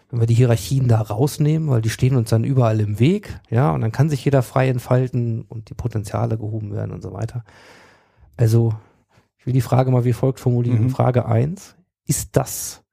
wenn 0.09 0.19
wir 0.19 0.27
die 0.27 0.35
Hierarchien 0.35 0.87
da 0.87 1.01
rausnehmen, 1.01 1.69
weil 1.69 1.81
die 1.81 1.89
stehen 1.89 2.15
uns 2.15 2.29
dann 2.29 2.43
überall 2.43 2.79
im 2.79 2.99
Weg, 2.99 3.39
ja, 3.49 3.71
und 3.71 3.81
dann 3.81 3.91
kann 3.91 4.09
sich 4.09 4.23
jeder 4.23 4.43
frei 4.43 4.69
entfalten 4.69 5.41
und 5.43 5.69
die 5.69 5.73
Potenziale 5.73 6.37
gehoben 6.37 6.71
werden 6.71 6.91
und 6.91 7.01
so 7.01 7.13
weiter. 7.13 7.43
Also, 8.37 8.75
ich 9.37 9.45
will 9.45 9.53
die 9.53 9.61
Frage 9.61 9.91
mal 9.91 10.05
wie 10.05 10.13
folgt 10.13 10.39
formulieren. 10.39 10.83
Mhm. 10.83 10.89
Frage 10.91 11.25
eins: 11.25 11.75
ist 12.05 12.37
das, 12.37 12.83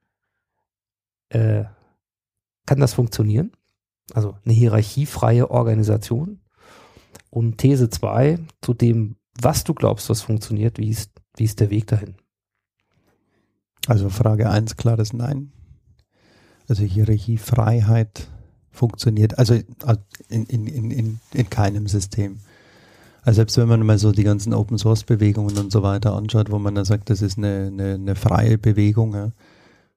äh, 1.29 1.63
kann 2.65 2.79
das 2.79 2.93
funktionieren? 2.93 3.51
Also 4.13 4.35
eine 4.43 4.53
hierarchiefreie 4.53 5.49
Organisation? 5.49 6.40
Und 7.29 7.57
These 7.57 7.89
zwei 7.89 8.39
zu 8.61 8.73
dem, 8.73 9.15
was 9.39 9.63
du 9.63 9.73
glaubst, 9.73 10.09
was 10.09 10.21
funktioniert, 10.21 10.77
wie 10.77 10.89
ist, 10.89 11.11
wie 11.37 11.45
ist 11.45 11.59
der 11.59 11.69
Weg 11.69 11.87
dahin? 11.87 12.15
Also 13.87 14.09
Frage 14.09 14.49
eins 14.49 14.75
klares 14.77 15.13
Nein. 15.13 15.51
Also 16.67 16.83
Hierarchiefreiheit 16.83 18.29
funktioniert, 18.69 19.37
also 19.37 19.55
in, 20.29 20.45
in, 20.45 20.67
in, 20.67 20.91
in, 20.91 21.19
in 21.33 21.49
keinem 21.49 21.87
System. 21.87 22.39
Also 23.23 23.37
selbst 23.37 23.57
wenn 23.57 23.67
man 23.67 23.85
mal 23.85 23.97
so 23.97 24.11
die 24.11 24.23
ganzen 24.23 24.53
Open 24.53 24.77
Source 24.77 25.03
Bewegungen 25.03 25.57
und 25.57 25.71
so 25.71 25.83
weiter 25.83 26.13
anschaut, 26.13 26.49
wo 26.49 26.59
man 26.59 26.75
dann 26.75 26.85
sagt, 26.85 27.09
das 27.09 27.21
ist 27.21 27.37
eine, 27.37 27.67
eine, 27.67 27.93
eine 27.95 28.15
freie 28.15 28.57
Bewegung. 28.57 29.13
Ja. 29.13 29.31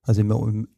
Also 0.03 0.21
im, 0.21 0.31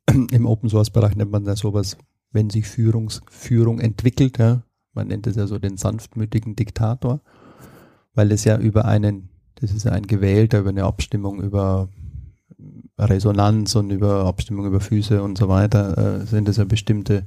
im, 0.06 0.28
im 0.28 0.46
Open 0.46 0.68
Source 0.68 0.90
Bereich 0.90 1.16
nennt 1.16 1.32
man 1.32 1.44
da 1.44 1.56
sowas, 1.56 1.96
wenn 2.30 2.50
sich 2.50 2.66
Führungs, 2.66 3.22
Führung 3.30 3.80
entwickelt, 3.80 4.38
ja. 4.38 4.62
Man 4.96 5.08
nennt 5.08 5.26
es 5.26 5.36
ja 5.36 5.46
so 5.46 5.58
den 5.58 5.76
sanftmütigen 5.76 6.56
Diktator, 6.56 7.20
weil 8.14 8.32
es 8.32 8.44
ja 8.44 8.58
über 8.58 8.86
einen, 8.86 9.28
das 9.56 9.70
ist 9.70 9.84
ja 9.84 9.92
ein 9.92 10.06
gewählter, 10.06 10.60
über 10.60 10.70
eine 10.70 10.84
Abstimmung 10.84 11.40
über 11.40 11.88
Resonanz 12.98 13.74
und 13.74 13.90
über 13.90 14.24
Abstimmung 14.24 14.66
über 14.66 14.80
Füße 14.80 15.22
und 15.22 15.36
so 15.36 15.48
weiter, 15.48 16.22
äh, 16.22 16.26
sind 16.26 16.48
es 16.48 16.56
ja 16.56 16.64
bestimmte, 16.64 17.26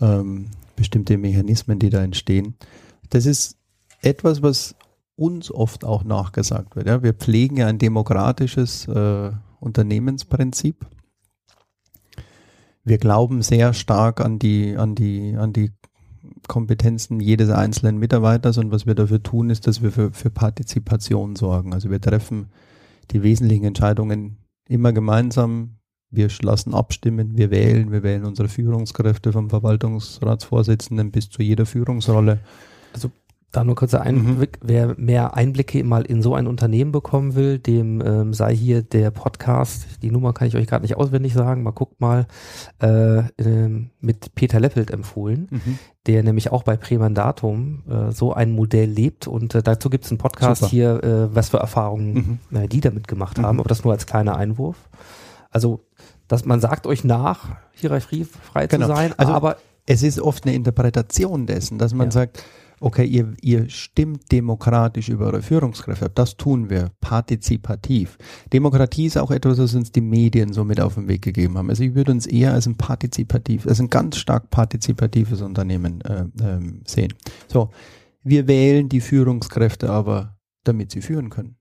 ähm, 0.00 0.50
bestimmte 0.76 1.16
Mechanismen, 1.16 1.78
die 1.78 1.90
da 1.90 2.02
entstehen. 2.02 2.54
Das 3.10 3.26
ist 3.26 3.56
etwas, 4.02 4.42
was 4.42 4.74
uns 5.16 5.50
oft 5.50 5.84
auch 5.84 6.04
nachgesagt 6.04 6.76
wird. 6.76 6.86
Ja? 6.86 7.02
Wir 7.02 7.14
pflegen 7.14 7.56
ja 7.56 7.66
ein 7.66 7.78
demokratisches 7.78 8.86
äh, 8.88 9.30
Unternehmensprinzip. 9.60 10.86
Wir 12.84 12.98
glauben 12.98 13.42
sehr 13.42 13.74
stark 13.74 14.20
an 14.20 14.38
die, 14.38 14.76
an 14.76 14.94
die, 14.94 15.36
an 15.36 15.52
die 15.52 15.72
Kompetenzen 16.48 17.20
jedes 17.20 17.50
einzelnen 17.50 17.98
Mitarbeiters 17.98 18.58
und 18.58 18.70
was 18.72 18.86
wir 18.86 18.94
dafür 18.94 19.22
tun, 19.22 19.50
ist, 19.50 19.66
dass 19.66 19.82
wir 19.82 19.92
für, 19.92 20.12
für 20.12 20.30
Partizipation 20.30 21.36
sorgen. 21.36 21.72
Also 21.72 21.90
wir 21.90 22.00
treffen 22.00 22.46
die 23.10 23.22
wesentlichen 23.22 23.64
Entscheidungen 23.64 24.38
immer 24.68 24.92
gemeinsam. 24.92 25.76
Wir 26.10 26.28
lassen 26.42 26.74
abstimmen, 26.74 27.38
wir 27.38 27.50
wählen, 27.50 27.90
wir 27.90 28.02
wählen 28.02 28.24
unsere 28.24 28.48
Führungskräfte 28.48 29.32
vom 29.32 29.48
Verwaltungsratsvorsitzenden 29.48 31.10
bis 31.10 31.30
zu 31.30 31.42
jeder 31.42 31.64
Führungsrolle. 31.64 32.40
Da 33.52 33.64
nur 33.64 33.74
kurzer 33.74 34.00
Einblick, 34.00 34.58
wer 34.62 34.94
mehr 34.96 35.36
Einblicke 35.36 35.84
mal 35.84 36.02
in 36.06 36.22
so 36.22 36.34
ein 36.34 36.46
Unternehmen 36.46 36.90
bekommen 36.90 37.34
will, 37.34 37.58
dem 37.58 38.00
ähm, 38.00 38.32
sei 38.32 38.56
hier 38.56 38.80
der 38.82 39.10
Podcast, 39.10 40.02
die 40.02 40.10
Nummer 40.10 40.32
kann 40.32 40.48
ich 40.48 40.56
euch 40.56 40.66
gerade 40.66 40.82
nicht 40.82 40.96
auswendig 40.96 41.34
sagen, 41.34 41.62
mal 41.62 41.72
guckt 41.72 42.00
mal, 42.00 42.26
äh, 42.80 43.18
ähm, 43.38 43.90
mit 44.00 44.34
Peter 44.34 44.58
Leppelt 44.58 44.90
empfohlen, 44.90 45.48
Mhm. 45.50 45.78
der 46.06 46.22
nämlich 46.22 46.50
auch 46.50 46.62
bei 46.62 46.78
Prämandatum 46.78 47.82
äh, 47.90 48.10
so 48.12 48.32
ein 48.32 48.52
Modell 48.52 48.88
lebt 48.88 49.26
und 49.28 49.54
äh, 49.54 49.62
dazu 49.62 49.90
gibt 49.90 50.06
es 50.06 50.10
einen 50.10 50.16
Podcast 50.18 50.62
Super. 50.62 50.70
hier, 50.70 51.04
äh, 51.04 51.34
was 51.34 51.50
für 51.50 51.58
Erfahrungen 51.58 52.40
äh, 52.52 52.66
die 52.68 52.80
damit 52.80 53.06
gemacht 53.06 53.38
haben, 53.38 53.56
Mhm. 53.56 53.60
aber 53.60 53.68
das 53.68 53.84
nur 53.84 53.92
als 53.92 54.06
kleiner 54.06 54.34
Einwurf. 54.36 54.76
Also, 55.50 55.84
dass 56.26 56.46
man 56.46 56.60
sagt 56.60 56.86
euch 56.86 57.04
nach, 57.04 57.50
hierarchiefrei 57.72 58.66
Genau. 58.66 58.86
zu 58.88 58.94
sein, 58.96 59.12
Also- 59.18 59.32
aber 59.34 59.56
Es 59.84 60.04
ist 60.04 60.20
oft 60.20 60.46
eine 60.46 60.54
Interpretation 60.54 61.44
dessen, 61.46 61.76
dass 61.76 61.92
man 61.92 62.06
Ja. 62.06 62.10
sagt, 62.12 62.44
okay, 62.82 63.04
ihr, 63.04 63.34
ihr 63.40 63.68
stimmt 63.68 64.32
demokratisch 64.32 65.08
über 65.08 65.26
eure 65.26 65.42
Führungskräfte. 65.42 66.10
Das 66.12 66.36
tun 66.36 66.68
wir 66.68 66.90
partizipativ. 67.00 68.18
Demokratie 68.52 69.06
ist 69.06 69.16
auch 69.16 69.30
etwas, 69.30 69.58
was 69.58 69.74
uns 69.74 69.92
die 69.92 70.00
Medien 70.00 70.52
so 70.52 70.64
mit 70.64 70.80
auf 70.80 70.96
den 70.96 71.06
Weg 71.08 71.22
gegeben 71.22 71.56
haben. 71.56 71.70
Also 71.70 71.84
ich 71.84 71.94
würde 71.94 72.10
uns 72.10 72.26
eher 72.26 72.52
als 72.52 72.66
ein 72.66 72.76
partizipativ, 72.76 73.66
als 73.66 73.80
ein 73.80 73.88
ganz 73.88 74.16
stark 74.16 74.50
partizipatives 74.50 75.42
Unternehmen 75.42 76.00
äh, 76.00 76.24
ähm, 76.42 76.82
sehen. 76.84 77.14
So, 77.46 77.70
wir 78.24 78.48
wählen 78.48 78.88
die 78.88 79.00
Führungskräfte 79.00 79.88
aber, 79.88 80.36
damit 80.64 80.90
sie 80.90 81.02
führen 81.02 81.30
können. 81.30 81.56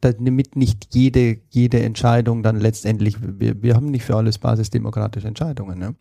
Damit 0.00 0.56
nicht 0.56 0.96
jede, 0.96 1.38
jede 1.48 1.80
Entscheidung 1.80 2.42
dann 2.42 2.58
letztendlich, 2.58 3.18
wir, 3.20 3.62
wir 3.62 3.76
haben 3.76 3.92
nicht 3.92 4.04
für 4.04 4.16
alles 4.16 4.38
basisdemokratische 4.38 5.28
Entscheidungen. 5.28 5.78
Ne? 5.78 5.94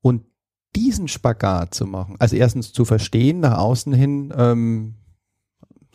Und 0.00 0.24
diesen 0.76 1.08
Spagat 1.08 1.74
zu 1.74 1.86
machen, 1.86 2.16
also 2.18 2.36
erstens 2.36 2.72
zu 2.72 2.84
verstehen, 2.84 3.40
nach 3.40 3.58
außen 3.58 3.92
hin, 3.92 4.32
ähm, 4.36 4.94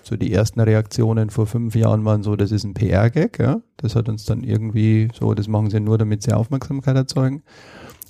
so 0.04 0.16
die 0.16 0.32
ersten 0.32 0.60
Reaktionen 0.60 1.30
vor 1.30 1.48
fünf 1.48 1.76
Jahren 1.76 2.06
waren 2.06 2.22
so, 2.22 2.36
das 2.36 2.52
ist 2.52 2.64
ein 2.64 2.76
PR-Gag, 2.76 3.40
ja. 3.40 3.62
Das 3.78 3.96
hat 3.96 4.08
uns 4.08 4.26
dann 4.26 4.44
irgendwie 4.44 5.10
so, 5.14 5.34
das 5.34 5.48
machen 5.48 5.72
sie 5.72 5.80
nur, 5.80 5.98
damit 5.98 6.22
sie 6.22 6.34
Aufmerksamkeit 6.34 6.96
erzeugen. 6.96 7.44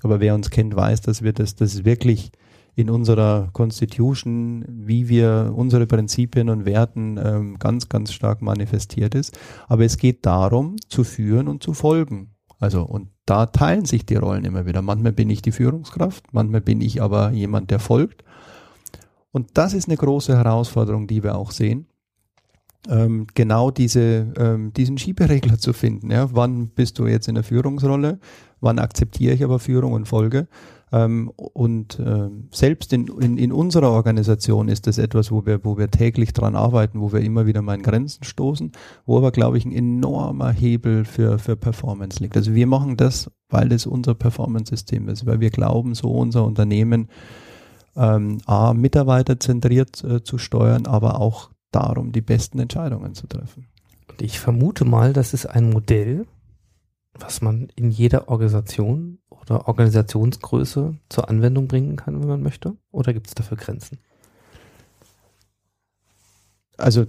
Aber 0.03 0.19
wer 0.19 0.35
uns 0.35 0.49
kennt, 0.49 0.75
weiß, 0.75 1.01
dass 1.01 1.21
wir 1.21 1.31
das, 1.31 1.55
das 1.55 1.85
wirklich 1.85 2.31
in 2.75 2.89
unserer 2.89 3.49
Constitution, 3.53 4.65
wie 4.67 5.07
wir 5.07 5.53
unsere 5.55 5.87
Prinzipien 5.87 6.49
und 6.49 6.65
Werten 6.65 7.17
ähm, 7.17 7.57
ganz, 7.57 7.87
ganz 7.87 8.11
stark 8.11 8.41
manifestiert 8.41 9.15
ist. 9.15 9.37
Aber 9.67 9.85
es 9.85 9.97
geht 9.97 10.25
darum, 10.25 10.75
zu 10.89 11.05
führen 11.05 11.47
und 11.47 11.63
zu 11.63 11.73
folgen. 11.73 12.34
Also, 12.59 12.83
und 12.83 13.09
da 13.25 13.47
teilen 13.47 13.85
sich 13.85 14.05
die 14.05 14.15
Rollen 14.15 14.45
immer 14.45 14.65
wieder. 14.65 14.81
Manchmal 14.81 15.11
bin 15.11 15.29
ich 15.29 15.41
die 15.41 15.51
Führungskraft, 15.51 16.25
manchmal 16.31 16.61
bin 16.61 16.81
ich 16.81 17.01
aber 17.01 17.31
jemand, 17.31 17.71
der 17.71 17.79
folgt. 17.79 18.23
Und 19.31 19.57
das 19.57 19.73
ist 19.73 19.89
eine 19.89 19.97
große 19.97 20.37
Herausforderung, 20.37 21.07
die 21.07 21.23
wir 21.23 21.35
auch 21.35 21.51
sehen. 21.51 21.87
Ähm, 22.87 23.27
genau 23.33 23.71
diese, 23.71 24.31
ähm, 24.37 24.71
diesen 24.73 24.97
Schieberegler 24.97 25.57
zu 25.57 25.73
finden. 25.73 26.11
Ja? 26.11 26.29
Wann 26.33 26.69
bist 26.69 26.99
du 26.99 27.07
jetzt 27.07 27.27
in 27.27 27.35
der 27.35 27.43
Führungsrolle? 27.43 28.19
Wann 28.61 28.79
akzeptiere 28.79 29.33
ich 29.33 29.43
aber 29.43 29.59
Führung 29.59 29.93
und 29.93 30.07
Folge? 30.07 30.47
Ähm, 30.95 31.29
und 31.35 31.99
ähm, 31.99 32.47
selbst 32.51 32.93
in, 32.93 33.07
in, 33.19 33.37
in 33.37 33.51
unserer 33.51 33.91
Organisation 33.91 34.69
ist 34.69 34.87
das 34.87 34.97
etwas, 34.97 35.29
wo 35.29 35.45
wir, 35.45 35.65
wo 35.65 35.77
wir 35.77 35.91
täglich 35.91 36.31
dran 36.31 36.55
arbeiten, 36.55 37.01
wo 37.01 37.11
wir 37.11 37.19
immer 37.19 37.45
wieder 37.45 37.61
mal 37.61 37.75
in 37.75 37.83
Grenzen 37.83 38.23
stoßen, 38.23 38.71
wo 39.05 39.17
aber, 39.17 39.31
glaube 39.31 39.57
ich, 39.57 39.65
ein 39.65 39.73
enormer 39.73 40.51
Hebel 40.51 41.03
für, 41.03 41.37
für 41.37 41.57
Performance 41.57 42.23
liegt. 42.23 42.37
Also 42.37 42.55
wir 42.55 42.65
machen 42.65 42.95
das, 42.95 43.29
weil 43.49 43.67
das 43.67 43.85
unser 43.85 44.15
Performance-System 44.15 45.09
ist, 45.09 45.25
weil 45.25 45.41
wir 45.41 45.49
glauben, 45.49 45.95
so 45.95 46.11
unser 46.11 46.45
Unternehmen 46.45 47.09
ähm, 47.97 48.37
A, 48.45 48.73
mitarbeiterzentriert 48.73 50.01
äh, 50.05 50.23
zu 50.23 50.37
steuern, 50.37 50.85
aber 50.85 51.19
auch 51.19 51.49
darum, 51.71 52.13
die 52.13 52.21
besten 52.21 52.57
Entscheidungen 52.59 53.15
zu 53.15 53.27
treffen. 53.27 53.67
Und 54.09 54.21
ich 54.21 54.39
vermute 54.39 54.85
mal, 54.85 55.11
das 55.11 55.33
ist 55.33 55.45
ein 55.45 55.71
Modell, 55.71 56.25
was 57.19 57.41
man 57.41 57.67
in 57.75 57.91
jeder 57.91 58.29
Organisation 58.29 59.19
oder 59.49 59.67
Organisationsgröße 59.67 60.95
zur 61.09 61.29
Anwendung 61.29 61.67
bringen 61.67 61.95
kann, 61.95 62.19
wenn 62.21 62.27
man 62.27 62.43
möchte? 62.43 62.75
Oder 62.91 63.13
gibt 63.13 63.27
es 63.27 63.35
dafür 63.35 63.57
Grenzen? 63.57 63.99
Also 66.77 67.05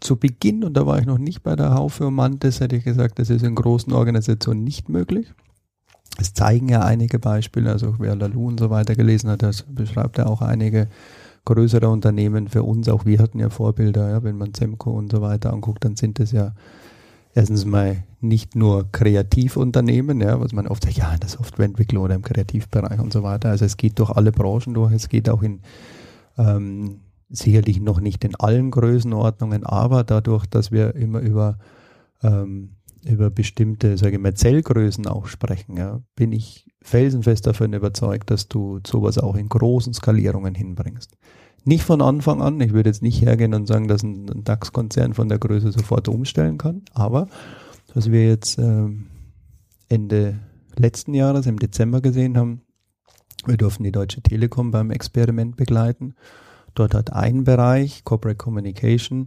zu 0.00 0.16
Beginn, 0.16 0.64
und 0.64 0.74
da 0.76 0.86
war 0.86 0.98
ich 0.98 1.06
noch 1.06 1.18
nicht 1.18 1.42
bei 1.42 1.56
der 1.56 1.74
Haufe 1.74 2.06
und 2.06 2.14
Mantis, 2.14 2.60
hätte 2.60 2.76
ich 2.76 2.84
gesagt, 2.84 3.18
das 3.18 3.30
ist 3.30 3.42
in 3.42 3.54
großen 3.54 3.92
Organisationen 3.92 4.62
nicht 4.62 4.88
möglich. 4.88 5.32
Es 6.18 6.34
zeigen 6.34 6.68
ja 6.68 6.82
einige 6.82 7.18
Beispiele, 7.18 7.72
also 7.72 7.96
wer 7.98 8.14
Lalu 8.14 8.48
und 8.48 8.60
so 8.60 8.70
weiter 8.70 8.94
gelesen 8.94 9.30
hat, 9.30 9.42
das 9.42 9.62
beschreibt 9.62 10.18
ja 10.18 10.26
auch 10.26 10.42
einige 10.42 10.88
größere 11.44 11.88
Unternehmen 11.88 12.48
für 12.48 12.62
uns. 12.62 12.88
Auch 12.88 13.04
wir 13.04 13.18
hatten 13.18 13.40
ja 13.40 13.50
Vorbilder, 13.50 14.10
ja, 14.10 14.22
wenn 14.22 14.36
man 14.36 14.54
Semco 14.54 14.90
und 14.90 15.10
so 15.10 15.20
weiter 15.22 15.52
anguckt, 15.52 15.84
dann 15.84 15.96
sind 15.96 16.20
es 16.20 16.32
ja 16.32 16.54
erstens 17.34 17.64
mal 17.64 18.04
nicht 18.20 18.56
nur 18.56 18.90
Kreativunternehmen, 18.90 20.20
ja, 20.20 20.40
was 20.40 20.52
man 20.52 20.66
oft 20.66 20.84
sagt, 20.84 20.96
ja, 20.96 21.12
in 21.12 21.20
der 21.20 21.28
Softwareentwicklung 21.28 22.04
oder 22.04 22.14
im 22.14 22.22
Kreativbereich 22.22 23.00
und 23.00 23.12
so 23.12 23.22
weiter. 23.22 23.50
Also 23.50 23.64
es 23.64 23.76
geht 23.76 23.98
durch 23.98 24.10
alle 24.10 24.32
Branchen 24.32 24.74
durch, 24.74 24.92
es 24.92 25.08
geht 25.08 25.28
auch 25.28 25.42
in 25.42 25.60
ähm, 26.38 27.00
sicherlich 27.28 27.80
noch 27.80 28.00
nicht 28.00 28.24
in 28.24 28.34
allen 28.36 28.70
Größenordnungen, 28.70 29.64
aber 29.64 30.04
dadurch, 30.04 30.46
dass 30.46 30.70
wir 30.70 30.94
immer 30.94 31.20
über 31.20 31.58
ähm, 32.22 32.76
über 33.04 33.30
bestimmte, 33.30 33.98
sage 33.98 34.16
ich 34.16 34.22
mal, 34.22 34.34
Zellgrößen 34.34 35.06
auch 35.06 35.26
sprechen, 35.26 35.76
ja, 35.76 36.00
bin 36.16 36.32
ich 36.32 36.66
felsenfest 36.82 37.46
davon 37.46 37.72
überzeugt, 37.72 38.30
dass 38.30 38.48
du 38.48 38.80
sowas 38.86 39.18
auch 39.18 39.36
in 39.36 39.48
großen 39.48 39.92
Skalierungen 39.92 40.54
hinbringst. 40.54 41.16
Nicht 41.64 41.84
von 41.84 42.02
Anfang 42.02 42.42
an, 42.42 42.60
ich 42.60 42.72
würde 42.72 42.90
jetzt 42.90 43.02
nicht 43.02 43.22
hergehen 43.22 43.54
und 43.54 43.66
sagen, 43.66 43.88
dass 43.88 44.02
ein, 44.02 44.44
DAX-Konzern 44.44 45.14
von 45.14 45.28
der 45.28 45.38
Größe 45.38 45.72
sofort 45.72 46.08
umstellen 46.08 46.58
kann, 46.58 46.82
aber 46.92 47.28
was 47.94 48.10
wir 48.10 48.26
jetzt 48.26 48.58
ähm, 48.58 49.06
Ende 49.88 50.38
letzten 50.76 51.14
Jahres, 51.14 51.46
im 51.46 51.58
Dezember 51.58 52.00
gesehen 52.00 52.36
haben, 52.36 52.62
wir 53.46 53.56
durften 53.56 53.84
die 53.84 53.92
Deutsche 53.92 54.22
Telekom 54.22 54.70
beim 54.70 54.90
Experiment 54.90 55.56
begleiten. 55.56 56.14
Dort 56.74 56.94
hat 56.94 57.12
ein 57.12 57.44
Bereich, 57.44 58.04
Corporate 58.04 58.36
Communication, 58.36 59.26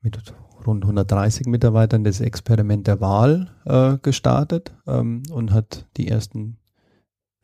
mit 0.00 0.18
rund 0.66 0.84
130 0.84 1.46
Mitarbeitern 1.46 2.04
das 2.04 2.20
Experiment 2.20 2.86
der 2.86 3.00
Wahl 3.00 3.50
äh, 3.64 3.98
gestartet 3.98 4.72
ähm, 4.86 5.22
und 5.32 5.52
hat 5.52 5.86
die 5.96 6.08
ersten 6.08 6.57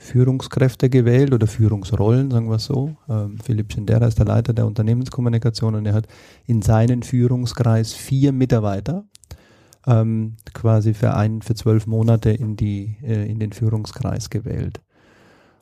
Führungskräfte 0.04 0.90
gewählt 0.90 1.32
oder 1.32 1.46
Führungsrollen, 1.46 2.30
sagen 2.30 2.48
wir 2.48 2.56
es 2.56 2.66
so. 2.66 2.96
Ähm, 3.08 3.38
Philipp 3.42 3.72
Schindera 3.72 4.06
ist 4.06 4.18
der 4.18 4.26
Leiter 4.26 4.52
der 4.52 4.66
Unternehmenskommunikation 4.66 5.74
und 5.74 5.86
er 5.86 5.94
hat 5.94 6.06
in 6.46 6.60
seinen 6.60 7.02
Führungskreis 7.02 7.94
vier 7.94 8.32
Mitarbeiter 8.32 9.04
ähm, 9.86 10.36
quasi 10.52 10.92
für 10.92 11.14
ein, 11.14 11.40
für 11.40 11.54
zwölf 11.54 11.86
Monate 11.86 12.30
in 12.30 12.56
die, 12.56 12.96
äh, 13.02 13.28
in 13.30 13.38
den 13.38 13.52
Führungskreis 13.52 14.28
gewählt. 14.28 14.80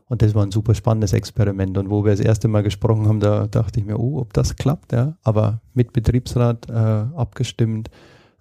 Und 0.09 0.23
das 0.23 0.35
war 0.35 0.43
ein 0.43 0.51
super 0.51 0.75
spannendes 0.75 1.13
Experiment. 1.13 1.79
Und 1.79 1.89
wo 1.89 2.05
wir 2.05 2.11
das 2.11 2.21
erste 2.21 2.49
Mal 2.49 2.65
gesprochen 2.65 3.07
haben, 3.07 3.21
da 3.21 3.47
dachte 3.47 3.79
ich 3.79 3.87
mir, 3.87 3.99
oh, 3.99 4.19
ob 4.19 4.33
das 4.33 4.57
klappt, 4.57 4.93
ja. 4.93 5.17
Aber 5.23 5.61
mit 5.73 5.93
Betriebsrat 5.93 6.69
äh, 6.69 6.73
abgestimmt, 6.73 7.91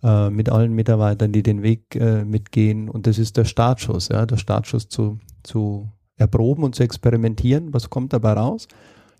äh, 0.03 0.29
mit 0.31 0.49
allen 0.49 0.73
Mitarbeitern, 0.73 1.31
die 1.31 1.43
den 1.43 1.61
Weg 1.61 1.95
äh, 1.95 2.25
mitgehen. 2.25 2.89
Und 2.89 3.07
das 3.07 3.19
ist 3.19 3.37
der 3.37 3.45
Startschuss, 3.45 4.09
ja, 4.09 4.25
der 4.25 4.37
Startschuss 4.37 4.89
zu, 4.89 5.19
zu 5.43 5.89
erproben 6.17 6.63
und 6.63 6.75
zu 6.75 6.83
experimentieren. 6.83 7.73
Was 7.73 7.89
kommt 7.89 8.13
dabei 8.13 8.33
raus? 8.33 8.67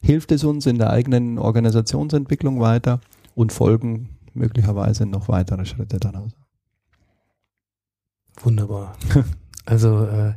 Hilft 0.02 0.32
es 0.32 0.44
uns 0.44 0.66
in 0.66 0.78
der 0.78 0.90
eigenen 0.90 1.38
Organisationsentwicklung 1.38 2.60
weiter 2.60 3.02
und 3.36 3.52
folgen 3.52 4.10
möglicherweise 4.34 5.06
noch 5.06 5.28
weitere 5.28 5.66
Schritte 5.66 6.00
daraus. 6.00 6.32
Wunderbar. 8.44 8.96
Also 9.64 10.06
äh, 10.06 10.34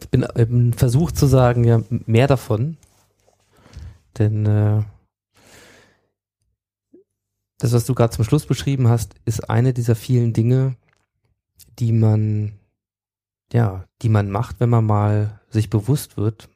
ich 0.00 0.10
bin, 0.10 0.26
bin 0.34 0.72
versucht 0.74 1.16
zu 1.16 1.26
sagen, 1.26 1.64
ja, 1.64 1.80
mehr 1.88 2.26
davon. 2.26 2.76
Denn 4.18 4.44
äh, 4.44 4.82
das, 7.58 7.72
was 7.72 7.86
du 7.86 7.94
gerade 7.94 8.14
zum 8.14 8.24
Schluss 8.24 8.46
beschrieben 8.46 8.88
hast, 8.88 9.14
ist 9.24 9.48
eine 9.48 9.72
dieser 9.72 9.94
vielen 9.94 10.32
Dinge, 10.32 10.76
die 11.78 11.92
man, 11.92 12.57
ja, 13.52 13.84
die 14.02 14.08
man 14.08 14.30
macht, 14.30 14.60
wenn 14.60 14.70
man 14.70 14.84
mal 14.84 15.40
sich 15.50 15.70
bewusst 15.70 16.16
wird, 16.16 16.48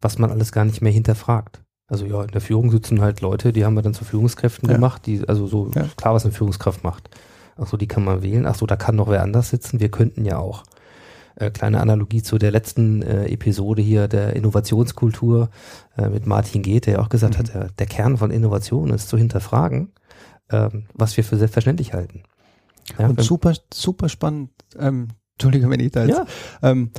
was 0.00 0.18
man 0.18 0.30
alles 0.30 0.52
gar 0.52 0.64
nicht 0.64 0.82
mehr 0.82 0.92
hinterfragt. 0.92 1.62
Also 1.88 2.06
ja, 2.06 2.22
in 2.22 2.30
der 2.30 2.40
Führung 2.40 2.70
sitzen 2.70 3.00
halt 3.00 3.20
Leute, 3.20 3.52
die 3.52 3.64
haben 3.64 3.74
wir 3.74 3.82
dann 3.82 3.94
zu 3.94 4.04
Führungskräften 4.04 4.68
Ja. 4.68 4.76
gemacht, 4.76 5.04
die, 5.06 5.28
also 5.28 5.46
so 5.46 5.70
Ja. 5.74 5.86
klar, 5.96 6.14
was 6.14 6.24
eine 6.24 6.32
Führungskraft 6.32 6.84
macht. 6.84 7.10
Ach 7.56 7.66
so, 7.66 7.76
die 7.76 7.86
kann 7.88 8.04
man 8.04 8.22
wählen. 8.22 8.46
Ach 8.46 8.54
so, 8.54 8.64
da 8.66 8.76
kann 8.76 8.96
noch 8.96 9.08
wer 9.10 9.22
anders 9.22 9.50
sitzen. 9.50 9.78
Wir 9.80 9.90
könnten 9.90 10.24
ja 10.24 10.38
auch. 10.38 10.64
Äh, 11.34 11.50
kleine 11.50 11.80
Analogie 11.80 12.22
zu 12.22 12.38
der 12.38 12.50
letzten 12.50 13.02
äh, 13.02 13.26
Episode 13.26 13.80
hier 13.82 14.06
der 14.08 14.36
Innovationskultur 14.36 15.48
äh, 15.96 16.08
mit 16.08 16.26
Martin 16.26 16.62
Geht, 16.62 16.86
der 16.86 16.94
ja 16.94 17.00
auch 17.00 17.08
gesagt 17.08 17.34
Mhm. 17.34 17.38
hat, 17.38 17.54
der, 17.54 17.68
der 17.78 17.86
Kern 17.86 18.16
von 18.18 18.30
Innovation 18.30 18.90
ist 18.90 19.08
zu 19.08 19.16
hinterfragen, 19.16 19.92
ähm, 20.50 20.86
was 20.94 21.16
wir 21.16 21.24
für 21.24 21.36
selbstverständlich 21.36 21.92
halten. 21.94 22.22
Ja, 22.98 23.08
und 23.08 23.20
super, 23.22 23.54
super 23.72 24.08
spannend. 24.08 24.50
Ähm, 24.78 25.08
Entschuldigung, 25.42 25.70
wenn 25.70 25.80
ich 25.80 25.92
da 25.92 26.04
jetzt 26.04 26.16
ja, 26.16 26.70
Ähm, 26.70 26.90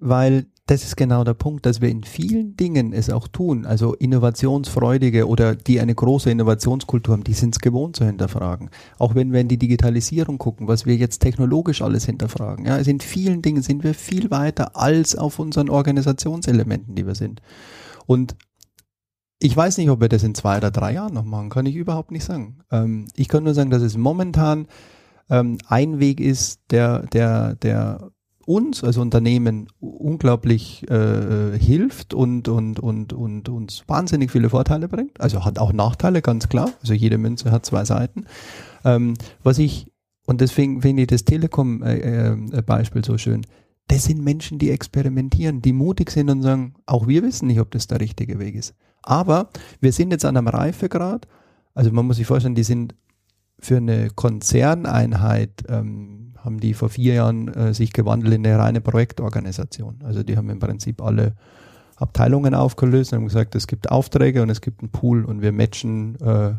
weil 0.00 0.46
das 0.66 0.84
ist 0.84 0.96
genau 0.96 1.24
der 1.24 1.34
Punkt, 1.34 1.66
dass 1.66 1.80
wir 1.80 1.88
in 1.88 2.04
vielen 2.04 2.56
Dingen 2.56 2.92
es 2.92 3.10
auch 3.10 3.28
tun. 3.28 3.66
Also 3.66 3.94
innovationsfreudige 3.94 5.26
oder 5.26 5.54
die 5.54 5.80
eine 5.80 5.94
große 5.94 6.30
Innovationskultur 6.30 7.12
haben, 7.12 7.24
die 7.24 7.34
sind 7.34 7.54
es 7.54 7.60
gewohnt 7.60 7.96
zu 7.96 8.04
hinterfragen. 8.04 8.70
Auch 8.98 9.14
wenn 9.14 9.32
wir 9.32 9.40
in 9.40 9.48
die 9.48 9.58
Digitalisierung 9.58 10.38
gucken, 10.38 10.68
was 10.68 10.86
wir 10.86 10.96
jetzt 10.96 11.18
technologisch 11.18 11.82
alles 11.82 12.06
hinterfragen. 12.06 12.66
Ja, 12.66 12.74
also 12.74 12.90
in 12.90 13.00
vielen 13.00 13.42
Dingen 13.42 13.62
sind 13.62 13.82
wir 13.82 13.94
viel 13.94 14.30
weiter 14.30 14.76
als 14.76 15.16
auf 15.16 15.38
unseren 15.38 15.68
Organisationselementen, 15.68 16.94
die 16.94 17.06
wir 17.06 17.16
sind. 17.16 17.42
Und 18.06 18.36
ich 19.40 19.56
weiß 19.56 19.78
nicht, 19.78 19.90
ob 19.90 20.00
wir 20.00 20.08
das 20.08 20.22
in 20.22 20.36
zwei 20.36 20.58
oder 20.58 20.70
drei 20.70 20.94
Jahren 20.94 21.14
noch 21.14 21.24
machen, 21.24 21.50
kann 21.50 21.66
ich 21.66 21.74
überhaupt 21.74 22.12
nicht 22.12 22.24
sagen. 22.24 22.60
Ähm, 22.70 23.06
ich 23.16 23.28
kann 23.28 23.42
nur 23.42 23.54
sagen, 23.54 23.70
dass 23.70 23.82
es 23.82 23.96
momentan 23.96 24.68
ähm, 25.32 25.56
ein 25.66 25.98
Weg 25.98 26.20
ist, 26.20 26.60
der, 26.70 27.06
der, 27.06 27.56
der 27.56 28.10
uns 28.44 28.84
als 28.84 28.98
Unternehmen 28.98 29.68
unglaublich 29.80 30.88
äh, 30.90 31.58
hilft 31.58 32.12
und, 32.12 32.48
und, 32.48 32.80
und, 32.80 33.12
und 33.14 33.48
uns 33.48 33.84
wahnsinnig 33.86 34.30
viele 34.30 34.50
Vorteile 34.50 34.88
bringt. 34.88 35.20
Also 35.20 35.44
hat 35.44 35.58
auch 35.58 35.72
Nachteile, 35.72 36.20
ganz 36.20 36.48
klar. 36.48 36.70
Also 36.82 36.92
jede 36.92 37.16
Münze 37.16 37.50
hat 37.50 37.64
zwei 37.64 37.84
Seiten. 37.84 38.26
Ähm, 38.84 39.14
was 39.42 39.58
ich, 39.58 39.90
und 40.26 40.42
deswegen 40.42 40.82
finde 40.82 41.02
ich 41.02 41.08
das 41.08 41.24
Telekom-Beispiel 41.24 43.00
äh, 43.00 43.04
äh, 43.04 43.06
so 43.06 43.16
schön, 43.16 43.46
das 43.88 44.04
sind 44.04 44.22
Menschen, 44.22 44.58
die 44.58 44.70
experimentieren, 44.70 45.62
die 45.62 45.72
mutig 45.72 46.10
sind 46.10 46.28
und 46.28 46.42
sagen, 46.42 46.74
auch 46.84 47.08
wir 47.08 47.22
wissen 47.22 47.46
nicht, 47.46 47.60
ob 47.60 47.70
das 47.70 47.86
der 47.86 48.00
richtige 48.00 48.38
Weg 48.38 48.54
ist. 48.54 48.74
Aber 49.02 49.48
wir 49.80 49.92
sind 49.92 50.10
jetzt 50.10 50.24
an 50.24 50.36
einem 50.36 50.48
Reifegrad, 50.48 51.26
also 51.74 51.90
man 51.90 52.06
muss 52.06 52.16
sich 52.16 52.26
vorstellen, 52.26 52.54
die 52.54 52.64
sind 52.64 52.94
für 53.62 53.76
eine 53.76 54.10
Konzerneinheit 54.10 55.64
ähm, 55.68 56.34
haben 56.38 56.58
die 56.58 56.74
vor 56.74 56.88
vier 56.88 57.14
Jahren 57.14 57.48
äh, 57.48 57.72
sich 57.72 57.92
gewandelt 57.92 58.34
in 58.34 58.46
eine 58.46 58.58
reine 58.58 58.80
Projektorganisation. 58.80 60.00
Also 60.02 60.22
die 60.24 60.36
haben 60.36 60.50
im 60.50 60.58
Prinzip 60.58 61.00
alle 61.00 61.34
Abteilungen 61.96 62.54
aufgelöst 62.54 63.12
und 63.12 63.20
haben 63.20 63.26
gesagt, 63.26 63.54
es 63.54 63.68
gibt 63.68 63.90
Aufträge 63.90 64.42
und 64.42 64.50
es 64.50 64.60
gibt 64.60 64.80
einen 64.80 64.90
Pool 64.90 65.24
und 65.24 65.42
wir 65.42 65.52
matchen 65.52 66.20
äh, 66.20 66.54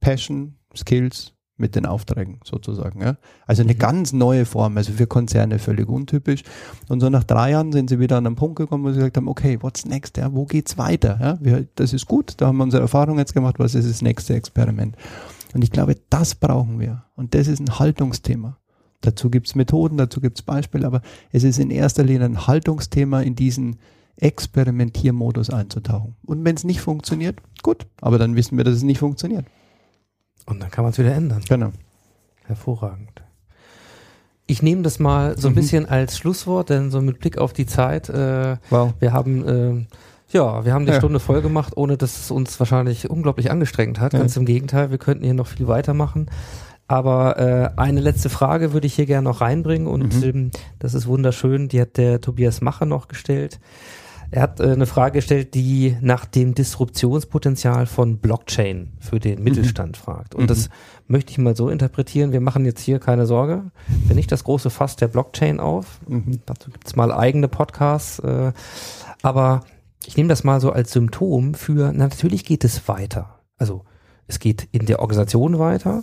Passion, 0.00 0.56
Skills 0.74 1.34
mit 1.58 1.76
den 1.76 1.84
Aufträgen 1.84 2.40
sozusagen. 2.42 3.02
Ja? 3.02 3.18
Also 3.46 3.62
eine 3.62 3.74
mhm. 3.74 3.78
ganz 3.78 4.12
neue 4.14 4.46
Form, 4.46 4.78
also 4.78 4.92
für 4.92 5.06
Konzerne 5.06 5.58
völlig 5.58 5.88
untypisch. 5.88 6.42
Und 6.88 7.00
so 7.00 7.10
nach 7.10 7.24
drei 7.24 7.50
Jahren 7.50 7.70
sind 7.72 7.90
sie 7.90 8.00
wieder 8.00 8.16
an 8.16 8.26
einen 8.26 8.36
Punkt 8.36 8.56
gekommen, 8.56 8.82
wo 8.82 8.88
sie 8.88 8.96
gesagt 8.96 9.18
haben, 9.18 9.28
okay, 9.28 9.58
what's 9.60 9.84
next? 9.84 10.16
Ja? 10.16 10.32
Wo 10.32 10.46
geht's 10.46 10.78
weiter? 10.78 11.18
Ja? 11.20 11.38
Wir, 11.40 11.66
das 11.74 11.92
ist 11.92 12.06
gut, 12.06 12.34
da 12.38 12.46
haben 12.46 12.56
wir 12.56 12.64
unsere 12.64 12.82
Erfahrung 12.82 13.18
jetzt 13.18 13.34
gemacht, 13.34 13.58
was 13.58 13.74
ist 13.74 13.88
das 13.88 14.00
nächste 14.00 14.34
Experiment? 14.34 14.96
Und 15.54 15.62
ich 15.62 15.70
glaube, 15.70 15.96
das 16.10 16.34
brauchen 16.34 16.78
wir. 16.80 17.04
Und 17.16 17.34
das 17.34 17.48
ist 17.48 17.60
ein 17.60 17.78
Haltungsthema. 17.78 18.58
Dazu 19.00 19.30
gibt's 19.30 19.54
Methoden, 19.54 19.96
dazu 19.96 20.20
gibt's 20.20 20.42
Beispiele, 20.42 20.86
aber 20.86 21.00
es 21.32 21.42
ist 21.42 21.58
in 21.58 21.70
erster 21.70 22.04
Linie 22.04 22.26
ein 22.26 22.46
Haltungsthema, 22.46 23.22
in 23.22 23.34
diesen 23.34 23.78
Experimentiermodus 24.16 25.50
einzutauchen. 25.50 26.16
Und 26.26 26.44
wenn 26.44 26.54
es 26.54 26.64
nicht 26.64 26.80
funktioniert, 26.80 27.40
gut, 27.62 27.86
aber 28.00 28.18
dann 28.18 28.36
wissen 28.36 28.58
wir, 28.58 28.64
dass 28.64 28.74
es 28.74 28.82
nicht 28.82 28.98
funktioniert. 28.98 29.46
Und 30.46 30.60
dann 30.60 30.70
kann 30.70 30.84
man 30.84 30.92
es 30.92 30.98
wieder 30.98 31.14
ändern. 31.14 31.42
Genau. 31.48 31.72
Hervorragend. 32.44 33.22
Ich 34.46 34.62
nehme 34.62 34.82
das 34.82 34.98
mal 34.98 35.38
so 35.38 35.48
ein 35.48 35.52
mhm. 35.52 35.56
bisschen 35.56 35.86
als 35.86 36.18
Schlusswort, 36.18 36.70
denn 36.70 36.90
so 36.90 37.00
mit 37.00 37.20
Blick 37.20 37.38
auf 37.38 37.52
die 37.52 37.66
Zeit, 37.66 38.08
äh, 38.08 38.56
wow. 38.68 38.92
wir 38.98 39.12
haben 39.12 39.48
äh, 39.48 39.86
ja, 40.30 40.64
wir 40.64 40.72
haben 40.72 40.86
die 40.86 40.92
ja. 40.92 40.98
Stunde 40.98 41.20
voll 41.20 41.42
gemacht, 41.42 41.76
ohne 41.76 41.96
dass 41.96 42.18
es 42.18 42.30
uns 42.30 42.58
wahrscheinlich 42.58 43.10
unglaublich 43.10 43.50
angestrengt 43.50 44.00
hat. 44.00 44.12
Ja. 44.12 44.20
Ganz 44.20 44.36
im 44.36 44.44
Gegenteil, 44.44 44.90
wir 44.90 44.98
könnten 44.98 45.24
hier 45.24 45.34
noch 45.34 45.46
viel 45.46 45.68
weitermachen. 45.68 46.26
Aber 46.86 47.38
äh, 47.38 47.70
eine 47.76 48.00
letzte 48.00 48.30
Frage 48.30 48.72
würde 48.72 48.88
ich 48.88 48.94
hier 48.94 49.06
gerne 49.06 49.28
noch 49.28 49.40
reinbringen 49.40 49.86
und 49.86 50.16
mhm. 50.16 50.24
ähm, 50.24 50.50
das 50.80 50.94
ist 50.94 51.06
wunderschön, 51.06 51.68
die 51.68 51.80
hat 51.80 51.96
der 51.96 52.20
Tobias 52.20 52.60
Macher 52.62 52.84
noch 52.84 53.06
gestellt. 53.06 53.60
Er 54.32 54.42
hat 54.42 54.60
äh, 54.60 54.64
eine 54.64 54.86
Frage 54.86 55.18
gestellt, 55.18 55.54
die 55.54 55.96
nach 56.00 56.24
dem 56.24 56.54
Disruptionspotenzial 56.54 57.86
von 57.86 58.18
Blockchain 58.18 58.92
für 58.98 59.18
den 59.18 59.38
mhm. 59.38 59.44
Mittelstand 59.44 59.96
fragt. 59.96 60.34
Und 60.34 60.44
mhm. 60.44 60.48
das 60.48 60.68
möchte 61.08 61.32
ich 61.32 61.38
mal 61.38 61.56
so 61.56 61.68
interpretieren. 61.68 62.32
Wir 62.32 62.40
machen 62.40 62.64
jetzt 62.64 62.80
hier 62.80 62.98
keine 62.98 63.26
Sorge, 63.26 63.70
wenn 64.06 64.16
nicht 64.16 64.30
das 64.30 64.44
große 64.44 64.70
Fass 64.70 64.96
der 64.96 65.08
Blockchain 65.08 65.60
auf. 65.60 66.00
Mhm. 66.08 66.40
Dazu 66.46 66.70
gibt's 66.70 66.94
mal 66.94 67.12
eigene 67.12 67.48
Podcasts. 67.48 68.20
Äh, 68.20 68.52
aber 69.22 69.62
ich 70.10 70.16
nehme 70.16 70.28
das 70.28 70.42
mal 70.42 70.60
so 70.60 70.72
als 70.72 70.90
Symptom 70.90 71.54
für, 71.54 71.92
na, 71.92 72.08
natürlich 72.08 72.44
geht 72.44 72.64
es 72.64 72.88
weiter. 72.88 73.38
Also 73.56 73.84
es 74.26 74.40
geht 74.40 74.66
in 74.72 74.86
der 74.86 74.98
Organisation 74.98 75.60
weiter, 75.60 76.02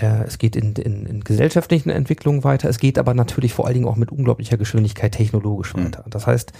äh, 0.00 0.24
es 0.24 0.38
geht 0.38 0.56
in, 0.56 0.72
in, 0.72 1.06
in 1.06 1.22
gesellschaftlichen 1.22 1.90
Entwicklungen 1.90 2.42
weiter, 2.42 2.68
es 2.68 2.80
geht 2.80 2.98
aber 2.98 3.14
natürlich 3.14 3.54
vor 3.54 3.66
allen 3.66 3.74
Dingen 3.74 3.86
auch 3.86 3.94
mit 3.94 4.10
unglaublicher 4.10 4.56
Geschwindigkeit 4.56 5.12
technologisch 5.12 5.76
mhm. 5.76 5.84
weiter. 5.84 6.04
Das 6.10 6.26
heißt, 6.26 6.54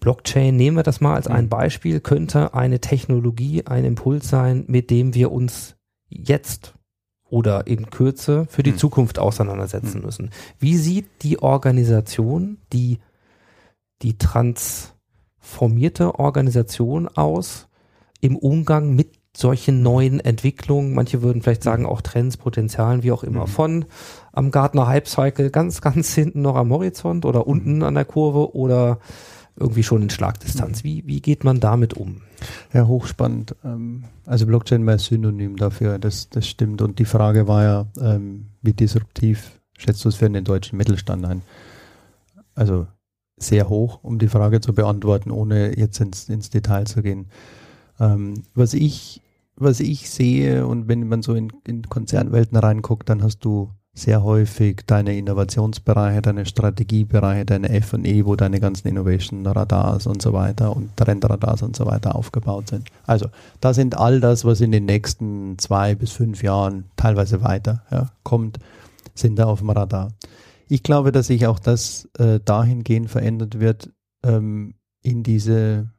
Blockchain, 0.00 0.56
nehmen 0.56 0.76
wir 0.76 0.82
das 0.82 1.00
mal 1.00 1.14
als 1.14 1.28
ein 1.28 1.44
mhm. 1.44 1.50
Beispiel, 1.50 2.00
könnte 2.00 2.52
eine 2.52 2.80
Technologie, 2.80 3.64
ein 3.66 3.84
Impuls 3.84 4.28
sein, 4.28 4.64
mit 4.66 4.90
dem 4.90 5.14
wir 5.14 5.30
uns 5.30 5.76
jetzt 6.08 6.74
oder 7.30 7.68
in 7.68 7.90
Kürze 7.90 8.46
für 8.50 8.64
die 8.64 8.72
mhm. 8.72 8.78
Zukunft 8.78 9.20
auseinandersetzen 9.20 9.98
mhm. 9.98 10.04
müssen. 10.04 10.30
Wie 10.58 10.76
sieht 10.76 11.06
die 11.22 11.40
Organisation, 11.40 12.58
die 12.72 12.98
die 14.02 14.18
transformierte 14.18 16.18
Organisation 16.18 17.08
aus 17.08 17.68
im 18.20 18.36
Umgang 18.36 18.94
mit 18.94 19.22
solchen 19.34 19.82
neuen 19.82 20.20
Entwicklungen, 20.20 20.94
manche 20.94 21.22
würden 21.22 21.42
vielleicht 21.42 21.62
sagen 21.62 21.86
auch 21.86 22.02
Trends, 22.02 22.36
Potenzialen, 22.36 23.02
wie 23.02 23.12
auch 23.12 23.24
immer, 23.24 23.46
mhm. 23.46 23.50
von 23.50 23.84
am 24.32 24.50
Gartner 24.50 24.86
Hype 24.86 25.08
Cycle 25.08 25.50
ganz, 25.50 25.80
ganz 25.80 26.14
hinten 26.14 26.42
noch 26.42 26.56
am 26.56 26.70
Horizont 26.70 27.24
oder 27.24 27.46
unten 27.46 27.76
mhm. 27.76 27.82
an 27.82 27.94
der 27.94 28.04
Kurve 28.04 28.54
oder 28.54 28.98
irgendwie 29.56 29.82
schon 29.82 30.02
in 30.02 30.10
Schlagdistanz. 30.10 30.82
Mhm. 30.82 30.88
Wie, 30.88 31.06
wie 31.06 31.20
geht 31.20 31.44
man 31.44 31.60
damit 31.60 31.94
um? 31.94 32.22
Ja, 32.72 32.86
hochspannend. 32.86 33.56
Ähm, 33.64 34.04
also 34.26 34.46
Blockchain 34.46 34.86
war 34.86 34.98
Synonym 34.98 35.56
dafür, 35.56 35.98
das, 35.98 36.28
das 36.28 36.46
stimmt. 36.46 36.82
Und 36.82 36.98
die 36.98 37.04
Frage 37.04 37.48
war 37.48 37.62
ja, 37.62 37.86
ähm, 38.00 38.48
wie 38.60 38.72
disruptiv 38.72 39.60
schätzt 39.78 40.04
du 40.04 40.08
es 40.08 40.16
für 40.16 40.28
den 40.28 40.44
deutschen 40.44 40.76
Mittelstand 40.76 41.24
ein? 41.24 41.42
Also 42.54 42.86
sehr 43.42 43.68
hoch, 43.68 44.00
um 44.02 44.18
die 44.18 44.28
Frage 44.28 44.60
zu 44.60 44.72
beantworten, 44.72 45.30
ohne 45.30 45.78
jetzt 45.78 46.00
ins, 46.00 46.28
ins 46.28 46.50
Detail 46.50 46.84
zu 46.86 47.02
gehen. 47.02 47.26
Ähm, 48.00 48.44
was 48.54 48.74
ich, 48.74 49.20
was 49.56 49.80
ich 49.80 50.10
sehe 50.10 50.66
und 50.66 50.88
wenn 50.88 51.08
man 51.08 51.22
so 51.22 51.34
in, 51.34 51.52
in 51.66 51.82
Konzernwelten 51.88 52.56
reinguckt, 52.56 53.08
dann 53.08 53.22
hast 53.22 53.40
du 53.40 53.70
sehr 53.94 54.22
häufig 54.22 54.84
deine 54.86 55.16
Innovationsbereiche, 55.16 56.22
deine 56.22 56.46
Strategiebereiche, 56.46 57.44
deine 57.44 57.68
F&E, 57.68 58.24
wo 58.24 58.36
deine 58.36 58.58
ganzen 58.58 58.88
Innovation 58.88 59.46
Radars 59.46 60.06
und 60.06 60.22
so 60.22 60.32
weiter 60.32 60.74
und 60.74 60.96
Trendradars 60.96 61.62
und 61.62 61.76
so 61.76 61.84
weiter 61.84 62.14
aufgebaut 62.14 62.68
sind. 62.68 62.88
Also 63.06 63.26
da 63.60 63.74
sind 63.74 63.98
all 63.98 64.20
das, 64.20 64.46
was 64.46 64.62
in 64.62 64.72
den 64.72 64.86
nächsten 64.86 65.58
zwei 65.58 65.94
bis 65.94 66.12
fünf 66.12 66.42
Jahren 66.42 66.84
teilweise 66.96 67.42
weiter 67.42 67.82
ja, 67.90 68.08
kommt, 68.22 68.58
sind 69.14 69.38
da 69.38 69.44
auf 69.44 69.58
dem 69.58 69.68
Radar. 69.68 70.08
Ich 70.72 70.82
glaube, 70.82 71.12
dass 71.12 71.26
sich 71.26 71.46
auch 71.46 71.58
das 71.58 72.08
äh, 72.16 72.40
dahingehend 72.42 73.10
verändert 73.10 73.60
wird, 73.60 73.92
ähm, 74.22 74.72
in 75.02 75.22
diese, 75.22 75.92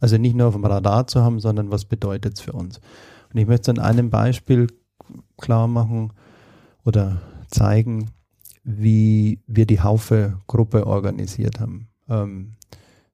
also 0.00 0.16
nicht 0.16 0.34
nur 0.34 0.46
auf 0.46 0.54
dem 0.54 0.64
Radar 0.64 1.06
zu 1.06 1.20
haben, 1.20 1.38
sondern 1.38 1.70
was 1.70 1.84
bedeutet 1.84 2.32
es 2.32 2.40
für 2.40 2.52
uns. 2.52 2.80
Und 3.30 3.38
ich 3.38 3.46
möchte 3.46 3.70
an 3.70 3.78
einem 3.78 4.08
Beispiel 4.08 4.68
klar 5.36 5.68
machen 5.68 6.14
oder 6.82 7.20
zeigen, 7.50 8.10
wie 8.64 9.42
wir 9.46 9.66
die 9.66 9.82
Haufe-Gruppe 9.82 10.86
organisiert 10.86 11.60
haben. 11.60 11.88
Ähm, 12.08 12.54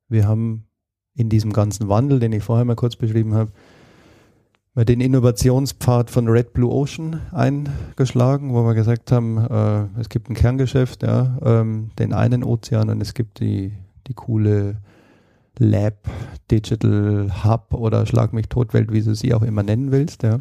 wir 0.09 0.28
haben 0.28 0.68
in 1.16 1.28
diesem 1.28 1.53
ganzen 1.53 1.88
Wandel, 1.88 2.20
den 2.20 2.30
ich 2.30 2.44
vorher 2.44 2.64
mal 2.64 2.76
kurz 2.76 2.94
beschrieben 2.94 3.34
habe, 3.34 3.50
mal 4.74 4.84
den 4.84 5.00
Innovationspfad 5.00 6.10
von 6.10 6.28
Red 6.28 6.54
Blue 6.54 6.72
Ocean 6.72 7.20
eingeschlagen, 7.32 8.54
wo 8.54 8.64
wir 8.64 8.74
gesagt 8.74 9.12
haben, 9.12 9.38
äh, 9.38 10.00
es 10.00 10.08
gibt 10.08 10.30
ein 10.30 10.34
Kerngeschäft, 10.34 11.02
ja, 11.02 11.38
ähm, 11.44 11.90
den 11.98 12.12
einen 12.12 12.42
Ozean 12.42 12.88
und 12.88 13.00
es 13.00 13.12
gibt 13.14 13.40
die, 13.40 13.72
die 14.06 14.14
coole 14.14 14.76
Lab, 15.58 16.08
Digital 16.50 17.44
Hub 17.44 17.74
oder 17.74 18.06
Schlag 18.06 18.32
mich 18.32 18.48
tot 18.48 18.72
Welt, 18.72 18.90
wie 18.92 19.02
du 19.02 19.14
sie 19.14 19.34
auch 19.34 19.42
immer 19.42 19.62
nennen 19.62 19.92
willst, 19.92 20.22
ja. 20.22 20.40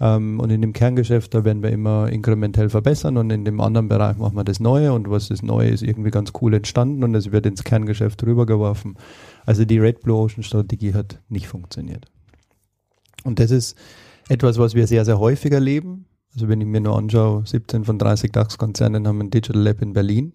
Ähm, 0.00 0.40
und 0.40 0.50
in 0.50 0.60
dem 0.60 0.72
Kerngeschäft, 0.72 1.32
da 1.32 1.44
werden 1.44 1.62
wir 1.62 1.70
immer 1.70 2.08
inkrementell 2.08 2.68
verbessern 2.68 3.16
und 3.16 3.30
in 3.30 3.44
dem 3.44 3.60
anderen 3.60 3.88
Bereich 3.88 4.16
machen 4.16 4.34
wir 4.34 4.42
das 4.42 4.58
Neue 4.58 4.92
und 4.92 5.08
was 5.08 5.28
das 5.28 5.44
Neue 5.44 5.68
ist 5.68 5.84
irgendwie 5.84 6.10
ganz 6.10 6.32
cool 6.40 6.54
entstanden 6.54 7.04
und 7.04 7.14
es 7.14 7.30
wird 7.30 7.46
ins 7.46 7.62
Kerngeschäft 7.62 8.24
rübergeworfen. 8.24 8.96
Also 9.46 9.64
die 9.64 9.78
Red 9.78 10.00
Blue 10.00 10.16
Ocean 10.16 10.42
Strategie 10.42 10.94
hat 10.94 11.20
nicht 11.28 11.46
funktioniert. 11.46 12.11
Und 13.24 13.38
das 13.38 13.50
ist 13.50 13.76
etwas, 14.28 14.58
was 14.58 14.74
wir 14.74 14.86
sehr, 14.86 15.04
sehr 15.04 15.18
häufig 15.18 15.52
erleben. 15.52 16.06
Also 16.34 16.48
wenn 16.48 16.60
ich 16.60 16.66
mir 16.66 16.80
nur 16.80 16.96
anschaue, 16.96 17.46
17 17.46 17.84
von 17.84 17.98
30 17.98 18.32
DAX-Konzernen 18.32 19.06
haben 19.06 19.20
ein 19.20 19.30
Digital 19.30 19.62
Lab 19.62 19.82
in 19.82 19.92
Berlin. 19.92 20.32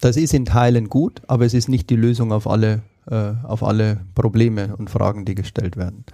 Das 0.00 0.16
ist 0.16 0.32
in 0.32 0.44
Teilen 0.44 0.88
gut, 0.88 1.22
aber 1.26 1.44
es 1.44 1.54
ist 1.54 1.68
nicht 1.68 1.90
die 1.90 1.96
Lösung 1.96 2.32
auf 2.32 2.46
alle, 2.48 2.82
äh, 3.10 3.32
auf 3.42 3.62
alle 3.62 4.00
Probleme 4.14 4.76
und 4.76 4.90
Fragen, 4.90 5.24
die 5.24 5.34
gestellt 5.34 5.76
werden. 5.76 6.04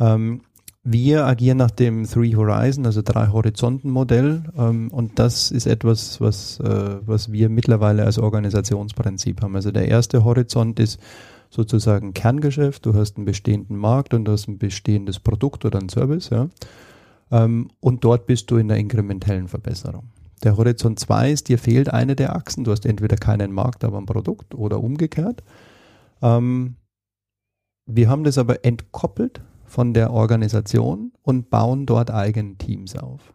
Ähm, 0.00 0.42
wir 0.82 1.24
agieren 1.24 1.56
nach 1.56 1.70
dem 1.70 2.04
Three 2.04 2.34
Horizon, 2.34 2.84
also 2.84 3.00
drei 3.02 3.28
Horizonten 3.28 3.88
Modell, 3.88 4.42
ähm, 4.58 4.90
und 4.90 5.18
das 5.18 5.50
ist 5.50 5.66
etwas, 5.66 6.20
was, 6.20 6.60
äh, 6.60 6.96
was 7.06 7.32
wir 7.32 7.48
mittlerweile 7.48 8.04
als 8.04 8.18
Organisationsprinzip 8.18 9.40
haben. 9.40 9.56
Also 9.56 9.70
der 9.70 9.88
erste 9.88 10.24
Horizont 10.24 10.78
ist 10.78 11.00
sozusagen 11.54 12.14
Kerngeschäft. 12.14 12.84
Du 12.84 12.94
hast 12.94 13.16
einen 13.16 13.26
bestehenden 13.26 13.76
Markt 13.76 14.12
und 14.12 14.24
du 14.24 14.32
hast 14.32 14.48
ein 14.48 14.58
bestehendes 14.58 15.20
Produkt 15.20 15.64
oder 15.64 15.78
ein 15.78 15.88
Service, 15.88 16.30
ja. 16.30 16.48
Ähm, 17.30 17.70
und 17.80 18.02
dort 18.04 18.26
bist 18.26 18.50
du 18.50 18.56
in 18.56 18.68
der 18.68 18.76
inkrementellen 18.76 19.48
Verbesserung. 19.48 20.08
Der 20.42 20.56
Horizont 20.56 20.98
2 20.98 21.30
ist, 21.30 21.48
dir 21.48 21.58
fehlt 21.58 21.88
eine 21.88 22.16
der 22.16 22.34
Achsen. 22.34 22.64
Du 22.64 22.72
hast 22.72 22.84
entweder 22.84 23.16
keinen 23.16 23.52
Markt, 23.52 23.84
aber 23.84 23.98
ein 23.98 24.06
Produkt 24.06 24.54
oder 24.54 24.80
umgekehrt. 24.80 25.42
Ähm, 26.20 26.76
wir 27.86 28.08
haben 28.08 28.24
das 28.24 28.36
aber 28.36 28.64
entkoppelt 28.64 29.40
von 29.64 29.94
der 29.94 30.12
Organisation 30.12 31.12
und 31.22 31.50
bauen 31.50 31.86
dort 31.86 32.10
eigene 32.10 32.56
Teams 32.56 32.96
auf. 32.96 33.32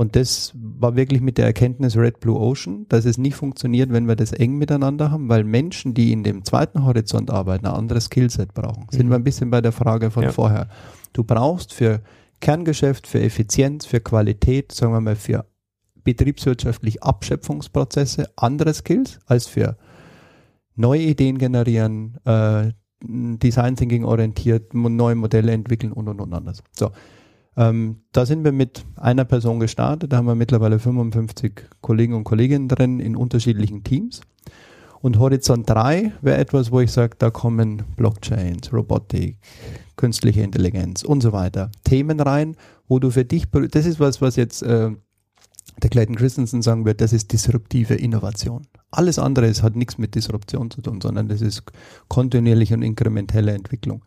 Und 0.00 0.16
das 0.16 0.54
war 0.54 0.96
wirklich 0.96 1.20
mit 1.20 1.36
der 1.36 1.44
Erkenntnis 1.44 1.94
Red 1.94 2.20
Blue 2.20 2.38
Ocean, 2.40 2.86
dass 2.88 3.04
es 3.04 3.18
nicht 3.18 3.34
funktioniert, 3.34 3.92
wenn 3.92 4.08
wir 4.08 4.16
das 4.16 4.32
eng 4.32 4.56
miteinander 4.56 5.10
haben, 5.10 5.28
weil 5.28 5.44
Menschen, 5.44 5.92
die 5.92 6.10
in 6.10 6.24
dem 6.24 6.42
zweiten 6.42 6.86
Horizont 6.86 7.30
arbeiten, 7.30 7.66
ein 7.66 7.74
anderes 7.74 8.06
Skillset 8.06 8.54
brauchen. 8.54 8.86
Sind 8.90 9.04
Mhm. 9.06 9.10
wir 9.10 9.16
ein 9.16 9.24
bisschen 9.24 9.50
bei 9.50 9.60
der 9.60 9.72
Frage 9.72 10.10
von 10.10 10.22
Ja. 10.22 10.32
vorher. 10.32 10.70
Du 11.12 11.22
brauchst 11.22 11.74
für 11.74 12.00
Kerngeschäft, 12.40 13.06
für 13.06 13.20
Effizienz, 13.20 13.84
für 13.84 14.00
Qualität, 14.00 14.72
sagen 14.72 14.94
wir 14.94 15.02
mal, 15.02 15.16
für 15.16 15.44
betriebswirtschaftlich 16.02 17.02
Abschöpfungsprozesse 17.02 18.30
andere 18.36 18.72
Skills 18.72 19.18
als 19.26 19.48
für 19.48 19.76
neue 20.76 21.02
Ideen 21.02 21.36
generieren, 21.36 22.16
äh, 22.24 22.72
Design 23.04 23.76
Thinking 23.76 24.04
orientiert, 24.04 24.72
neue 24.72 25.14
Modelle 25.14 25.52
entwickeln 25.52 25.92
und 25.92 26.08
und 26.08 26.22
und 26.22 26.32
anders. 26.32 26.62
So. 26.72 26.90
Ähm, 27.56 28.02
da 28.12 28.26
sind 28.26 28.44
wir 28.44 28.52
mit 28.52 28.84
einer 28.96 29.24
Person 29.24 29.60
gestartet, 29.60 30.12
da 30.12 30.18
haben 30.18 30.26
wir 30.26 30.34
mittlerweile 30.34 30.78
55 30.78 31.66
Kollegen 31.80 32.14
und 32.14 32.24
Kolleginnen 32.24 32.68
drin 32.68 33.00
in 33.00 33.16
unterschiedlichen 33.16 33.84
Teams. 33.84 34.20
Und 35.02 35.18
Horizont 35.18 35.68
3 35.68 36.12
wäre 36.20 36.38
etwas, 36.38 36.70
wo 36.70 36.80
ich 36.80 36.92
sage, 36.92 37.16
da 37.18 37.30
kommen 37.30 37.84
Blockchains, 37.96 38.72
Robotik, 38.72 39.38
künstliche 39.96 40.42
Intelligenz 40.42 41.02
und 41.02 41.22
so 41.22 41.32
weiter. 41.32 41.70
Themen 41.84 42.20
rein, 42.20 42.56
wo 42.86 42.98
du 42.98 43.10
für 43.10 43.24
dich, 43.24 43.46
das 43.70 43.86
ist 43.86 43.98
was, 43.98 44.20
was 44.20 44.36
jetzt 44.36 44.62
äh, 44.62 44.90
der 45.82 45.90
Clayton 45.90 46.16
Christensen 46.16 46.62
sagen 46.62 46.84
wird, 46.84 47.00
das 47.00 47.12
ist 47.12 47.32
disruptive 47.32 47.94
Innovation. 47.94 48.66
Alles 48.90 49.18
andere 49.18 49.46
ist, 49.46 49.62
hat 49.62 49.76
nichts 49.76 49.98
mit 49.98 50.14
Disruption 50.14 50.70
zu 50.70 50.82
tun, 50.82 51.00
sondern 51.00 51.28
das 51.28 51.40
ist 51.40 51.62
kontinuierliche 52.08 52.74
und 52.74 52.82
inkrementelle 52.82 53.52
Entwicklung. 53.52 54.04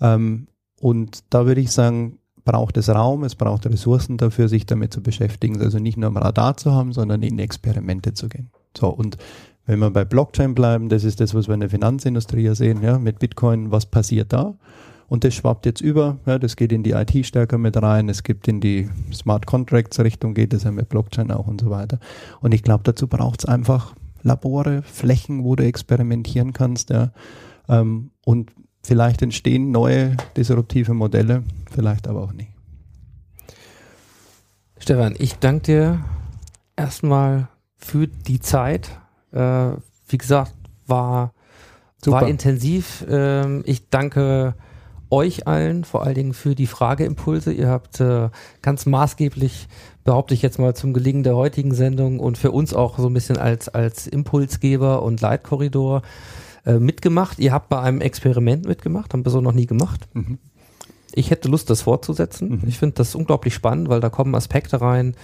Ähm, 0.00 0.48
und 0.80 1.20
da 1.30 1.46
würde 1.46 1.60
ich 1.60 1.70
sagen, 1.70 2.17
braucht 2.48 2.78
es 2.78 2.88
Raum, 2.88 3.24
es 3.24 3.34
braucht 3.34 3.66
Ressourcen 3.66 4.16
dafür, 4.16 4.48
sich 4.48 4.64
damit 4.64 4.90
zu 4.90 5.02
beschäftigen, 5.02 5.60
also 5.60 5.78
nicht 5.78 5.98
nur 5.98 6.08
am 6.08 6.16
Radar 6.16 6.56
zu 6.56 6.72
haben, 6.72 6.94
sondern 6.94 7.22
in 7.22 7.38
Experimente 7.38 8.14
zu 8.14 8.30
gehen. 8.30 8.48
So, 8.74 8.88
und 8.88 9.18
wenn 9.66 9.80
wir 9.80 9.90
bei 9.90 10.06
Blockchain 10.06 10.54
bleiben, 10.54 10.88
das 10.88 11.04
ist 11.04 11.20
das, 11.20 11.34
was 11.34 11.46
wir 11.46 11.52
in 11.52 11.60
der 11.60 11.68
Finanzindustrie 11.68 12.44
ja 12.44 12.54
sehen, 12.54 12.82
ja, 12.82 12.98
mit 12.98 13.18
Bitcoin, 13.18 13.70
was 13.70 13.84
passiert 13.84 14.32
da? 14.32 14.54
Und 15.08 15.24
das 15.24 15.34
schwappt 15.34 15.66
jetzt 15.66 15.82
über, 15.82 16.16
ja, 16.24 16.38
das 16.38 16.56
geht 16.56 16.72
in 16.72 16.82
die 16.82 16.92
IT 16.92 17.26
stärker 17.26 17.58
mit 17.58 17.76
rein, 17.76 18.08
es 18.08 18.22
gibt 18.22 18.48
in 18.48 18.62
die 18.62 18.88
Smart 19.12 19.44
Contracts 19.44 20.00
Richtung, 20.00 20.32
geht 20.32 20.54
es 20.54 20.62
ja 20.62 20.70
mit 20.70 20.88
Blockchain 20.88 21.30
auch 21.30 21.48
und 21.48 21.60
so 21.60 21.68
weiter. 21.68 21.98
Und 22.40 22.54
ich 22.54 22.62
glaube, 22.62 22.82
dazu 22.84 23.08
braucht 23.08 23.40
es 23.40 23.44
einfach 23.44 23.94
Labore, 24.22 24.80
Flächen, 24.84 25.44
wo 25.44 25.54
du 25.54 25.64
experimentieren 25.64 26.54
kannst, 26.54 26.88
ja, 26.88 27.12
ähm, 27.68 28.10
und 28.24 28.52
vielleicht 28.82 29.22
entstehen 29.22 29.70
neue 29.70 30.16
disruptive 30.36 30.94
Modelle, 30.94 31.42
vielleicht 31.70 32.08
aber 32.08 32.22
auch 32.22 32.32
nicht. 32.32 32.50
Stefan, 34.78 35.14
ich 35.18 35.38
danke 35.38 35.62
dir 35.62 36.04
erstmal 36.76 37.48
für 37.76 38.06
die 38.06 38.40
Zeit. 38.40 38.90
Äh, 39.32 39.72
wie 40.08 40.18
gesagt, 40.18 40.54
war, 40.86 41.32
Super. 42.02 42.22
war 42.22 42.28
intensiv. 42.28 43.04
Ähm, 43.08 43.62
ich 43.66 43.88
danke 43.90 44.54
euch 45.10 45.46
allen 45.46 45.84
vor 45.84 46.04
allen 46.04 46.14
Dingen 46.14 46.34
für 46.34 46.54
die 46.54 46.66
Frageimpulse. 46.66 47.52
Ihr 47.52 47.68
habt 47.68 48.00
äh, 48.00 48.28
ganz 48.62 48.86
maßgeblich, 48.86 49.68
behaupte 50.04 50.34
ich 50.34 50.42
jetzt 50.42 50.58
mal, 50.58 50.74
zum 50.74 50.92
Gelingen 50.92 51.22
der 51.22 51.36
heutigen 51.36 51.74
Sendung 51.74 52.20
und 52.20 52.38
für 52.38 52.50
uns 52.50 52.74
auch 52.74 52.98
so 52.98 53.08
ein 53.08 53.14
bisschen 53.14 53.38
als, 53.38 53.68
als 53.68 54.06
Impulsgeber 54.06 55.02
und 55.02 55.20
Leitkorridor 55.20 56.02
äh, 56.64 56.78
mitgemacht. 56.78 57.38
Ihr 57.38 57.52
habt 57.52 57.68
bei 57.68 57.80
einem 57.80 58.00
Experiment 58.00 58.66
mitgemacht, 58.66 59.12
haben 59.12 59.24
wir 59.24 59.30
so 59.30 59.40
noch 59.40 59.52
nie 59.52 59.66
gemacht. 59.66 60.08
Mhm. 60.14 60.38
Ich 61.12 61.30
hätte 61.30 61.48
Lust, 61.48 61.70
das 61.70 61.82
fortzusetzen. 61.82 62.50
Mhm. 62.50 62.68
Ich 62.68 62.78
finde 62.78 62.94
das 62.94 63.14
unglaublich 63.14 63.54
spannend, 63.54 63.88
weil 63.88 64.00
da 64.00 64.10
kommen 64.10 64.34
Aspekte 64.34 64.80
rein, 64.80 65.14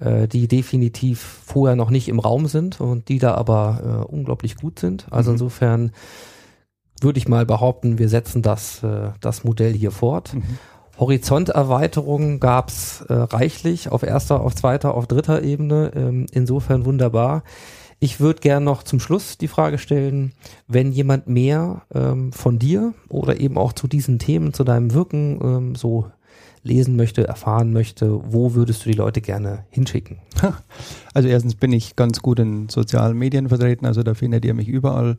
äh, 0.00 0.26
die 0.26 0.48
definitiv 0.48 1.20
vorher 1.46 1.76
noch 1.76 1.90
nicht 1.90 2.08
im 2.08 2.18
Raum 2.18 2.46
sind 2.46 2.80
und 2.80 3.08
die 3.08 3.18
da 3.18 3.34
aber 3.34 4.06
äh, 4.08 4.12
unglaublich 4.12 4.56
gut 4.56 4.78
sind. 4.78 5.06
Also 5.10 5.30
Mhm. 5.30 5.34
insofern 5.34 5.92
würde 7.00 7.18
ich 7.18 7.28
mal 7.28 7.44
behaupten, 7.44 7.98
wir 7.98 8.08
setzen 8.08 8.40
das, 8.42 8.82
äh, 8.82 9.10
das 9.20 9.44
Modell 9.44 9.72
hier 9.74 9.90
fort. 9.90 10.34
Mhm. 10.34 10.58
Horizonterweiterungen 10.98 12.40
gab 12.40 12.68
es 12.68 13.02
äh, 13.08 13.12
reichlich 13.12 13.90
auf 13.90 14.02
erster, 14.02 14.40
auf 14.40 14.54
zweiter, 14.54 14.94
auf 14.94 15.06
dritter 15.06 15.42
Ebene. 15.42 15.92
Ähm, 15.94 16.26
insofern 16.32 16.84
wunderbar. 16.84 17.42
Ich 18.04 18.20
würde 18.20 18.40
gern 18.40 18.64
noch 18.64 18.82
zum 18.82 19.00
Schluss 19.00 19.38
die 19.38 19.48
Frage 19.48 19.78
stellen, 19.78 20.32
wenn 20.68 20.92
jemand 20.92 21.26
mehr 21.26 21.86
ähm, 21.94 22.32
von 22.32 22.58
dir 22.58 22.92
oder 23.08 23.40
eben 23.40 23.56
auch 23.56 23.72
zu 23.72 23.88
diesen 23.88 24.18
Themen, 24.18 24.52
zu 24.52 24.62
deinem 24.62 24.92
Wirken 24.92 25.40
ähm, 25.42 25.74
so 25.74 26.10
lesen 26.62 26.96
möchte, 26.96 27.26
erfahren 27.26 27.72
möchte, 27.72 28.20
wo 28.30 28.52
würdest 28.52 28.84
du 28.84 28.90
die 28.90 28.96
Leute 28.98 29.22
gerne 29.22 29.64
hinschicken? 29.70 30.18
Also 31.14 31.30
erstens 31.30 31.54
bin 31.54 31.72
ich 31.72 31.96
ganz 31.96 32.20
gut 32.20 32.40
in 32.40 32.68
sozialen 32.68 33.16
Medien 33.16 33.48
vertreten, 33.48 33.86
also 33.86 34.02
da 34.02 34.12
findet 34.12 34.44
ihr 34.44 34.52
mich 34.52 34.68
überall. 34.68 35.16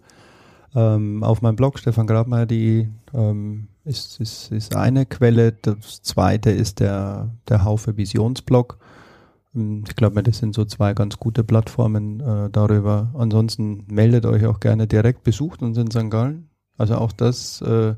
Ähm, 0.75 1.23
auf 1.23 1.41
meinem 1.41 1.55
Blog 1.55 1.79
stefangrabmeier.de 1.79 2.85
ähm, 3.15 3.67
ist, 3.83 4.19
ist, 4.21 4.51
ist 4.51 4.75
eine 4.75 5.07
Quelle. 5.07 5.53
Das 5.53 6.03
zweite 6.03 6.51
ist 6.51 6.81
der, 6.81 7.31
der 7.49 7.63
Haufe 7.63 7.97
Visionsblog. 7.97 8.77
Ähm, 9.55 9.83
Ich 9.87 9.95
glaube, 9.95 10.21
das 10.23 10.37
sind 10.37 10.53
so 10.53 10.65
zwei 10.65 10.93
ganz 10.93 11.17
gute 11.17 11.43
Plattformen 11.43 12.19
äh, 12.19 12.49
darüber. 12.51 13.11
Ansonsten 13.17 13.85
meldet 13.89 14.25
euch 14.25 14.45
auch 14.45 14.59
gerne 14.59 14.87
direkt, 14.87 15.23
besucht 15.23 15.61
uns 15.61 15.77
in 15.77 15.91
St. 15.91 16.09
Gallen. 16.09 16.49
Also 16.77 16.95
auch 16.95 17.11
das 17.11 17.61
äh, 17.61 17.95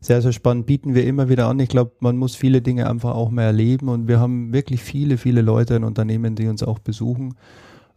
sehr, 0.00 0.22
sehr 0.22 0.32
spannend, 0.32 0.66
bieten 0.66 0.94
wir 0.94 1.06
immer 1.06 1.28
wieder 1.28 1.46
an. 1.48 1.60
Ich 1.60 1.68
glaube, 1.68 1.92
man 2.00 2.16
muss 2.16 2.34
viele 2.36 2.60
Dinge 2.62 2.88
einfach 2.88 3.14
auch 3.14 3.30
mehr 3.30 3.46
erleben 3.46 3.88
und 3.88 4.08
wir 4.08 4.20
haben 4.20 4.52
wirklich 4.52 4.82
viele, 4.82 5.16
viele 5.18 5.42
Leute 5.42 5.74
in 5.74 5.84
Unternehmen, 5.84 6.34
die 6.34 6.48
uns 6.48 6.62
auch 6.62 6.78
besuchen. 6.78 7.34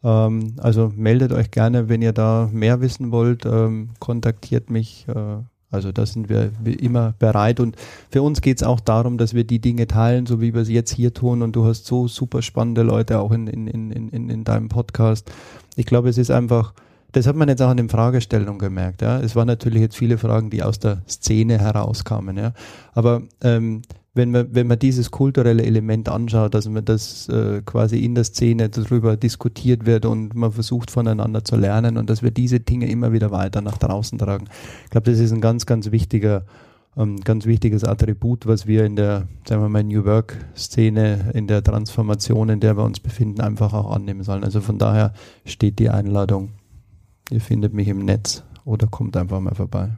Ähm, 0.03 0.55
also 0.57 0.91
meldet 0.95 1.31
euch 1.33 1.51
gerne, 1.51 1.89
wenn 1.89 2.01
ihr 2.01 2.13
da 2.13 2.49
mehr 2.51 2.81
wissen 2.81 3.11
wollt, 3.11 3.45
ähm, 3.45 3.89
kontaktiert 3.99 4.69
mich. 4.69 5.07
Äh, 5.07 5.43
also 5.71 5.91
da 5.91 6.05
sind 6.05 6.29
wir 6.29 6.51
immer 6.65 7.13
bereit 7.19 7.59
und 7.59 7.75
für 8.11 8.21
uns 8.21 8.41
geht 8.41 8.57
es 8.57 8.63
auch 8.63 8.79
darum, 8.79 9.17
dass 9.17 9.33
wir 9.33 9.43
die 9.43 9.59
Dinge 9.59 9.85
teilen, 9.87 10.25
so 10.25 10.41
wie 10.41 10.53
wir 10.53 10.61
es 10.61 10.69
jetzt 10.69 10.91
hier 10.91 11.13
tun 11.13 11.43
und 11.43 11.55
du 11.55 11.65
hast 11.65 11.85
so 11.85 12.07
super 12.07 12.41
spannende 12.41 12.81
Leute 12.81 13.19
auch 13.19 13.31
in, 13.31 13.47
in, 13.47 13.67
in, 13.67 14.09
in, 14.09 14.29
in 14.29 14.43
deinem 14.43 14.69
Podcast. 14.69 15.31
Ich 15.75 15.85
glaube, 15.85 16.09
es 16.09 16.17
ist 16.17 16.31
einfach, 16.31 16.73
das 17.11 17.27
hat 17.27 17.35
man 17.35 17.49
jetzt 17.49 17.61
auch 17.61 17.71
in 17.71 17.77
den 17.77 17.89
Fragestellungen 17.89 18.57
gemerkt. 18.57 19.01
Ja. 19.01 19.19
Es 19.19 19.35
waren 19.35 19.47
natürlich 19.47 19.81
jetzt 19.81 19.95
viele 19.95 20.17
Fragen, 20.17 20.49
die 20.49 20.63
aus 20.63 20.79
der 20.79 21.03
Szene 21.07 21.59
herauskamen. 21.59 22.37
Ja. 22.37 22.53
Aber 22.93 23.21
ähm, 23.41 23.83
wenn 24.13 24.31
man, 24.31 24.53
wenn 24.53 24.67
man 24.67 24.79
dieses 24.79 25.11
kulturelle 25.11 25.63
Element 25.63 26.09
anschaut, 26.09 26.53
dass 26.53 26.67
man 26.67 26.83
das 26.83 27.29
äh, 27.29 27.61
quasi 27.63 28.03
in 28.03 28.15
der 28.15 28.23
Szene 28.23 28.69
darüber 28.69 29.17
diskutiert 29.17 29.85
wird 29.85 30.05
und 30.05 30.35
man 30.35 30.51
versucht 30.51 30.91
voneinander 30.91 31.43
zu 31.43 31.55
lernen 31.55 31.97
und 31.97 32.09
dass 32.09 32.23
wir 32.23 32.31
diese 32.31 32.59
Dinge 32.59 32.89
immer 32.89 33.13
wieder 33.13 33.31
weiter 33.31 33.61
nach 33.61 33.77
draußen 33.77 34.17
tragen. 34.17 34.47
Ich 34.85 34.89
glaube, 34.89 35.09
das 35.09 35.19
ist 35.19 35.31
ein 35.31 35.41
ganz, 35.41 35.65
ganz 35.65 35.91
wichtiger, 35.91 36.45
ähm, 36.97 37.19
ganz 37.21 37.45
wichtiges 37.45 37.83
Attribut, 37.83 38.47
was 38.47 38.65
wir 38.65 38.83
in 38.85 38.95
der, 38.95 39.27
sagen 39.47 39.61
wir 39.61 39.69
mal, 39.69 39.83
New 39.83 40.05
Work-Szene, 40.05 41.31
in 41.35 41.47
der 41.47 41.63
Transformation, 41.63 42.49
in 42.49 42.59
der 42.59 42.77
wir 42.77 42.83
uns 42.83 42.99
befinden, 42.99 43.41
einfach 43.41 43.73
auch 43.73 43.91
annehmen 43.91 44.23
sollen. 44.23 44.43
Also 44.43 44.59
von 44.59 44.79
daher 44.79 45.13
steht 45.45 45.77
die 45.77 45.89
Einladung. 45.89 46.53
Ihr 47.29 47.41
findet 47.41 47.73
mich 47.73 47.87
im 47.87 48.05
Netz 48.05 48.43
oder 48.65 48.87
kommt 48.87 49.15
einfach 49.15 49.39
mal 49.39 49.53
vorbei. 49.53 49.91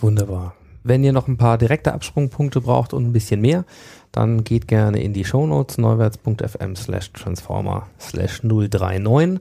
Wunderbar. 0.00 0.54
Wenn 0.82 1.04
ihr 1.04 1.12
noch 1.12 1.28
ein 1.28 1.36
paar 1.36 1.58
direkte 1.58 1.92
Absprungpunkte 1.92 2.60
braucht 2.60 2.94
und 2.94 3.06
ein 3.06 3.12
bisschen 3.12 3.40
mehr, 3.40 3.64
dann 4.12 4.44
geht 4.44 4.66
gerne 4.66 5.02
in 5.02 5.12
die 5.12 5.24
Shownotes 5.24 5.78
neuwärts.fm 5.78 6.74
slash 6.74 7.12
transformer 7.12 7.86
slash 7.98 8.42
039 8.42 9.40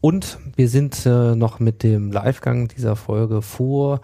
und 0.00 0.38
wir 0.56 0.68
sind 0.68 1.04
äh, 1.06 1.34
noch 1.34 1.60
mit 1.60 1.82
dem 1.82 2.10
Livegang 2.10 2.68
dieser 2.68 2.96
Folge 2.96 3.42
vor 3.42 4.00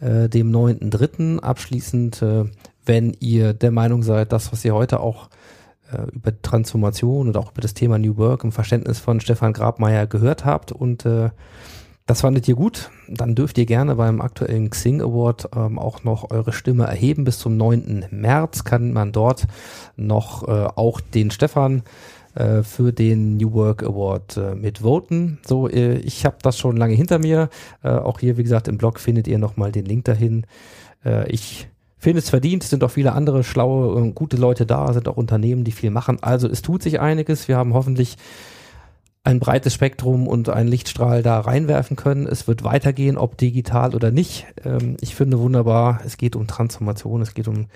äh, 0.00 0.28
dem 0.28 0.50
9.3. 0.50 1.40
abschließend, 1.40 2.22
äh, 2.22 2.44
wenn 2.84 3.16
ihr 3.20 3.52
der 3.52 3.70
Meinung 3.70 4.02
seid, 4.02 4.32
das, 4.32 4.52
was 4.52 4.64
ihr 4.64 4.74
heute 4.74 5.00
auch 5.00 5.28
äh, 5.92 6.02
über 6.12 6.40
Transformation 6.40 7.28
und 7.28 7.36
auch 7.36 7.52
über 7.52 7.60
das 7.60 7.74
Thema 7.74 7.98
New 7.98 8.16
Work 8.16 8.44
im 8.44 8.52
Verständnis 8.52 8.98
von 8.98 9.20
Stefan 9.20 9.52
Grabmeier 9.52 10.06
gehört 10.06 10.44
habt 10.44 10.72
und 10.72 11.04
äh, 11.04 11.30
Das 12.08 12.22
fandet 12.22 12.48
ihr 12.48 12.54
gut? 12.54 12.90
Dann 13.06 13.34
dürft 13.34 13.58
ihr 13.58 13.66
gerne 13.66 13.94
beim 13.96 14.22
aktuellen 14.22 14.70
Xing 14.70 15.02
Award 15.02 15.50
ähm, 15.54 15.78
auch 15.78 16.04
noch 16.04 16.30
eure 16.30 16.54
Stimme 16.54 16.86
erheben. 16.86 17.24
Bis 17.24 17.38
zum 17.38 17.58
9. 17.58 18.06
März 18.10 18.64
kann 18.64 18.94
man 18.94 19.12
dort 19.12 19.46
noch 19.94 20.48
äh, 20.48 20.68
auch 20.74 21.02
den 21.02 21.30
Stefan 21.30 21.82
äh, 22.34 22.62
für 22.62 22.94
den 22.94 23.36
New 23.36 23.52
Work 23.52 23.82
Award 23.82 24.38
äh, 24.38 24.54
mitvoten. 24.54 25.38
So, 25.46 25.68
äh, 25.68 25.98
ich 25.98 26.24
habe 26.24 26.36
das 26.40 26.56
schon 26.56 26.78
lange 26.78 26.94
hinter 26.94 27.18
mir. 27.18 27.50
Äh, 27.82 27.90
auch 27.90 28.20
hier, 28.20 28.38
wie 28.38 28.42
gesagt, 28.42 28.68
im 28.68 28.78
Blog 28.78 29.00
findet 29.00 29.28
ihr 29.28 29.36
nochmal 29.36 29.70
den 29.70 29.84
Link 29.84 30.06
dahin. 30.06 30.46
Ich 31.28 31.68
finde 31.96 32.18
es 32.18 32.28
verdient, 32.28 32.64
sind 32.64 32.82
auch 32.82 32.90
viele 32.90 33.12
andere 33.12 33.44
schlaue 33.44 33.92
und 33.92 34.16
gute 34.16 34.36
Leute 34.36 34.66
da, 34.66 34.92
sind 34.92 35.06
auch 35.06 35.16
Unternehmen, 35.16 35.62
die 35.62 35.70
viel 35.70 35.90
machen. 35.90 36.18
Also 36.22 36.48
es 36.48 36.60
tut 36.60 36.82
sich 36.82 36.98
einiges. 36.98 37.46
Wir 37.46 37.56
haben 37.56 37.72
hoffentlich 37.72 38.16
ein 39.28 39.40
breites 39.40 39.74
Spektrum 39.74 40.26
und 40.26 40.48
einen 40.48 40.70
Lichtstrahl 40.70 41.22
da 41.22 41.38
reinwerfen 41.38 41.96
können. 41.96 42.26
Es 42.26 42.48
wird 42.48 42.64
weitergehen, 42.64 43.18
ob 43.18 43.36
digital 43.36 43.94
oder 43.94 44.10
nicht. 44.10 44.46
Ähm, 44.64 44.96
ich 45.02 45.14
finde 45.14 45.38
wunderbar, 45.38 46.00
es 46.06 46.16
geht 46.16 46.34
um 46.34 46.46
Transformation, 46.46 47.20
es 47.20 47.34
geht 47.34 47.46
um 47.46 47.66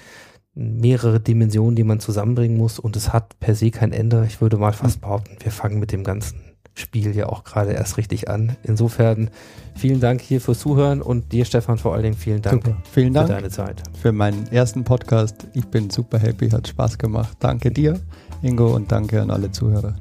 mehrere 0.54 1.20
Dimensionen, 1.20 1.76
die 1.76 1.84
man 1.84 2.00
zusammenbringen 2.00 2.56
muss 2.56 2.78
und 2.78 2.96
es 2.96 3.12
hat 3.12 3.38
per 3.38 3.54
se 3.54 3.70
kein 3.70 3.92
Ende. 3.92 4.24
Ich 4.26 4.40
würde 4.40 4.56
mal 4.56 4.72
fast 4.72 5.02
behaupten, 5.02 5.36
wir 5.42 5.52
fangen 5.52 5.78
mit 5.78 5.92
dem 5.92 6.04
ganzen 6.04 6.40
Spiel 6.74 7.14
ja 7.14 7.26
auch 7.26 7.44
gerade 7.44 7.72
erst 7.72 7.98
richtig 7.98 8.30
an. 8.30 8.56
Insofern 8.62 9.28
vielen 9.74 10.00
Dank 10.00 10.22
hier 10.22 10.40
fürs 10.40 10.58
Zuhören 10.58 11.02
und 11.02 11.32
dir, 11.32 11.44
Stefan, 11.44 11.76
vor 11.76 11.92
allen 11.92 12.02
Dingen 12.02 12.16
vielen 12.16 12.40
Dank 12.40 12.64
Super. 12.64 12.78
Vielen 12.90 13.12
Dank 13.12 13.28
für 13.28 13.34
deine 13.34 13.50
Zeit. 13.50 13.82
Für 14.00 14.12
meinen 14.12 14.46
ersten 14.46 14.84
Podcast. 14.84 15.48
Ich 15.52 15.66
bin 15.66 15.90
super 15.90 16.18
happy, 16.18 16.48
hat 16.48 16.66
Spaß 16.66 16.96
gemacht. 16.96 17.36
Danke 17.40 17.70
dir, 17.70 18.00
Ingo, 18.40 18.74
und 18.74 18.90
danke 18.90 19.20
an 19.20 19.30
alle 19.30 19.50
Zuhörer. 19.50 19.94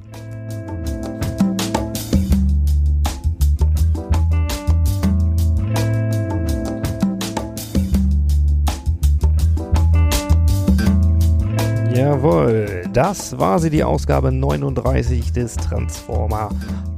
Jawohl, 11.94 12.84
das 12.94 13.38
war 13.38 13.60
sie, 13.60 13.70
die 13.70 13.84
Ausgabe 13.84 14.32
39 14.32 15.34
des 15.34 15.56
Transformer 15.56 16.50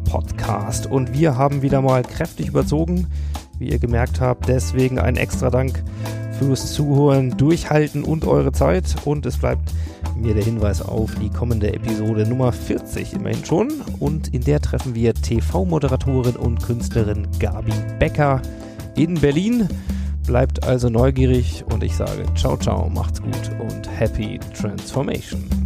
Podcast. 0.10 0.86
Und 0.86 1.14
wir 1.14 1.36
haben 1.36 1.64
wieder 1.64 1.82
mal 1.82 2.03
kräftig 2.03 2.49
überzogen, 2.49 3.07
wie 3.57 3.70
ihr 3.70 3.80
gemerkt 3.80 4.22
habt. 4.22 4.48
Deswegen 4.48 4.99
ein 4.99 5.18
extra 5.18 5.49
Dank 5.49 5.84
fürs 6.38 6.74
Zuhören, 6.74 7.36
Durchhalten 7.38 8.03
und 8.03 8.26
eure 8.26 8.52
Zeit. 8.52 8.95
Und 9.03 9.26
es 9.26 9.38
bleibt 9.38 9.74
mir 10.15 10.36
der 10.36 10.44
Hinweis 10.44 10.82
auf 10.82 11.15
die 11.15 11.30
kommende 11.30 11.74
Episode 11.74 12.28
Nummer 12.28 12.52
40 12.52 13.14
immerhin 13.14 13.44
schon. 13.44 13.72
Und 13.99 14.32
in 14.34 14.41
der 14.41 14.61
treffen 14.61 14.94
wir 14.94 15.15
TV-Moderatorin 15.15 16.36
und 16.36 16.61
Künstlerin 16.61 17.28
Gabi 17.40 17.74
Becker 17.98 18.41
in 18.95 19.15
Berlin. 19.15 19.68
Bleibt 20.26 20.64
also 20.64 20.90
neugierig 20.90 21.64
und 21.72 21.84
ich 21.84 21.95
sage 21.95 22.26
ciao, 22.36 22.58
ciao, 22.58 22.90
macht's 22.90 23.22
gut 23.22 23.52
und 23.60 23.90
happy 24.00 24.40
transformation. 24.54 25.62